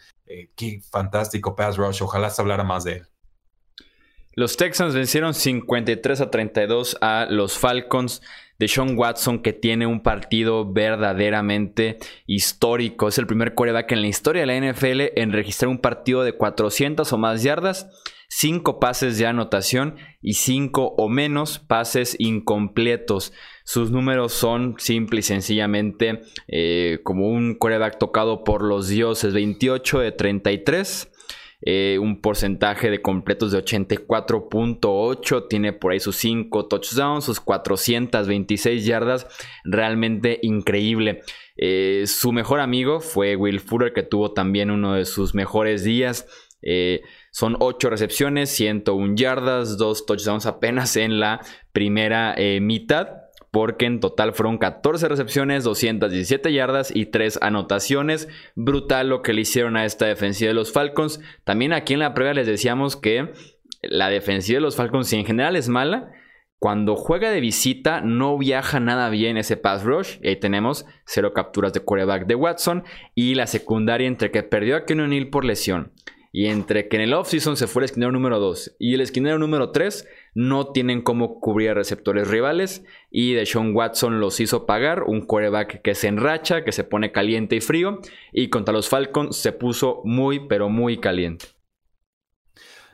qué 0.55 0.81
fantástico 0.89 1.53
pass 1.53 1.75
rush. 1.75 2.01
Ojalá 2.01 2.29
se 2.29 2.41
hablara 2.41 2.63
más 2.63 2.85
de 2.85 2.93
él. 2.93 3.08
Los 4.39 4.55
Texans 4.55 4.95
vencieron 4.95 5.33
53 5.33 6.21
a 6.21 6.31
32 6.31 6.95
a 7.01 7.27
los 7.29 7.57
Falcons 7.57 8.21
de 8.57 8.69
Sean 8.69 8.97
Watson 8.97 9.39
que 9.41 9.51
tiene 9.51 9.85
un 9.85 10.01
partido 10.01 10.71
verdaderamente 10.71 11.97
histórico. 12.25 13.09
Es 13.09 13.17
el 13.17 13.27
primer 13.27 13.53
coreback 13.53 13.91
en 13.91 14.01
la 14.01 14.07
historia 14.07 14.45
de 14.45 14.47
la 14.47 14.71
NFL 14.71 15.19
en 15.19 15.33
registrar 15.33 15.67
un 15.67 15.79
partido 15.79 16.23
de 16.23 16.37
400 16.37 17.11
o 17.11 17.17
más 17.17 17.43
yardas, 17.43 17.89
5 18.29 18.79
pases 18.79 19.17
de 19.17 19.27
anotación 19.27 19.97
y 20.21 20.35
5 20.35 20.85
o 20.85 21.09
menos 21.09 21.59
pases 21.59 22.15
incompletos. 22.17 23.33
Sus 23.65 23.91
números 23.91 24.31
son 24.31 24.75
simple 24.77 25.19
y 25.19 25.23
sencillamente 25.23 26.21
eh, 26.47 26.99
como 27.03 27.27
un 27.27 27.55
coreback 27.55 27.99
tocado 27.99 28.45
por 28.45 28.63
los 28.63 28.87
dioses. 28.87 29.33
28 29.33 29.99
de 29.99 30.11
33. 30.13 31.11
Eh, 31.61 31.97
un 31.99 32.21
porcentaje 32.21 32.89
de 32.89 33.01
completos 33.01 33.51
de 33.51 33.57
84.8, 33.57 35.47
tiene 35.49 35.73
por 35.73 35.91
ahí 35.91 35.99
sus 35.99 36.15
5 36.15 36.67
touchdowns, 36.67 37.25
sus 37.25 37.41
426 37.41 38.85
yardas, 38.85 39.27
realmente 39.65 40.39
increíble. 40.41 41.21
Eh, 41.57 42.03
su 42.07 42.31
mejor 42.31 42.61
amigo 42.61 43.01
fue 43.01 43.35
Will 43.35 43.59
Fuller, 43.59 43.91
que 43.91 44.03
tuvo 44.03 44.31
también 44.31 44.71
uno 44.71 44.93
de 44.93 45.03
sus 45.03 45.35
mejores 45.35 45.83
días. 45.83 46.25
Eh, 46.61 47.01
son 47.31 47.57
8 47.59 47.89
recepciones, 47.89 48.49
101 48.51 49.15
yardas, 49.15 49.77
2 49.77 50.05
touchdowns 50.05 50.45
apenas 50.45 50.95
en 50.95 51.19
la 51.19 51.41
primera 51.73 52.35
mitad 52.61 53.28
porque 53.51 53.85
en 53.85 53.99
total 53.99 54.33
fueron 54.33 54.57
14 54.57 55.07
recepciones, 55.07 55.63
217 55.63 56.53
yardas 56.53 56.95
y 56.95 57.07
3 57.07 57.39
anotaciones. 57.41 58.27
Brutal 58.55 59.09
lo 59.09 59.21
que 59.21 59.33
le 59.33 59.41
hicieron 59.41 59.77
a 59.77 59.85
esta 59.85 60.05
defensiva 60.05 60.49
de 60.49 60.53
los 60.53 60.71
Falcons. 60.71 61.19
También 61.43 61.73
aquí 61.73 61.93
en 61.93 61.99
la 61.99 62.13
prueba 62.13 62.33
les 62.33 62.47
decíamos 62.47 62.95
que 62.95 63.33
la 63.81 64.09
defensiva 64.09 64.57
de 64.57 64.61
los 64.61 64.75
Falcons, 64.75 65.07
si 65.07 65.15
en 65.15 65.25
general 65.25 65.55
es 65.55 65.69
mala, 65.69 66.11
cuando 66.59 66.95
juega 66.95 67.31
de 67.31 67.39
visita 67.39 68.01
no 68.01 68.37
viaja 68.37 68.79
nada 68.79 69.09
bien 69.09 69.37
ese 69.37 69.57
pass 69.57 69.83
rush. 69.83 70.17
Y 70.21 70.27
ahí 70.27 70.35
tenemos 70.35 70.85
0 71.05 71.33
capturas 71.33 71.73
de 71.73 71.79
quarterback 71.79 72.27
de 72.27 72.35
Watson. 72.35 72.83
Y 73.15 73.35
la 73.35 73.47
secundaria 73.47 74.07
entre 74.07 74.29
que 74.29 74.43
perdió 74.43 74.75
a 74.75 74.85
Ken 74.85 74.99
O'Neill 74.99 75.29
por 75.29 75.45
lesión. 75.45 75.93
Y 76.31 76.45
entre 76.47 76.87
que 76.87 76.97
en 76.97 77.03
el 77.03 77.13
offseason 77.13 77.57
se 77.57 77.67
fue 77.67 77.81
el 77.81 77.85
esquinero 77.85 78.11
número 78.11 78.39
2 78.39 78.75
y 78.77 78.93
el 78.93 79.01
esquinero 79.01 79.39
número 79.39 79.71
3, 79.71 80.07
no 80.33 80.71
tienen 80.71 81.01
cómo 81.01 81.39
cubrir 81.39 81.69
a 81.71 81.73
receptores 81.73 82.27
rivales. 82.27 82.85
Y 83.11 83.33
Deshaun 83.33 83.75
Watson 83.75 84.19
los 84.19 84.39
hizo 84.39 84.65
pagar. 84.65 85.03
Un 85.03 85.21
quarterback 85.21 85.81
que 85.81 85.95
se 85.95 86.07
enracha, 86.07 86.63
que 86.63 86.71
se 86.71 86.83
pone 86.83 87.11
caliente 87.11 87.55
y 87.55 87.61
frío. 87.61 87.99
Y 88.31 88.49
contra 88.49 88.73
los 88.73 88.89
Falcons 88.89 89.35
se 89.35 89.51
puso 89.51 90.01
muy, 90.05 90.47
pero 90.47 90.69
muy 90.69 90.97
caliente. 90.97 91.58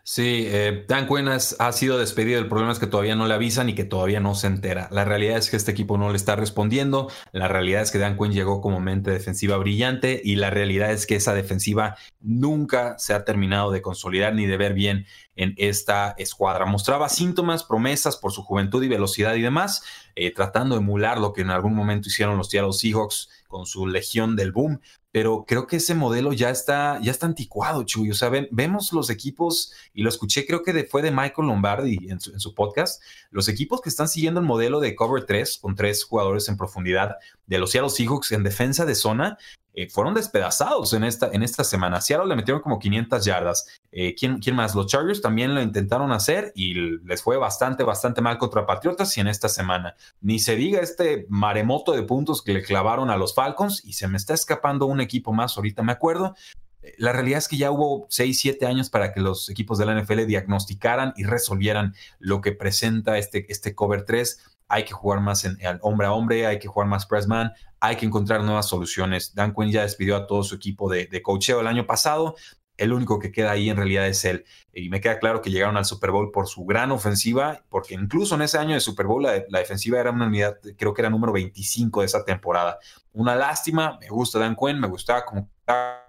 Sí, 0.07 0.45
eh, 0.47 0.85
Dan 0.87 1.07
Quinn 1.07 1.27
ha 1.27 1.71
sido 1.71 1.97
despedido. 1.97 2.37
El 2.37 2.47
problema 2.47 2.71
es 2.71 2.77
que 2.77 2.85
todavía 2.85 3.15
no 3.15 3.25
le 3.25 3.33
avisan 3.33 3.69
y 3.69 3.73
que 3.73 3.85
todavía 3.85 4.19
no 4.19 4.35
se 4.35 4.45
entera. 4.45 4.87
La 4.91 5.03
realidad 5.03 5.37
es 5.39 5.49
que 5.49 5.57
este 5.57 5.71
equipo 5.71 5.97
no 5.97 6.11
le 6.11 6.15
está 6.15 6.35
respondiendo. 6.35 7.09
La 7.31 7.47
realidad 7.47 7.81
es 7.81 7.89
que 7.89 7.97
Dan 7.97 8.15
Quinn 8.15 8.31
llegó 8.31 8.61
como 8.61 8.79
mente 8.79 9.09
defensiva 9.09 9.57
brillante 9.57 10.21
y 10.23 10.35
la 10.35 10.51
realidad 10.51 10.91
es 10.91 11.07
que 11.07 11.15
esa 11.15 11.33
defensiva 11.33 11.97
nunca 12.21 12.99
se 12.99 13.15
ha 13.15 13.25
terminado 13.25 13.71
de 13.71 13.81
consolidar 13.81 14.35
ni 14.35 14.45
de 14.45 14.57
ver 14.57 14.75
bien 14.75 15.07
en 15.35 15.55
esta 15.57 16.13
escuadra. 16.19 16.67
Mostraba 16.67 17.09
síntomas, 17.09 17.63
promesas 17.63 18.15
por 18.15 18.31
su 18.31 18.43
juventud 18.43 18.83
y 18.83 18.87
velocidad 18.87 19.33
y 19.33 19.41
demás, 19.41 19.83
eh, 20.15 20.31
tratando 20.31 20.75
de 20.75 20.81
emular 20.81 21.17
lo 21.17 21.33
que 21.33 21.41
en 21.41 21.49
algún 21.49 21.73
momento 21.73 22.09
hicieron 22.09 22.37
los 22.37 22.51
Seattle 22.51 22.73
Seahawks 22.73 23.29
con 23.55 23.65
su 23.65 23.87
legión 23.87 24.35
del 24.35 24.51
boom, 24.51 24.81
pero 25.13 25.45
creo 25.47 25.65
que 25.65 25.77
ese 25.77 25.95
modelo 25.95 26.33
ya 26.33 26.49
está, 26.49 26.99
ya 27.01 27.09
está 27.09 27.25
anticuado, 27.25 27.83
Chuy. 27.83 28.11
O 28.11 28.13
sea, 28.13 28.29
vemos 28.51 28.91
los 28.91 29.09
equipos, 29.09 29.71
y 29.93 30.03
lo 30.03 30.09
escuché, 30.09 30.45
creo 30.45 30.61
que 30.61 30.83
fue 30.83 31.01
de 31.01 31.11
Michael 31.11 31.47
Lombardi 31.47 32.09
en 32.09 32.19
su, 32.19 32.53
podcast, 32.53 33.01
los 33.31 33.47
equipos 33.47 33.79
que 33.79 33.87
están 33.87 34.09
siguiendo 34.09 34.41
el 34.41 34.45
modelo 34.45 34.81
de 34.81 34.93
cover 34.93 35.23
3, 35.25 35.59
con 35.59 35.73
tres 35.73 36.03
jugadores 36.03 36.49
en 36.49 36.57
profundidad 36.57 37.15
de 37.47 37.57
los 37.57 37.71
Seattle 37.71 37.91
Seahawks 37.91 38.33
en 38.33 38.43
defensa 38.43 38.83
de 38.83 38.93
zona, 38.93 39.37
eh, 39.77 39.89
fueron 39.89 40.13
despedazados 40.13 40.93
en 40.93 41.03
esta, 41.03 41.29
en 41.33 41.43
esta 41.43 41.65
semana. 41.65 41.99
Seattle 41.99 42.29
le 42.29 42.37
metieron 42.37 42.61
como 42.61 42.79
500 42.79 43.25
yardas. 43.25 43.67
Eh, 43.91 44.15
¿quién, 44.17 44.39
¿quién, 44.39 44.55
más? 44.55 44.73
Los 44.73 44.87
Chargers 44.87 45.21
también 45.21 45.53
lo 45.53 45.61
intentaron 45.61 46.13
hacer 46.13 46.53
y 46.55 46.75
les 47.03 47.21
fue 47.21 47.35
bastante, 47.35 47.83
bastante 47.83 48.21
mal 48.21 48.37
contra 48.37 48.65
Patriotas 48.65 49.17
y 49.17 49.21
en 49.21 49.27
esta 49.27 49.49
semana. 49.49 49.95
Ni 50.21 50.39
se 50.39 50.55
diga 50.55 50.79
este 50.79 51.25
maremoto 51.27 51.91
de 51.91 52.03
puntos 52.03 52.41
que 52.41 52.53
le 52.53 52.63
clavaron 52.63 53.09
a 53.09 53.17
los 53.17 53.35
Falcons 53.35 53.83
y 53.83 53.93
se 53.93 54.07
me 54.07 54.15
está 54.15 54.33
escapando 54.33 54.85
un 54.85 55.01
equipo 55.01 55.33
más, 55.33 55.57
ahorita 55.57 55.83
me 55.83 55.91
acuerdo. 55.91 56.35
Eh, 56.81 56.95
la 56.97 57.11
realidad 57.11 57.39
es 57.39 57.49
que 57.49 57.57
ya 57.57 57.69
hubo 57.69 58.07
6, 58.09 58.39
7 58.39 58.65
años 58.65 58.89
para 58.89 59.11
que 59.11 59.19
los 59.19 59.49
equipos 59.49 59.77
de 59.77 59.87
la 59.87 60.01
NFL 60.01 60.25
diagnosticaran 60.25 61.13
y 61.17 61.25
resolvieran 61.25 61.95
lo 62.19 62.39
que 62.39 62.53
presenta 62.53 63.17
este, 63.17 63.45
este 63.49 63.75
cover 63.75 64.05
3 64.05 64.54
hay 64.67 64.83
que 64.83 64.93
jugar 64.93 65.21
más 65.21 65.45
en, 65.45 65.57
hombre 65.81 66.07
a 66.07 66.13
hombre, 66.13 66.45
hay 66.45 66.59
que 66.59 66.67
jugar 66.67 66.87
más 66.87 67.05
pressman, 67.05 67.51
hay 67.79 67.95
que 67.95 68.05
encontrar 68.05 68.43
nuevas 68.43 68.67
soluciones. 68.67 69.33
Dan 69.35 69.53
Quinn 69.53 69.71
ya 69.71 69.83
despidió 69.83 70.15
a 70.15 70.27
todo 70.27 70.43
su 70.43 70.55
equipo 70.55 70.89
de, 70.89 71.07
de 71.07 71.21
coacheo 71.21 71.61
el 71.61 71.67
año 71.67 71.85
pasado. 71.85 72.35
El 72.77 72.91
único 72.91 73.19
que 73.19 73.31
queda 73.31 73.51
ahí 73.51 73.69
en 73.69 73.77
realidad 73.77 74.05
es 74.07 74.25
él. 74.25 74.43
Y 74.73 74.89
me 74.89 74.99
queda 74.99 75.19
claro 75.19 75.41
que 75.41 75.49
llegaron 75.49 75.77
al 75.77 75.85
Super 75.85 76.11
Bowl 76.11 76.31
por 76.31 76.47
su 76.47 76.65
gran 76.65 76.91
ofensiva, 76.91 77.63
porque 77.69 77.93
incluso 77.93 78.35
en 78.35 78.41
ese 78.41 78.57
año 78.57 78.73
de 78.73 78.81
Super 78.81 79.05
Bowl 79.05 79.23
la, 79.23 79.59
defensiva 79.59 79.99
era 79.99 80.11
una 80.11 80.27
unidad, 80.27 80.57
creo 80.77 80.93
que 80.93 81.01
era 81.01 81.09
número 81.09 81.31
25 81.31 82.01
de 82.01 82.05
esa 82.05 82.25
temporada. 82.25 82.77
Una 83.13 83.35
lástima, 83.35 83.97
me 84.01 84.09
gusta 84.09 84.39
Dan 84.39 84.57
Quinn, 84.57 84.79
me 84.79 84.87
gustaba 84.87 85.23
cómo 85.23 85.49
está 85.63 86.01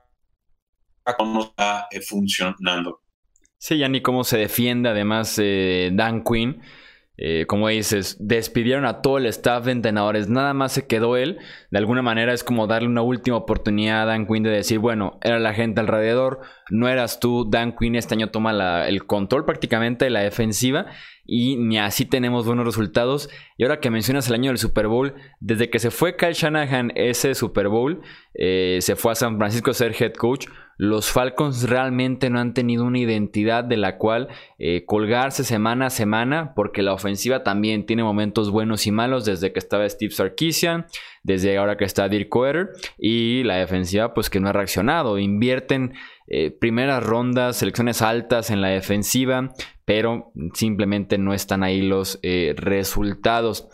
eh, 1.93 2.01
funcionando. 2.01 3.01
Sí, 3.59 3.79
ya 3.79 3.89
ni 3.89 4.03
cómo 4.03 4.25
se 4.25 4.39
defiende 4.39 4.89
además 4.89 5.37
eh, 5.39 5.91
Dan 5.93 6.25
Quinn. 6.25 6.61
Eh, 7.19 7.47
como 7.47 7.69
dices, 7.69 8.17
despidieron 8.21 8.85
a 8.85 9.01
todo 9.01 9.17
el 9.17 9.27
staff 9.27 9.65
de 9.65 9.73
entrenadores, 9.73 10.29
nada 10.29 10.53
más 10.53 10.73
se 10.73 10.87
quedó 10.87 11.17
él. 11.17 11.39
De 11.71 11.79
alguna 11.79 12.03
manera 12.03 12.35
es 12.35 12.45
como 12.45 12.67
darle 12.67 12.89
una 12.89 13.03
última 13.03 13.37
oportunidad 13.37 14.03
a 14.03 14.05
Dan 14.05 14.27
Quinn 14.27 14.43
de 14.43 14.51
decir, 14.51 14.79
bueno, 14.79 15.19
era 15.23 15.39
la 15.39 15.55
gente 15.55 15.81
alrededor, 15.81 16.41
no 16.71 16.89
eras 16.89 17.19
tú, 17.19 17.49
Dan 17.49 17.75
Quinn 17.75 17.97
este 17.97 18.15
año 18.15 18.29
toma 18.29 18.87
el 18.87 19.07
control 19.07 19.45
prácticamente 19.45 20.05
de 20.05 20.11
la 20.11 20.21
defensiva 20.21 20.87
y 21.25 21.57
ni 21.57 21.79
así 21.79 22.05
tenemos 22.05 22.47
buenos 22.47 22.67
resultados. 22.67 23.31
Y 23.57 23.65
ahora 23.65 23.81
que 23.81 23.91
mencionas 23.91 24.29
el 24.29 24.35
año 24.35 24.51
del 24.51 24.59
Super 24.59 24.87
Bowl, 24.87 25.15
desde 25.41 25.71
que 25.71 25.79
se 25.79 25.91
fue 25.91 26.17
Kyle 26.17 26.35
Shanahan 26.35 26.93
ese 26.95 27.35
Super 27.35 27.69
Bowl, 27.69 28.03
eh, 28.35 28.79
se 28.81 28.95
fue 28.95 29.13
a 29.13 29.15
San 29.15 29.39
Francisco 29.39 29.71
a 29.71 29.75
ser 29.75 29.95
head 29.99 30.13
coach 30.13 30.47
los 30.77 31.11
Falcons 31.11 31.69
realmente 31.69 32.29
no 32.29 32.39
han 32.39 32.53
tenido 32.53 32.85
una 32.85 32.99
identidad 32.99 33.65
de 33.65 33.79
la 33.79 33.97
cual 33.97 34.29
eh, 34.59 34.85
colgarse 34.85 35.43
semana 35.43 35.87
a 35.87 35.91
semana, 35.91 36.53
porque 36.55 36.83
la 36.83 36.93
ofensiva 36.93 37.43
también 37.43 37.87
tiene 37.87 38.03
momentos 38.03 38.51
buenos 38.51 38.87
y 38.87 38.93
malos 38.93 39.25
desde 39.25 39.53
que 39.53 39.59
estaba 39.59 39.89
Steve 39.89 40.13
Sarkisian, 40.13 40.87
desde 41.23 41.57
ahora 41.57 41.77
que 41.77 41.85
está 41.85 42.09
Dirk 42.09 42.29
Coeter, 42.29 42.71
y 42.99 43.43
la 43.45 43.57
defensiva 43.57 44.13
pues 44.13 44.29
que 44.29 44.39
no 44.39 44.49
ha 44.49 44.53
reaccionado. 44.53 45.19
Invierten 45.19 45.95
eh, 46.29 46.51
primeras 46.51 47.03
rondas, 47.03 47.57
selecciones 47.57 48.03
altas 48.03 48.51
en 48.51 48.61
la 48.61 48.69
defensiva, 48.69 49.53
pero 49.87 50.33
simplemente 50.55 51.17
no 51.17 51.33
están 51.33 51.63
ahí 51.63 51.81
los 51.81 52.19
eh, 52.23 52.55
resultados. 52.57 53.69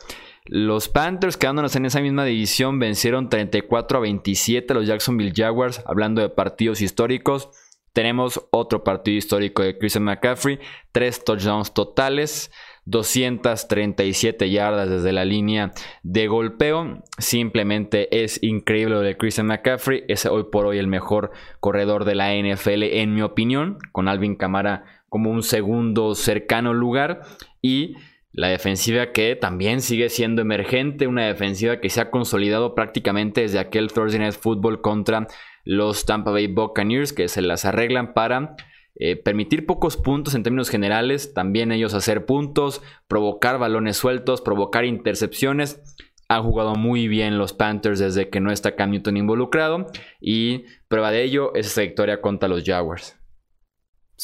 Los 0.45 0.89
Panthers, 0.89 1.37
quedándonos 1.37 1.77
en 1.77 1.87
esa 1.87 2.01
misma 2.01 2.25
división, 2.25 2.79
vencieron 2.79 3.29
34 3.29 3.99
a 3.99 4.01
27 4.01 4.73
a 4.73 4.77
los 4.77 4.87
Jacksonville 4.87 5.33
Jaguars. 5.35 5.83
Hablando 5.87 6.21
de 6.21 6.29
partidos 6.29 6.81
históricos, 6.81 7.51
tenemos 7.93 8.45
otro 8.51 8.83
partido 8.85 9.17
histórico 9.17 9.63
de 9.63 9.79
Christian 9.79 10.05
McCaffrey, 10.05 10.59
tres 10.93 11.25
touchdowns 11.25 11.73
totales. 11.75 12.51
237 12.85 14.51
yardas 14.51 14.91
desde 14.91 15.13
la 15.13 15.25
línea 15.25 15.73
de 16.03 16.27
golpeo. 16.27 17.03
Simplemente 17.19 18.25
es 18.25 18.43
increíble 18.43 18.97
lo 18.97 19.01
de 19.01 19.17
Christian 19.17 19.47
McCaffrey. 19.47 20.05
Es 20.09 20.27
hoy 20.27 20.45
por 20.51 20.67
hoy 20.67 20.79
el 20.79 20.89
mejor 20.89 21.31
corredor 21.61 22.05
de 22.05 22.17
la 22.17 22.35
NFL, 22.35 22.83
en 22.83 23.15
mi 23.15 23.23
opinión, 23.23 23.79
con 23.93 24.09
Alvin 24.09 24.37
Camara 24.37 24.85
como 25.09 25.31
un 25.31 25.43
segundo 25.43 26.15
cercano 26.15 26.75
lugar. 26.75 27.23
Y 27.61 27.95
la 28.33 28.49
defensiva 28.49 29.13
que 29.13 29.37
también 29.37 29.81
sigue 29.81 30.09
siendo 30.09 30.43
emergente, 30.43 31.07
una 31.07 31.27
defensiva 31.27 31.81
que 31.81 31.91
se 31.91 32.01
ha 32.01 32.11
consolidado 32.11 32.75
prácticamente 32.75 33.43
desde 33.43 33.59
aquel 33.59 33.93
Thursday 33.93 34.21
Night 34.21 34.35
Football 34.35 34.81
contra 34.81 35.29
los 35.65 36.07
Tampa 36.07 36.31
Bay 36.31 36.47
Buccaneers, 36.47 37.13
que 37.13 37.29
se 37.29 37.43
las 37.43 37.65
arreglan 37.65 38.15
para 38.15 38.57
eh, 38.95 39.17
permitir 39.17 39.67
pocos 39.67 39.97
puntos 39.97 40.35
en 40.35 40.43
términos 40.43 40.71
generales, 40.71 41.35
también 41.35 41.73
ellos 41.73 41.95
hacer 41.95 42.25
puntos, 42.25 42.83
provocar 43.07 43.59
balones 43.59 43.97
sueltos, 43.97 44.41
provocar 44.41 44.85
intercepciones. 44.85 45.81
Han 46.29 46.43
jugado 46.43 46.75
muy 46.75 47.09
bien 47.09 47.37
los 47.37 47.53
Panthers 47.53 47.99
desde 47.99 48.31
que 48.31 48.41
no 48.41 48.51
está 48.51 48.75
Cam 48.75 48.91
Newton 48.91 49.19
involucrado 49.19 49.87
y 50.21 50.65
prueba 50.89 51.11
de 51.11 51.23
ello 51.23 51.55
es 51.55 51.67
esta 51.67 51.83
victoria 51.83 52.23
contra 52.23 52.49
los 52.49 52.65
Jaguars. 52.65 53.22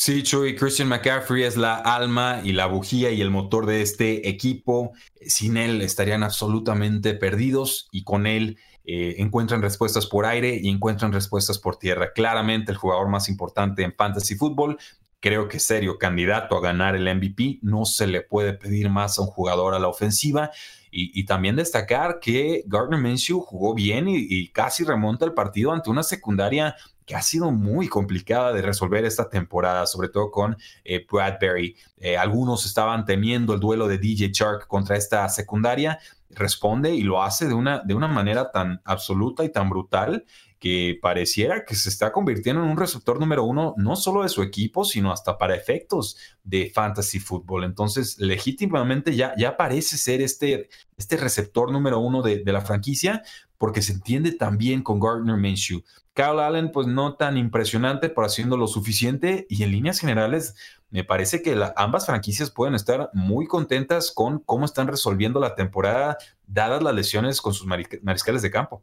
Sí, 0.01 0.23
Chuy, 0.23 0.55
Christian 0.55 0.87
McCaffrey 0.87 1.43
es 1.43 1.57
la 1.57 1.75
alma 1.75 2.41
y 2.45 2.53
la 2.53 2.67
bujía 2.67 3.11
y 3.11 3.21
el 3.21 3.33
motor 3.33 3.67
de 3.67 3.83
este 3.83 4.29
equipo. 4.29 4.93
Sin 5.21 5.57
él 5.57 5.83
estarían 5.83 6.23
absolutamente 6.23 7.15
perdidos 7.15 7.89
y 7.91 8.05
con 8.05 8.29
él 8.29 8.59
eh, 8.85 9.17
encuentran 9.19 9.61
respuestas 9.61 10.07
por 10.07 10.25
aire 10.25 10.57
y 10.63 10.69
encuentran 10.69 11.13
respuestas 11.13 11.59
por 11.59 11.81
tierra. 11.81 12.13
Claramente 12.13 12.71
el 12.71 12.79
jugador 12.79 13.09
más 13.09 13.29
importante 13.29 13.83
en 13.83 13.93
fantasy 13.93 14.37
fútbol. 14.37 14.79
Creo 15.19 15.49
que 15.49 15.59
serio 15.59 15.99
candidato 15.99 16.57
a 16.57 16.61
ganar 16.61 16.95
el 16.95 17.13
MVP. 17.13 17.59
No 17.63 17.85
se 17.85 18.07
le 18.07 18.21
puede 18.21 18.53
pedir 18.53 18.91
más 18.91 19.19
a 19.19 19.23
un 19.23 19.27
jugador 19.27 19.75
a 19.75 19.81
la 19.81 19.89
ofensiva. 19.89 20.53
Y, 20.93 21.27
también 21.27 21.57
destacar 21.57 22.21
que 22.21 22.63
Gardner 22.67 23.01
Minshew 23.01 23.41
jugó 23.41 23.75
bien 23.75 24.07
y, 24.09 24.49
casi 24.53 24.85
remonta 24.85 25.25
el 25.25 25.35
partido 25.35 25.73
ante 25.73 25.91
una 25.91 26.05
secundaria 26.05 26.77
que 27.09 27.17
ha 27.17 27.23
sido 27.23 27.51
muy 27.51 27.89
complicada 27.89 28.53
de 28.53 28.61
resolver 28.61 29.07
esta 29.07 29.31
temporada, 29.31 29.87
sobre 29.87 30.11
todo 30.11 30.31
con 30.31 30.59
eh, 30.85 31.07
Bradbury. 31.11 31.75
Eh, 31.97 32.19
algunos 32.19 32.67
estaban 32.67 33.07
temiendo 33.07 33.55
el 33.55 33.61
duelo 33.61 33.89
de 33.89 33.97
DJ 33.97 34.31
Chark 34.31 34.67
contra 34.67 34.95
esta 34.95 35.27
secundaria. 35.31 35.99
Responde 36.29 36.95
y 36.95 37.01
lo 37.01 37.23
hace 37.23 37.49
de 37.49 37.55
una, 37.55 37.79
de 37.79 37.95
una 37.95 38.09
manera 38.09 38.51
tan 38.51 38.83
absoluta 38.85 39.43
y 39.43 39.49
tan 39.49 39.71
brutal 39.71 40.27
que 40.59 40.99
pareciera 41.01 41.65
que 41.65 41.75
se 41.75 41.89
está 41.89 42.13
convirtiendo 42.13 42.63
en 42.63 42.69
un 42.69 42.77
receptor 42.77 43.21
número 43.21 43.45
uno, 43.45 43.75
no 43.77 43.97
solo 43.97 44.23
de 44.23 44.29
su 44.29 44.43
equipo, 44.43 44.85
sino 44.85 45.13
hasta 45.13 45.39
para 45.39 45.55
efectos 45.55 46.17
de 46.43 46.71
fantasy 46.75 47.21
fútbol. 47.21 47.65
Entonces, 47.65 48.19
legítimamente 48.19 49.15
ya, 49.15 49.35
ya 49.39 49.57
parece 49.57 49.97
ser 49.97 50.21
este, 50.21 50.69
este 50.97 51.17
receptor 51.17 51.71
número 51.71 52.01
uno 52.01 52.23
de, 52.23 52.43
la 52.45 52.61
franquicia, 52.61 53.23
porque 53.57 53.83
se 53.83 53.93
entiende 53.93 54.33
también 54.33 54.83
con 54.83 54.99
Gardner 55.01 55.37
Minshew. 55.37 55.83
Kyle 56.19 56.41
Allen, 56.41 56.73
pues 56.73 56.89
no 56.89 57.15
tan 57.15 57.37
impresionante, 57.37 58.09
por 58.09 58.25
haciendo 58.25 58.57
lo 58.57 58.67
suficiente, 58.67 59.47
y 59.49 59.63
en 59.63 59.71
líneas 59.71 60.01
generales, 60.01 60.57
me 60.91 61.05
parece 61.05 61.43
que 61.43 61.57
ambas 61.77 62.07
franquicias 62.07 62.51
pueden 62.51 62.75
estar 62.75 63.09
muy 63.13 63.47
contentas 63.47 64.11
con 64.11 64.41
cómo 64.41 64.65
están 64.65 64.89
resolviendo 64.89 65.39
la 65.39 65.55
temporada, 65.55 66.19
dadas 66.45 66.83
las 66.83 66.93
lesiones 66.93 67.41
con 67.41 67.55
sus 67.55 67.69
mariscales 67.69 68.43
de 68.43 68.51
campo. 68.51 68.83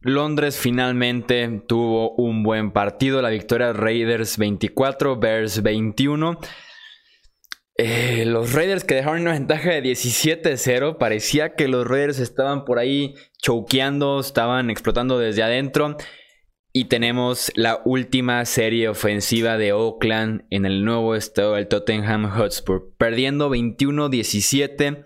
Londres 0.00 0.58
finalmente 0.58 1.62
tuvo 1.66 2.10
un 2.16 2.42
buen 2.42 2.72
partido. 2.72 3.22
La 3.22 3.30
victoria 3.30 3.72
Raiders 3.72 4.36
24, 4.36 5.16
Bears 5.16 5.62
21. 5.62 6.38
Eh, 7.82 8.26
los 8.26 8.52
Raiders 8.52 8.84
que 8.84 8.96
dejaron 8.96 9.22
una 9.22 9.32
ventaja 9.32 9.70
de 9.70 9.82
17-0. 9.82 10.98
Parecía 10.98 11.54
que 11.54 11.66
los 11.66 11.86
Raiders 11.86 12.18
estaban 12.18 12.66
por 12.66 12.78
ahí 12.78 13.14
choqueando, 13.38 14.20
estaban 14.20 14.68
explotando 14.68 15.18
desde 15.18 15.42
adentro. 15.42 15.96
Y 16.74 16.88
tenemos 16.88 17.50
la 17.54 17.80
última 17.86 18.44
serie 18.44 18.90
ofensiva 18.90 19.56
de 19.56 19.72
Oakland 19.72 20.44
en 20.50 20.66
el 20.66 20.84
nuevo 20.84 21.14
estado 21.14 21.54
del 21.54 21.68
Tottenham 21.68 22.30
Hotspur. 22.30 22.92
Perdiendo 22.98 23.50
21-17 23.50 25.02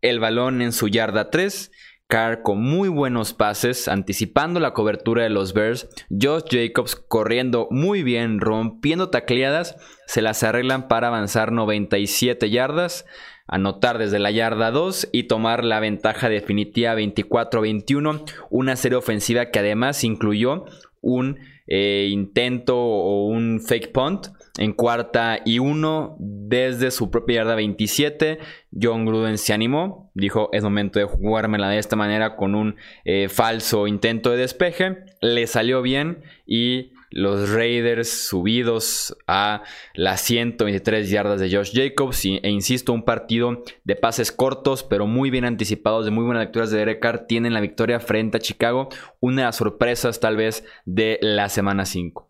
el 0.00 0.18
balón 0.18 0.62
en 0.62 0.72
su 0.72 0.88
yarda 0.88 1.30
3 1.30 1.70
Carr 2.08 2.42
con 2.42 2.62
muy 2.62 2.88
buenos 2.88 3.34
pases, 3.34 3.88
anticipando 3.88 4.60
la 4.60 4.74
cobertura 4.74 5.24
de 5.24 5.30
los 5.30 5.54
Bears. 5.54 5.88
Josh 6.08 6.44
Jacobs 6.50 6.94
corriendo 6.94 7.66
muy 7.70 8.04
bien, 8.04 8.40
rompiendo 8.40 9.10
tacleadas. 9.10 9.76
Se 10.06 10.22
las 10.22 10.44
arreglan 10.44 10.86
para 10.86 11.08
avanzar 11.08 11.50
97 11.50 12.48
yardas, 12.48 13.06
anotar 13.48 13.98
desde 13.98 14.20
la 14.20 14.30
yarda 14.30 14.70
2 14.70 15.08
y 15.10 15.24
tomar 15.24 15.64
la 15.64 15.80
ventaja 15.80 16.28
definitiva 16.28 16.94
24-21. 16.94 18.24
Una 18.50 18.76
serie 18.76 18.98
ofensiva 18.98 19.46
que 19.46 19.58
además 19.58 20.04
incluyó 20.04 20.64
un 21.00 21.40
eh, 21.66 22.06
intento 22.10 22.78
o 22.78 23.26
un 23.26 23.60
fake 23.60 23.90
punt 23.90 24.28
en 24.58 24.72
cuarta 24.72 25.40
y 25.44 25.58
uno 25.58 26.16
desde 26.18 26.90
su 26.90 27.10
propia 27.10 27.36
yarda 27.36 27.54
27. 27.54 28.38
John 28.80 29.04
Gruden 29.04 29.38
se 29.38 29.52
animó, 29.52 30.10
dijo 30.14 30.48
es 30.52 30.62
momento 30.62 30.98
de 30.98 31.04
jugármela 31.04 31.68
de 31.68 31.78
esta 31.78 31.96
manera 31.96 32.36
con 32.36 32.54
un 32.54 32.76
eh, 33.04 33.28
falso 33.28 33.86
intento 33.86 34.30
de 34.30 34.38
despeje. 34.38 35.04
Le 35.20 35.46
salió 35.46 35.82
bien 35.82 36.22
y 36.46 36.92
los 37.10 37.50
Raiders 37.50 38.08
subidos 38.28 39.16
a 39.26 39.62
las 39.94 40.20
123 40.22 41.08
yardas 41.08 41.40
de 41.40 41.50
Josh 41.50 41.72
Jacobs. 41.72 42.24
e 42.24 42.50
insisto, 42.50 42.92
un 42.92 43.04
partido 43.04 43.62
de 43.84 43.96
pases 43.96 44.32
cortos, 44.32 44.82
pero 44.82 45.06
muy 45.06 45.30
bien 45.30 45.44
anticipados, 45.44 46.04
de 46.04 46.10
muy 46.10 46.24
buenas 46.24 46.42
lecturas 46.42 46.70
de 46.70 46.78
Derek 46.78 47.00
Carr. 47.00 47.26
Tienen 47.26 47.54
la 47.54 47.60
victoria 47.60 48.00
frente 48.00 48.36
a 48.36 48.40
Chicago. 48.40 48.88
Una 49.20 49.42
de 49.42 49.46
las 49.46 49.56
sorpresas, 49.56 50.20
tal 50.20 50.36
vez, 50.36 50.64
de 50.84 51.18
la 51.22 51.48
semana 51.48 51.86
5. 51.86 52.25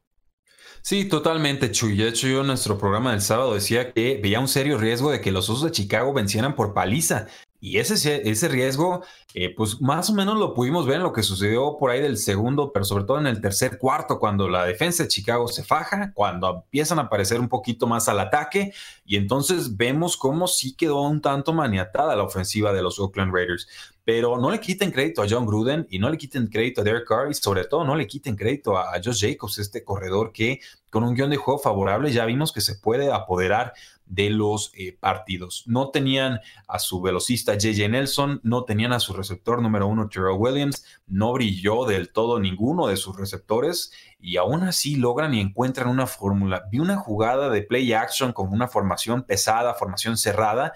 Sí, 0.89 1.05
totalmente, 1.05 1.73
Chuy. 1.73 1.97
De 1.97 2.07
hecho, 2.07 2.29
yo 2.29 2.43
en 2.43 2.47
nuestro 2.47 2.79
programa 2.79 3.11
del 3.11 3.21
sábado 3.21 3.55
decía 3.55 3.93
que 3.93 4.21
veía 4.23 4.39
un 4.39 4.47
serio 4.47 4.79
riesgo 4.79 5.11
de 5.11 5.21
que 5.21 5.33
los 5.33 5.51
Osos 5.51 5.65
de 5.65 5.73
Chicago 5.73 6.13
vencieran 6.13 6.55
por 6.55 6.75
paliza. 6.75 7.27
Y 7.67 7.79
ese, 7.79 8.31
ese 8.31 8.47
riesgo, 8.47 9.03
eh, 9.35 9.53
pues 9.53 9.81
más 9.81 10.09
o 10.09 10.13
menos 10.15 10.39
lo 10.39 10.55
pudimos 10.55 10.87
ver 10.87 10.99
en 10.99 11.03
lo 11.03 11.13
que 11.13 11.25
sucedió 11.25 11.77
por 11.81 11.91
ahí 11.91 12.01
del 12.01 12.17
segundo, 12.17 12.71
pero 12.73 12.85
sobre 12.85 13.03
todo 13.03 13.19
en 13.19 13.27
el 13.27 13.41
tercer 13.41 13.77
cuarto, 13.77 14.21
cuando 14.21 14.49
la 14.49 14.65
defensa 14.65 15.03
de 15.03 15.09
Chicago 15.09 15.49
se 15.49 15.65
faja, 15.65 16.13
cuando 16.15 16.63
empiezan 16.63 17.01
a 17.01 17.03
aparecer 17.03 17.41
un 17.41 17.49
poquito 17.49 17.89
más 17.89 18.09
al 18.09 18.21
ataque, 18.21 18.73
y 19.05 19.17
entonces 19.17 19.77
vemos 19.77 20.17
cómo 20.17 20.47
sí 20.47 20.77
quedó 20.77 21.03
un 21.03 21.21
tanto 21.21 21.53
maniatada 21.53 22.15
la 22.15 22.23
ofensiva 22.23 22.73
de 22.73 22.83
los 22.83 23.01
Oakland 23.01 23.35
Raiders. 23.35 23.67
Pero 24.05 24.39
no 24.39 24.53
le 24.53 24.61
quiten 24.61 24.93
crédito 24.93 25.21
a 25.21 25.27
John 25.29 25.45
Gruden 25.45 25.89
y 25.91 25.99
no 25.99 26.09
le 26.09 26.19
quiten 26.19 26.47
crédito 26.47 26.83
a 26.83 26.85
Derek 26.85 27.09
Carr 27.09 27.29
y 27.33 27.35
sobre 27.35 27.65
todo 27.65 27.83
no 27.83 27.97
le 27.97 28.07
quiten 28.07 28.37
crédito 28.37 28.79
a, 28.79 28.95
a 28.95 29.03
Josh 29.05 29.27
Jacobs, 29.27 29.59
este 29.59 29.83
corredor 29.83 30.31
que 30.31 30.61
con 30.89 31.03
un 31.03 31.17
guion 31.17 31.31
de 31.31 31.37
juego 31.37 31.59
favorable 31.59 32.13
ya 32.13 32.25
vimos 32.27 32.53
que 32.53 32.61
se 32.61 32.77
puede 32.77 33.13
apoderar 33.13 33.73
de 34.07 34.31
los 34.31 34.73
eh, 34.75 34.97
partidos. 34.99 35.65
No 35.67 35.91
tenían 35.91 36.41
a 36.69 36.79
su 36.79 37.01
velocista 37.01 37.55
JJ 37.55 37.89
Nelson, 37.89 38.41
no 38.43 38.65
tenían 38.65 38.93
a 38.93 39.01
su 39.01 39.13
receptor 39.13 39.61
número 39.61 39.87
uno 39.87 40.09
Terrell 40.09 40.37
Williams, 40.39 40.85
no 41.07 41.33
brilló 41.33 41.85
del 41.85 42.11
todo 42.11 42.41
ninguno 42.41 42.87
de 42.87 42.97
sus 42.97 43.17
receptores 43.17 43.93
y 44.19 44.37
aún 44.37 44.63
así 44.63 44.97
logran 44.97 45.35
y 45.35 45.41
encuentran 45.41 45.89
una 45.89 46.07
fórmula. 46.07 46.65
Vi 46.71 46.79
una 46.79 46.97
jugada 46.97 47.51
de 47.51 47.63
play 47.63 47.93
action 47.93 48.33
con 48.33 48.53
una 48.53 48.69
formación 48.69 49.23
pesada, 49.23 49.75
formación 49.75 50.17
cerrada, 50.17 50.73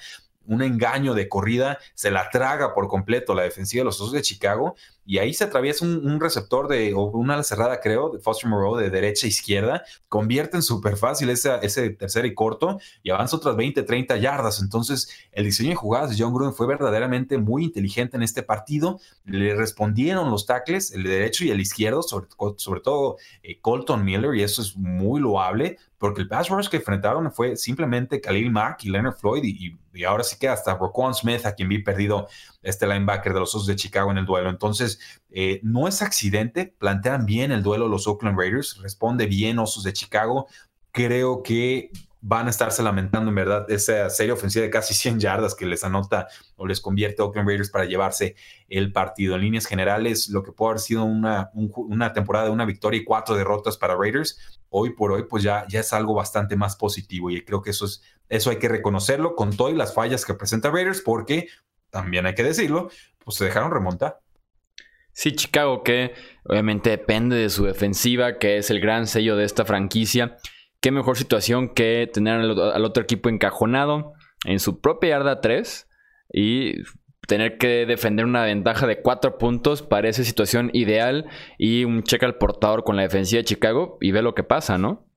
un 0.46 0.62
engaño 0.62 1.14
de 1.14 1.28
corrida, 1.28 1.78
se 1.94 2.10
la 2.10 2.28
traga 2.30 2.74
por 2.74 2.88
completo 2.88 3.34
la 3.34 3.42
defensiva 3.42 3.80
de 3.80 3.84
los 3.84 4.00
Osos 4.00 4.12
de 4.12 4.22
Chicago 4.22 4.74
y 5.04 5.18
ahí 5.18 5.34
se 5.34 5.44
atraviesa 5.44 5.84
un, 5.84 6.20
receptor 6.20 6.68
de, 6.68 6.94
o 6.94 7.02
una 7.02 7.42
cerrada 7.42 7.80
creo, 7.80 8.10
de 8.10 8.20
Foster 8.20 8.48
Moreau 8.48 8.76
de 8.76 8.90
derecha 8.90 9.26
a 9.26 9.28
izquierda, 9.28 9.82
convierten 10.08 10.62
súper 10.62 10.96
fácil 10.96 11.30
ese, 11.30 11.50
ese 11.62 11.90
tercer 11.90 12.26
y 12.26 12.34
corto 12.34 12.78
y 13.02 13.10
avanza 13.10 13.36
otras 13.36 13.56
20, 13.56 13.82
30 13.82 14.16
yardas. 14.18 14.60
Entonces 14.60 15.10
el 15.32 15.44
diseño 15.44 15.70
de 15.70 15.74
jugadas 15.76 16.10
de 16.10 16.16
John 16.22 16.32
Gruden 16.32 16.54
fue 16.54 16.66
verdaderamente 16.66 17.38
muy 17.38 17.64
inteligente 17.64 18.16
en 18.16 18.22
este 18.22 18.42
partido. 18.42 19.00
Le 19.24 19.54
respondieron 19.56 20.30
los 20.30 20.46
tackles, 20.46 20.92
el 20.92 21.02
derecho 21.02 21.44
y 21.44 21.50
el 21.50 21.60
izquierdo, 21.60 22.02
sobre, 22.02 22.28
sobre 22.56 22.80
todo 22.80 23.16
eh, 23.42 23.60
Colton 23.60 24.04
Miller, 24.04 24.34
y 24.34 24.42
eso 24.42 24.62
es 24.62 24.76
muy 24.76 25.20
loable 25.20 25.78
porque 26.00 26.22
el 26.22 26.28
pass 26.28 26.48
rush 26.48 26.68
que 26.68 26.78
enfrentaron 26.78 27.30
fue 27.30 27.56
simplemente 27.56 28.22
Khalil 28.22 28.50
Mack 28.50 28.84
y 28.84 28.88
Leonard 28.88 29.16
Floyd 29.16 29.44
y, 29.44 30.02
ahora 30.04 30.24
sí 30.24 30.36
que 30.40 30.48
hasta 30.48 30.74
Roquan 30.74 31.12
Smith, 31.12 31.44
a 31.44 31.54
quien 31.54 31.68
vi 31.68 31.82
perdido 31.82 32.26
este 32.62 32.86
linebacker 32.86 33.34
de 33.34 33.40
los 33.40 33.54
Osos 33.54 33.66
de 33.66 33.76
Chicago 33.76 34.10
en 34.10 34.16
el 34.16 34.24
duelo. 34.24 34.48
Entonces, 34.48 34.98
eh, 35.28 35.60
no 35.62 35.86
es 35.86 36.00
accidente, 36.00 36.74
plantean 36.78 37.26
bien 37.26 37.52
el 37.52 37.62
duelo 37.62 37.86
los 37.86 38.06
Oakland 38.06 38.38
Raiders, 38.38 38.78
responde 38.80 39.26
bien 39.26 39.58
Osos 39.58 39.84
de 39.84 39.92
Chicago. 39.92 40.46
Creo 40.90 41.42
que 41.42 41.90
van 42.22 42.46
a 42.46 42.50
estarse 42.50 42.82
lamentando 42.82 43.30
en 43.30 43.34
verdad 43.34 43.70
esa 43.70 44.10
serie 44.10 44.32
ofensiva 44.32 44.64
de 44.64 44.70
casi 44.70 44.92
100 44.94 45.20
yardas 45.20 45.54
que 45.54 45.64
les 45.64 45.84
anota 45.84 46.28
o 46.56 46.66
les 46.66 46.80
convierte 46.80 47.22
a 47.22 47.24
Oakland 47.24 47.48
Raiders 47.48 47.70
para 47.70 47.86
llevarse 47.86 48.36
el 48.68 48.92
partido. 48.92 49.34
En 49.34 49.40
líneas 49.40 49.66
generales, 49.66 50.28
lo 50.28 50.42
que 50.42 50.52
puede 50.52 50.72
haber 50.72 50.80
sido 50.80 51.04
una, 51.04 51.50
una 51.54 52.12
temporada 52.12 52.46
de 52.46 52.50
una 52.50 52.66
victoria 52.66 53.00
y 53.00 53.04
cuatro 53.04 53.34
derrotas 53.34 53.78
para 53.78 53.96
Raiders, 53.96 54.60
hoy 54.68 54.90
por 54.90 55.12
hoy 55.12 55.24
pues 55.24 55.42
ya, 55.42 55.66
ya 55.68 55.80
es 55.80 55.92
algo 55.92 56.14
bastante 56.14 56.56
más 56.56 56.76
positivo 56.76 57.30
y 57.30 57.42
creo 57.42 57.62
que 57.62 57.70
eso, 57.70 57.86
es, 57.86 58.02
eso 58.28 58.50
hay 58.50 58.58
que 58.58 58.68
reconocerlo 58.68 59.34
con 59.34 59.56
todas 59.56 59.74
las 59.74 59.94
fallas 59.94 60.24
que 60.24 60.34
presenta 60.34 60.70
Raiders 60.70 61.00
porque 61.00 61.48
también 61.88 62.26
hay 62.26 62.34
que 62.34 62.44
decirlo, 62.44 62.90
pues 63.24 63.36
se 63.36 63.44
dejaron 63.46 63.70
remontar. 63.70 64.20
Sí, 65.12 65.32
Chicago, 65.32 65.82
que 65.82 66.14
obviamente 66.44 66.90
depende 66.90 67.36
de 67.36 67.50
su 67.50 67.64
defensiva, 67.64 68.38
que 68.38 68.58
es 68.58 68.70
el 68.70 68.80
gran 68.80 69.06
sello 69.06 69.36
de 69.36 69.44
esta 69.44 69.64
franquicia. 69.64 70.38
Qué 70.80 70.90
mejor 70.90 71.16
situación 71.16 71.68
que 71.68 72.08
tener 72.12 72.40
al, 72.40 72.84
otro 72.84 73.02
equipo 73.02 73.28
encajonado 73.28 74.14
en 74.44 74.60
su 74.60 74.80
propia 74.80 75.10
yarda 75.10 75.40
3 75.40 75.88
y 76.32 76.82
tener 77.26 77.58
que 77.58 77.86
defender 77.86 78.24
una 78.24 78.44
ventaja 78.44 78.86
de 78.86 79.02
4 79.02 79.38
puntos 79.38 79.82
parece 79.82 80.24
situación 80.24 80.70
ideal 80.72 81.26
y 81.58 81.84
un 81.84 82.02
cheque 82.02 82.24
al 82.24 82.38
portador 82.38 82.82
con 82.82 82.96
la 82.96 83.02
defensiva 83.02 83.38
de 83.38 83.44
Chicago 83.44 83.98
y 84.00 84.12
ve 84.12 84.22
lo 84.22 84.34
que 84.34 84.42
pasa, 84.42 84.78
¿no? 84.78 85.09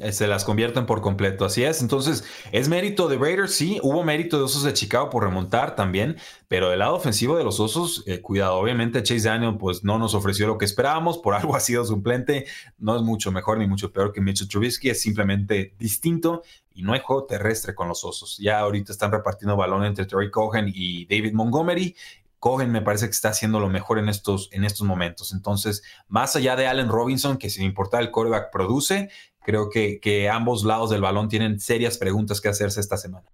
Eh, 0.00 0.12
se 0.12 0.26
las 0.26 0.44
convierten 0.44 0.86
por 0.86 1.02
completo, 1.02 1.44
así 1.44 1.62
es. 1.62 1.82
Entonces, 1.82 2.24
¿es 2.52 2.68
mérito 2.68 3.06
de 3.06 3.18
Raiders? 3.18 3.54
Sí, 3.54 3.78
hubo 3.82 4.02
mérito 4.02 4.38
de 4.38 4.44
Osos 4.44 4.62
de 4.62 4.72
Chicago 4.72 5.10
por 5.10 5.24
remontar 5.24 5.76
también, 5.76 6.16
pero 6.48 6.70
del 6.70 6.78
lado 6.78 6.94
ofensivo 6.94 7.36
de 7.36 7.44
los 7.44 7.60
Osos, 7.60 8.02
eh, 8.06 8.22
cuidado, 8.22 8.54
obviamente 8.54 9.02
Chase 9.02 9.28
Daniel 9.28 9.58
pues 9.58 9.84
no 9.84 9.98
nos 9.98 10.14
ofreció 10.14 10.46
lo 10.46 10.56
que 10.56 10.64
esperábamos, 10.64 11.18
por 11.18 11.34
algo 11.36 11.54
ha 11.54 11.60
sido 11.60 11.84
suplente, 11.84 12.46
no 12.78 12.96
es 12.96 13.02
mucho 13.02 13.30
mejor 13.30 13.58
ni 13.58 13.66
mucho 13.66 13.92
peor 13.92 14.10
que 14.12 14.22
Mitchell 14.22 14.48
Trubisky, 14.48 14.88
es 14.88 15.02
simplemente 15.02 15.74
distinto 15.78 16.42
y 16.72 16.82
no 16.82 16.94
hay 16.94 17.00
juego 17.00 17.24
terrestre 17.24 17.74
con 17.74 17.86
los 17.86 18.02
Osos. 18.02 18.38
Ya 18.38 18.58
ahorita 18.60 18.92
están 18.92 19.12
repartiendo 19.12 19.54
balón 19.54 19.84
entre 19.84 20.06
Terry 20.06 20.30
Cohen 20.30 20.72
y 20.74 21.04
David 21.04 21.34
Montgomery 21.34 21.94
Cohen 22.40 22.72
me 22.72 22.80
parece 22.80 23.04
que 23.04 23.12
está 23.12 23.28
haciendo 23.28 23.60
lo 23.60 23.68
mejor 23.68 23.98
en 23.98 24.08
estos, 24.08 24.48
en 24.52 24.64
estos 24.64 24.86
momentos. 24.86 25.32
Entonces, 25.32 25.82
más 26.08 26.34
allá 26.36 26.56
de 26.56 26.66
Allen 26.66 26.88
Robinson, 26.88 27.36
que 27.36 27.50
sin 27.50 27.64
importar 27.64 28.00
el 28.00 28.10
coreback 28.10 28.50
produce, 28.50 29.10
creo 29.42 29.70
que, 29.70 30.00
que 30.00 30.28
ambos 30.28 30.64
lados 30.64 30.90
del 30.90 31.00
balón 31.00 31.28
tienen 31.28 31.60
serias 31.60 31.98
preguntas 31.98 32.40
que 32.40 32.48
hacerse 32.48 32.80
esta 32.80 32.96
semana. 32.96 33.26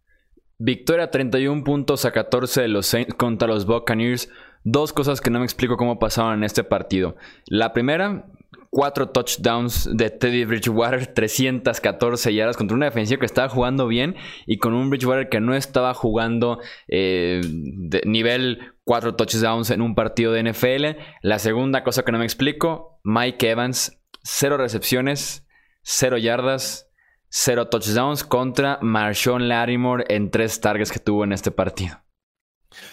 Victoria 0.58 1.10
31 1.10 1.64
puntos 1.64 2.04
a 2.04 2.12
14 2.12 2.62
de 2.62 2.68
los 2.68 2.86
Saints 2.86 3.14
contra 3.14 3.46
los 3.46 3.66
Buccaneers. 3.66 4.30
Dos 4.64 4.92
cosas 4.92 5.20
que 5.20 5.30
no 5.30 5.38
me 5.38 5.44
explico 5.44 5.76
cómo 5.76 5.98
pasaron 5.98 6.34
en 6.34 6.44
este 6.44 6.64
partido. 6.64 7.16
La 7.46 7.72
primera, 7.72 8.26
cuatro 8.70 9.10
touchdowns 9.10 9.88
de 9.92 10.10
Teddy 10.10 10.44
Bridgewater, 10.44 11.06
314 11.06 12.34
yardas 12.34 12.56
contra 12.56 12.74
una 12.74 12.86
defensiva 12.86 13.20
que 13.20 13.26
estaba 13.26 13.48
jugando 13.48 13.86
bien 13.86 14.16
y 14.46 14.58
con 14.58 14.74
un 14.74 14.90
Bridgewater 14.90 15.28
que 15.28 15.40
no 15.40 15.54
estaba 15.54 15.94
jugando 15.94 16.58
eh, 16.88 17.40
de 17.44 18.02
nivel 18.06 18.74
cuatro 18.82 19.14
touchdowns 19.14 19.70
en 19.70 19.82
un 19.82 19.94
partido 19.94 20.32
de 20.32 20.42
NFL. 20.50 20.98
La 21.22 21.38
segunda 21.38 21.84
cosa 21.84 22.02
que 22.02 22.12
no 22.12 22.18
me 22.18 22.24
explico, 22.24 22.98
Mike 23.04 23.50
Evans, 23.50 24.00
cero 24.22 24.56
recepciones, 24.56 25.45
cero 25.88 26.18
yardas, 26.18 26.88
cero 27.28 27.68
touchdowns 27.68 28.24
contra 28.24 28.78
Marshawn 28.82 29.48
Lattimore 29.48 30.04
en 30.08 30.32
tres 30.32 30.60
targets 30.60 30.90
que 30.90 30.98
tuvo 30.98 31.22
en 31.22 31.32
este 31.32 31.52
partido. 31.52 32.02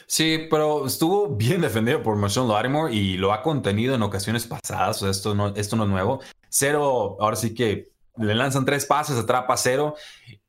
Sí, 0.06 0.48
pero 0.50 0.86
estuvo 0.86 1.36
bien 1.36 1.62
defendido 1.62 2.04
por 2.04 2.16
Marshawn 2.16 2.48
Lattimore 2.48 2.94
y 2.94 3.18
lo 3.18 3.34
ha 3.34 3.42
contenido 3.42 3.96
en 3.96 4.04
ocasiones 4.04 4.46
pasadas. 4.46 5.02
esto, 5.02 5.34
no, 5.34 5.56
esto 5.56 5.76
no 5.76 5.86
es 5.86 5.90
nuevo. 5.90 6.22
Cero, 6.50 7.18
ahora 7.20 7.36
sí 7.36 7.56
que 7.56 7.90
le 8.18 8.36
lanzan 8.36 8.64
tres 8.64 8.86
pases, 8.86 9.18
atrapa 9.18 9.58
cero. 9.58 9.96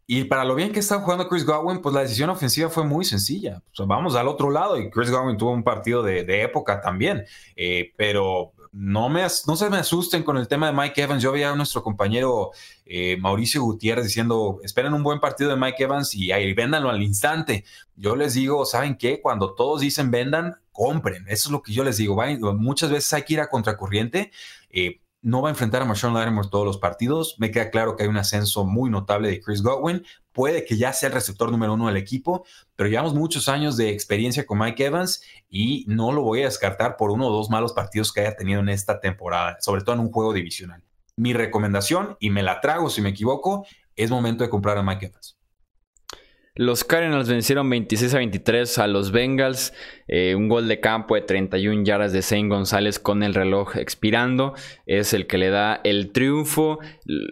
Y 0.07 0.25
para 0.25 0.45
lo 0.45 0.55
bien 0.55 0.71
que 0.71 0.81
está 0.81 1.01
jugando 1.01 1.27
Chris 1.31 1.47
Godwin, 1.47 1.81
pues 1.81 1.95
la 1.95 2.03
decisión 2.03 2.29
ofensiva 2.29 2.69
fue 2.69 2.85
muy 2.85 3.07
sencilla. 3.07 3.63
vamos 3.87 4.17
al 4.17 4.29
otro 4.29 4.51
lado 4.51 4.79
y 4.79 4.91
Chris 4.91 5.11
Godwin 5.11 5.39
tuvo 5.39 5.53
un 5.53 5.65
partido 5.65 6.03
de, 6.03 6.43
época 6.43 6.83
también. 6.83 7.25
Eh, 7.57 7.95
pero 7.97 8.53
no, 8.77 9.09
me, 9.09 9.23
no 9.23 9.57
se 9.57 9.71
me 9.71 9.77
asusten 9.77 10.25
con 10.25 10.37
el 10.37 10.49
tema 10.49 10.67
de 10.67 10.73
Mike 10.73 11.03
Evans. 11.03 11.23
Yo 11.23 11.31
veía 11.31 11.53
a 11.53 11.55
nuestro 11.55 11.85
compañero 11.85 12.51
eh, 12.85 13.17
Mauricio 13.21 13.63
Gutiérrez 13.63 14.05
diciendo, 14.05 14.59
esperen 14.65 14.93
un 14.93 15.05
buen 15.05 15.21
partido 15.21 15.51
de 15.51 15.57
Mike 15.57 15.85
Evans 15.85 16.13
y 16.13 16.33
ahí 16.33 16.53
véndanlo 16.55 16.91
al 16.91 17.01
instante. 17.01 17.65
Yo 17.95 18.17
les 18.17 18.35
digo, 18.35 18.67
¿saben 18.67 18.97
qué? 18.97 19.21
Cuando 19.21 19.55
todos 19.55 19.81
dicen 19.81 20.11
vendan, 20.11 20.57
compren. 20.73 21.25
Eso 21.29 21.49
es 21.49 21.53
lo 21.53 21.63
que 21.63 21.73
yo 21.73 21.85
les 21.85 21.99
digo. 21.99 22.21
Muchas 22.55 22.91
veces 22.91 23.13
hay 23.13 23.23
que 23.23 23.35
ir 23.35 23.41
a 23.41 23.49
contracorriente. 23.49 24.33
Eh, 24.71 25.01
no 25.25 25.41
va 25.41 25.49
a 25.49 25.53
enfrentar 25.53 25.81
a 25.81 25.87
Marshawn 25.87 26.13
Lattimore 26.13 26.49
todos 26.51 26.67
los 26.67 26.77
partidos. 26.77 27.37
Me 27.39 27.51
queda 27.51 27.71
claro 27.71 27.97
que 27.97 28.03
hay 28.03 28.09
un 28.11 28.19
ascenso 28.19 28.67
muy 28.67 28.91
notable 28.91 29.31
de 29.31 29.41
Chris 29.41 29.63
Godwin. 29.63 30.05
Puede 30.33 30.67
que 30.67 30.77
ya 30.77 30.93
sea 30.93 31.09
el 31.09 31.15
receptor 31.15 31.51
número 31.51 31.73
uno 31.73 31.87
del 31.87 31.97
equipo, 31.97 32.45
pero 32.77 32.91
llevamos 32.91 33.15
muchos 33.15 33.49
años 33.49 33.79
de 33.79 33.89
experiencia 33.89 34.45
con 34.45 34.59
Mike 34.59 34.85
Evans 34.85 35.23
y 35.49 35.87
no 35.89 36.13
lo 36.13 36.21
voy 36.21 36.43
a 36.43 36.45
descartar 36.45 36.99
por 36.99 37.11
uno 37.11 37.29
o 37.29 37.33
dos 37.33 37.49
malos 37.49 37.73
partidos 37.73 38.13
que 38.13 38.21
haya 38.21 38.37
tenido 38.37 38.61
en 38.61 38.69
esta 38.69 39.01
temporada, 39.01 39.57
sobre 39.61 39.83
todo 39.83 39.95
en 39.95 40.03
un 40.03 40.13
juego 40.13 40.35
divisional. 40.35 40.85
Mi 41.17 41.33
recomendación, 41.33 42.19
y 42.21 42.29
me 42.29 42.43
la 42.43 42.61
trago 42.61 42.91
si 42.91 43.01
me 43.01 43.09
equivoco, 43.09 43.67
es 43.97 44.11
momento 44.11 44.45
de 44.45 44.51
comprar 44.51 44.77
a 44.77 44.83
Mike 44.83 45.07
Evans. 45.07 45.39
Los 46.57 46.85
Cardinals 46.85 47.29
vencieron 47.29 47.69
26 47.69 48.15
a 48.15 48.19
23 48.19 48.79
a 48.79 48.87
los 48.87 49.11
Bengals. 49.11 49.73
Eh, 50.07 50.37
un 50.37 50.49
gol 50.49 50.69
de 50.69 50.79
campo 50.79 51.17
de 51.17 51.23
31 51.23 51.83
yardas 51.83 52.13
de 52.13 52.23
Zane 52.23 52.47
González 52.47 53.01
con 53.01 53.25
el 53.25 53.35
reloj 53.35 53.77
expirando. 53.77 54.55
Es 54.87 55.15
el 55.15 55.27
que 55.27 55.37
le 55.37 55.51
da 55.51 55.81
el 55.83 56.13
triunfo. 56.13 56.79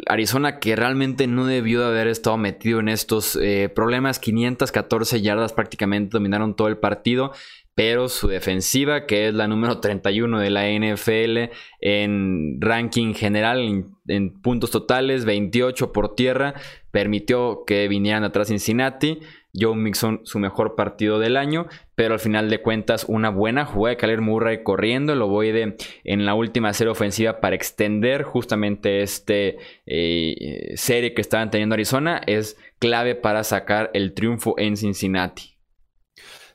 Arizona 0.09 0.59
que 0.59 0.75
realmente 0.75 1.29
no 1.29 1.47
debió 1.47 1.83
de 1.83 1.87
haber 1.87 2.09
estado 2.09 2.37
metido 2.37 2.81
en 2.81 2.89
estos 2.89 3.39
eh, 3.41 3.71
problemas. 3.73 4.19
514 4.19 5.21
yardas 5.21 5.53
prácticamente 5.53 6.11
dominaron 6.15 6.57
todo 6.57 6.67
el 6.67 6.79
partido 6.79 7.31
pero 7.75 8.09
su 8.09 8.29
defensiva, 8.29 9.07
que 9.07 9.29
es 9.29 9.35
la 9.35 9.49
número 9.49 9.81
31 9.81 10.41
de 10.41 10.51
la 10.51 10.69
NFL 10.69 11.53
en 11.81 12.61
ranking 12.61 13.15
general, 13.15 13.87
en, 14.07 14.43
puntos 14.43 14.71
totales, 14.71 15.25
28 15.25 15.93
por 15.93 16.15
tierra, 16.15 16.55
permitió 16.91 17.65
que 17.67 17.89
vinieran 17.89 18.25
atrás 18.25 18.49
Cincinnati. 18.49 19.21
Joe 19.55 19.77
Mixon 19.77 20.23
su 20.25 20.39
mejor 20.39 20.77
partido 20.77 21.19
del 21.19 21.37
año, 21.37 21.67
pero 21.95 22.15
al 22.15 22.21
final 22.21 22.49
de 22.49 22.63
cuentas 22.63 23.05
una 23.07 23.29
buena 23.29 23.67
jugada 23.67 23.91
de 23.91 23.97
Kyler 23.99 24.23
Murray 24.23 24.63
corriendo 24.63 25.13
el 25.13 25.21
ovoide 25.21 25.77
en 26.05 26.25
la 26.25 26.33
última 26.33 26.73
serie 26.73 26.91
ofensiva 26.91 27.39
para 27.41 27.55
extender 27.55 28.23
justamente 28.23 29.03
este 29.03 29.59
eh, 29.85 30.73
serie 30.77 31.13
que 31.13 31.21
estaban 31.21 31.51
teniendo 31.51 31.75
Arizona 31.75 32.23
es 32.27 32.57
clave 32.79 33.15
para 33.15 33.45
sacar 33.45 33.91
el 33.93 34.15
triunfo 34.15 34.55
en 34.57 34.79
Cincinnati. 34.79 35.52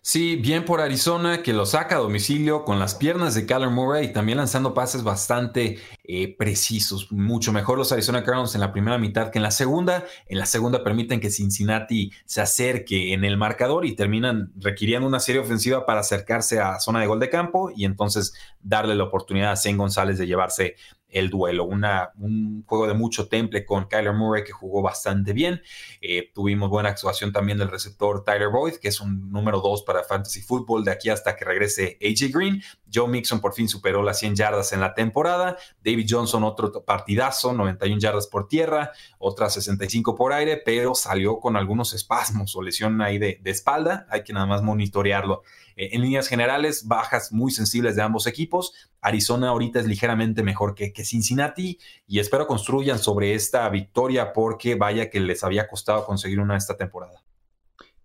Sí, 0.09 0.37
bien 0.37 0.63
por 0.63 0.79
Arizona, 0.79 1.43
que 1.43 1.51
lo 1.51 1.65
saca 1.65 1.97
a 1.97 1.99
domicilio 1.99 2.63
con 2.63 2.79
las 2.79 2.95
piernas 2.95 3.35
de 3.35 3.45
Kyler 3.45 3.69
Murray 3.69 4.05
y 4.05 4.13
también 4.13 4.37
lanzando 4.37 4.73
pases 4.73 5.03
bastante 5.03 5.79
eh, 6.05 6.33
precisos. 6.37 7.11
Mucho 7.11 7.51
mejor 7.51 7.77
los 7.77 7.91
Arizona 7.91 8.23
Cardinals 8.23 8.55
en 8.55 8.61
la 8.61 8.71
primera 8.71 8.97
mitad 8.97 9.31
que 9.31 9.39
en 9.39 9.43
la 9.43 9.51
segunda. 9.51 10.05
En 10.27 10.37
la 10.37 10.45
segunda 10.45 10.81
permiten 10.81 11.19
que 11.19 11.29
Cincinnati 11.29 12.13
se 12.23 12.39
acerque 12.39 13.11
en 13.11 13.25
el 13.25 13.35
marcador 13.35 13.85
y 13.85 13.97
terminan 13.97 14.53
requiriendo 14.55 15.05
una 15.05 15.19
serie 15.19 15.41
ofensiva 15.41 15.85
para 15.85 15.99
acercarse 15.99 16.61
a 16.61 16.79
zona 16.79 17.01
de 17.01 17.07
gol 17.07 17.19
de 17.19 17.29
campo 17.29 17.69
y 17.75 17.83
entonces 17.83 18.33
darle 18.61 18.95
la 18.95 19.03
oportunidad 19.03 19.51
a 19.51 19.57
Zen 19.57 19.75
González 19.75 20.17
de 20.17 20.25
llevarse 20.25 20.77
el 21.09 21.29
duelo. 21.29 21.65
Una, 21.65 22.11
un 22.17 22.63
juego 22.65 22.87
de 22.87 22.93
mucho 22.93 23.27
temple 23.27 23.65
con 23.65 23.87
Kyler 23.87 24.13
Murray 24.13 24.43
que 24.43 24.51
jugó 24.51 24.81
bastante 24.81 25.33
bien. 25.33 25.61
Eh, 26.01 26.31
tuvimos 26.33 26.69
buena 26.69 26.89
actuación 26.89 27.31
también 27.31 27.57
del 27.57 27.69
receptor 27.69 28.23
Tyler 28.23 28.49
Boyd, 28.49 28.75
que 28.75 28.89
es 28.89 28.99
un 28.99 29.31
número 29.31 29.61
2 29.61 29.83
para 29.83 30.03
Fantasy 30.03 30.41
Football 30.41 30.83
de 30.83 30.91
aquí 30.91 31.09
hasta 31.09 31.35
que 31.35 31.45
regrese 31.45 31.97
AJ 32.01 32.31
Green. 32.31 32.61
Joe 32.93 33.07
Mixon 33.07 33.41
por 33.41 33.53
fin 33.53 33.67
superó 33.67 34.03
las 34.03 34.19
100 34.19 34.35
yardas 34.35 34.73
en 34.73 34.81
la 34.81 34.93
temporada. 34.93 35.57
David 35.83 36.07
Johnson 36.09 36.43
otro 36.43 36.71
partidazo, 36.83 37.53
91 37.53 37.99
yardas 37.99 38.27
por 38.27 38.47
tierra, 38.47 38.91
otras 39.19 39.53
65 39.53 40.15
por 40.15 40.33
aire, 40.33 40.61
pero 40.63 40.95
salió 40.95 41.39
con 41.39 41.55
algunos 41.55 41.93
espasmos 41.93 42.55
o 42.55 42.61
lesión 42.61 43.01
ahí 43.01 43.17
de, 43.17 43.39
espalda. 43.45 44.07
Hay 44.09 44.23
que 44.23 44.33
nada 44.33 44.45
más 44.45 44.61
monitorearlo. 44.61 45.43
Eh, 45.75 45.89
en 45.93 46.01
líneas 46.01 46.27
generales, 46.27 46.87
bajas 46.87 47.31
muy 47.31 47.51
sensibles 47.51 47.95
de 47.95 48.01
ambos 48.01 48.27
equipos. 48.27 48.73
Arizona 49.01 49.49
ahorita 49.49 49.79
es 49.79 49.85
ligeramente 49.85 50.43
mejor 50.43 50.75
que, 50.75 50.91
que 50.93 51.05
Cincinnati 51.05 51.79
y 52.07 52.19
espero 52.19 52.47
construyan 52.47 52.99
sobre 52.99 53.33
esta 53.33 53.67
victoria 53.69 54.33
porque 54.33 54.75
vaya 54.75 55.09
que 55.09 55.19
les 55.19 55.43
había 55.43 55.67
costado 55.67 56.05
conseguir 56.05 56.39
una 56.39 56.57
esta 56.57 56.75
temporada. 56.77 57.23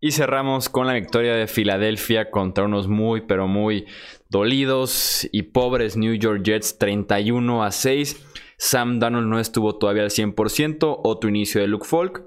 Y 0.04 0.10
cerramos 0.10 0.68
con 0.68 0.88
la 0.88 0.94
victoria 0.94 1.36
de 1.36 1.46
Filadelfia 1.46 2.28
contra 2.28 2.64
unos 2.64 2.88
muy, 2.88 3.20
pero 3.20 3.46
muy 3.46 3.86
dolidos 4.32 5.28
y 5.30 5.42
pobres 5.42 5.96
New 5.96 6.14
York 6.14 6.42
Jets 6.42 6.78
31 6.78 7.62
a 7.62 7.70
6. 7.70 8.24
Sam 8.56 8.98
Darnold 8.98 9.28
no 9.28 9.38
estuvo 9.38 9.76
todavía 9.76 10.02
al 10.04 10.10
100%, 10.10 11.00
otro 11.04 11.28
inicio 11.28 11.60
de 11.60 11.68
Luke 11.68 11.86
Falk. 11.86 12.24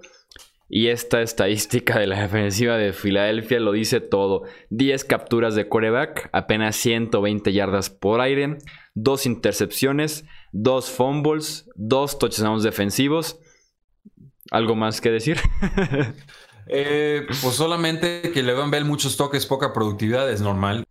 Y 0.70 0.88
esta 0.88 1.22
estadística 1.22 2.00
de 2.00 2.08
la 2.08 2.22
defensiva 2.22 2.78
de 2.78 2.94
Filadelfia 2.94 3.60
lo 3.60 3.72
dice 3.72 4.02
todo. 4.02 4.44
10 4.70 5.04
capturas 5.06 5.56
de 5.56 5.68
quarterback, 5.68 6.30
apenas 6.32 6.76
120 6.76 7.54
yardas 7.54 7.90
por 7.90 8.22
aire, 8.22 8.58
2 8.94 9.26
intercepciones, 9.26 10.26
2 10.54 10.92
fumbles, 10.92 11.70
2 11.76 12.20
touchdowns 12.20 12.64
defensivos. 12.64 13.40
¿Algo 14.52 14.76
más 14.76 15.02
que 15.02 15.12
decir? 15.12 15.40
Eh, 16.68 17.28
pues 17.28 17.54
solamente 17.54 18.32
que 18.34 18.42
le 18.42 18.52
van 18.56 18.72
ver 18.72 18.86
muchos 18.86 19.18
toques, 19.18 19.46
poca 19.46 19.72
productividad, 19.72 20.32
es 20.32 20.42
normal 20.42 20.84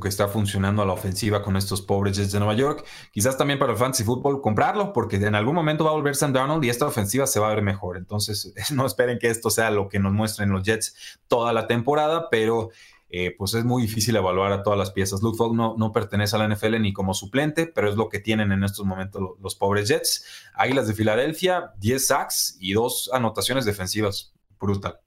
que 0.00 0.08
está 0.08 0.28
funcionando 0.28 0.82
a 0.82 0.86
la 0.86 0.92
ofensiva 0.92 1.42
con 1.42 1.56
estos 1.56 1.82
pobres 1.82 2.16
Jets 2.16 2.32
de 2.32 2.38
Nueva 2.38 2.54
York. 2.54 2.84
Quizás 3.12 3.36
también 3.36 3.58
para 3.58 3.72
el 3.72 3.78
fantasy 3.78 4.04
fútbol 4.04 4.40
comprarlo, 4.40 4.92
porque 4.92 5.16
en 5.16 5.34
algún 5.34 5.54
momento 5.54 5.84
va 5.84 5.90
a 5.90 5.94
volver 5.94 6.16
Sam 6.16 6.32
Darnold 6.32 6.64
y 6.64 6.70
esta 6.70 6.86
ofensiva 6.86 7.26
se 7.26 7.38
va 7.38 7.50
a 7.50 7.54
ver 7.54 7.62
mejor. 7.62 7.96
Entonces, 7.96 8.52
no 8.72 8.86
esperen 8.86 9.18
que 9.18 9.28
esto 9.28 9.50
sea 9.50 9.70
lo 9.70 9.88
que 9.88 9.98
nos 9.98 10.12
muestren 10.12 10.50
los 10.50 10.62
Jets 10.62 11.20
toda 11.28 11.52
la 11.52 11.66
temporada, 11.66 12.28
pero 12.30 12.70
eh, 13.12 13.34
pues 13.36 13.54
es 13.54 13.64
muy 13.64 13.82
difícil 13.82 14.14
evaluar 14.16 14.52
a 14.52 14.62
todas 14.62 14.78
las 14.78 14.92
piezas. 14.92 15.20
Luke 15.20 15.36
Falk 15.36 15.52
no, 15.52 15.74
no, 15.76 15.92
pertenece 15.92 16.36
a 16.36 16.38
la 16.38 16.54
NFL 16.54 16.80
ni 16.80 16.92
como 16.92 17.12
suplente, 17.12 17.66
pero 17.66 17.88
es 17.88 17.96
lo 17.96 18.08
que 18.08 18.20
tienen 18.20 18.52
en 18.52 18.62
estos 18.62 18.86
momentos 18.86 19.20
los, 19.20 19.32
los 19.40 19.54
pobres 19.56 19.88
Jets. 19.88 20.24
Águilas 20.54 20.86
de 20.86 20.94
Filadelfia, 20.94 21.72
10 21.78 22.06
sacks 22.06 22.56
y 22.60 22.72
dos 22.72 23.10
anotaciones 23.12 23.64
defensivas. 23.64 24.32
Brutal. 24.60 25.00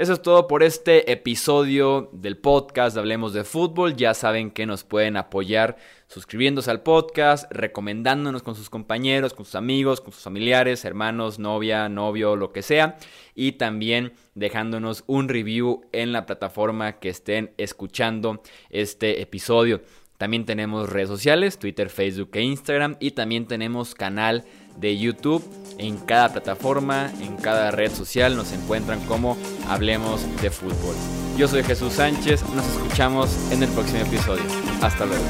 Eso 0.00 0.14
es 0.14 0.22
todo 0.22 0.48
por 0.48 0.62
este 0.62 1.12
episodio 1.12 2.08
del 2.14 2.38
podcast 2.38 2.96
Hablemos 2.96 3.34
de 3.34 3.44
Fútbol. 3.44 3.96
Ya 3.96 4.14
saben 4.14 4.50
que 4.50 4.64
nos 4.64 4.82
pueden 4.82 5.18
apoyar 5.18 5.76
suscribiéndose 6.08 6.70
al 6.70 6.82
podcast, 6.82 7.52
recomendándonos 7.52 8.42
con 8.42 8.54
sus 8.54 8.70
compañeros, 8.70 9.34
con 9.34 9.44
sus 9.44 9.56
amigos, 9.56 10.00
con 10.00 10.14
sus 10.14 10.22
familiares, 10.22 10.86
hermanos, 10.86 11.38
novia, 11.38 11.90
novio, 11.90 12.34
lo 12.34 12.50
que 12.50 12.62
sea. 12.62 12.96
Y 13.34 13.52
también 13.52 14.14
dejándonos 14.34 15.04
un 15.06 15.28
review 15.28 15.82
en 15.92 16.12
la 16.12 16.24
plataforma 16.24 16.98
que 16.98 17.10
estén 17.10 17.52
escuchando 17.58 18.42
este 18.70 19.20
episodio. 19.20 19.82
También 20.16 20.46
tenemos 20.46 20.88
redes 20.88 21.08
sociales, 21.08 21.58
Twitter, 21.58 21.90
Facebook 21.90 22.30
e 22.32 22.40
Instagram. 22.40 22.96
Y 23.00 23.10
también 23.10 23.46
tenemos 23.46 23.94
canal 23.94 24.46
de 24.76 24.98
YouTube. 24.98 25.44
En 25.78 25.96
cada 25.96 26.30
plataforma, 26.30 27.10
en 27.22 27.36
cada 27.36 27.70
red 27.70 27.90
social 27.90 28.36
nos 28.36 28.52
encuentran 28.52 29.00
como 29.06 29.38
Hablemos 29.68 30.20
de 30.42 30.50
Fútbol. 30.50 30.94
Yo 31.38 31.48
soy 31.48 31.62
Jesús 31.62 31.94
Sánchez, 31.94 32.42
nos 32.54 32.66
escuchamos 32.66 33.30
en 33.50 33.62
el 33.62 33.68
próximo 33.70 34.00
episodio. 34.00 34.44
Hasta 34.82 35.06
luego. 35.06 35.24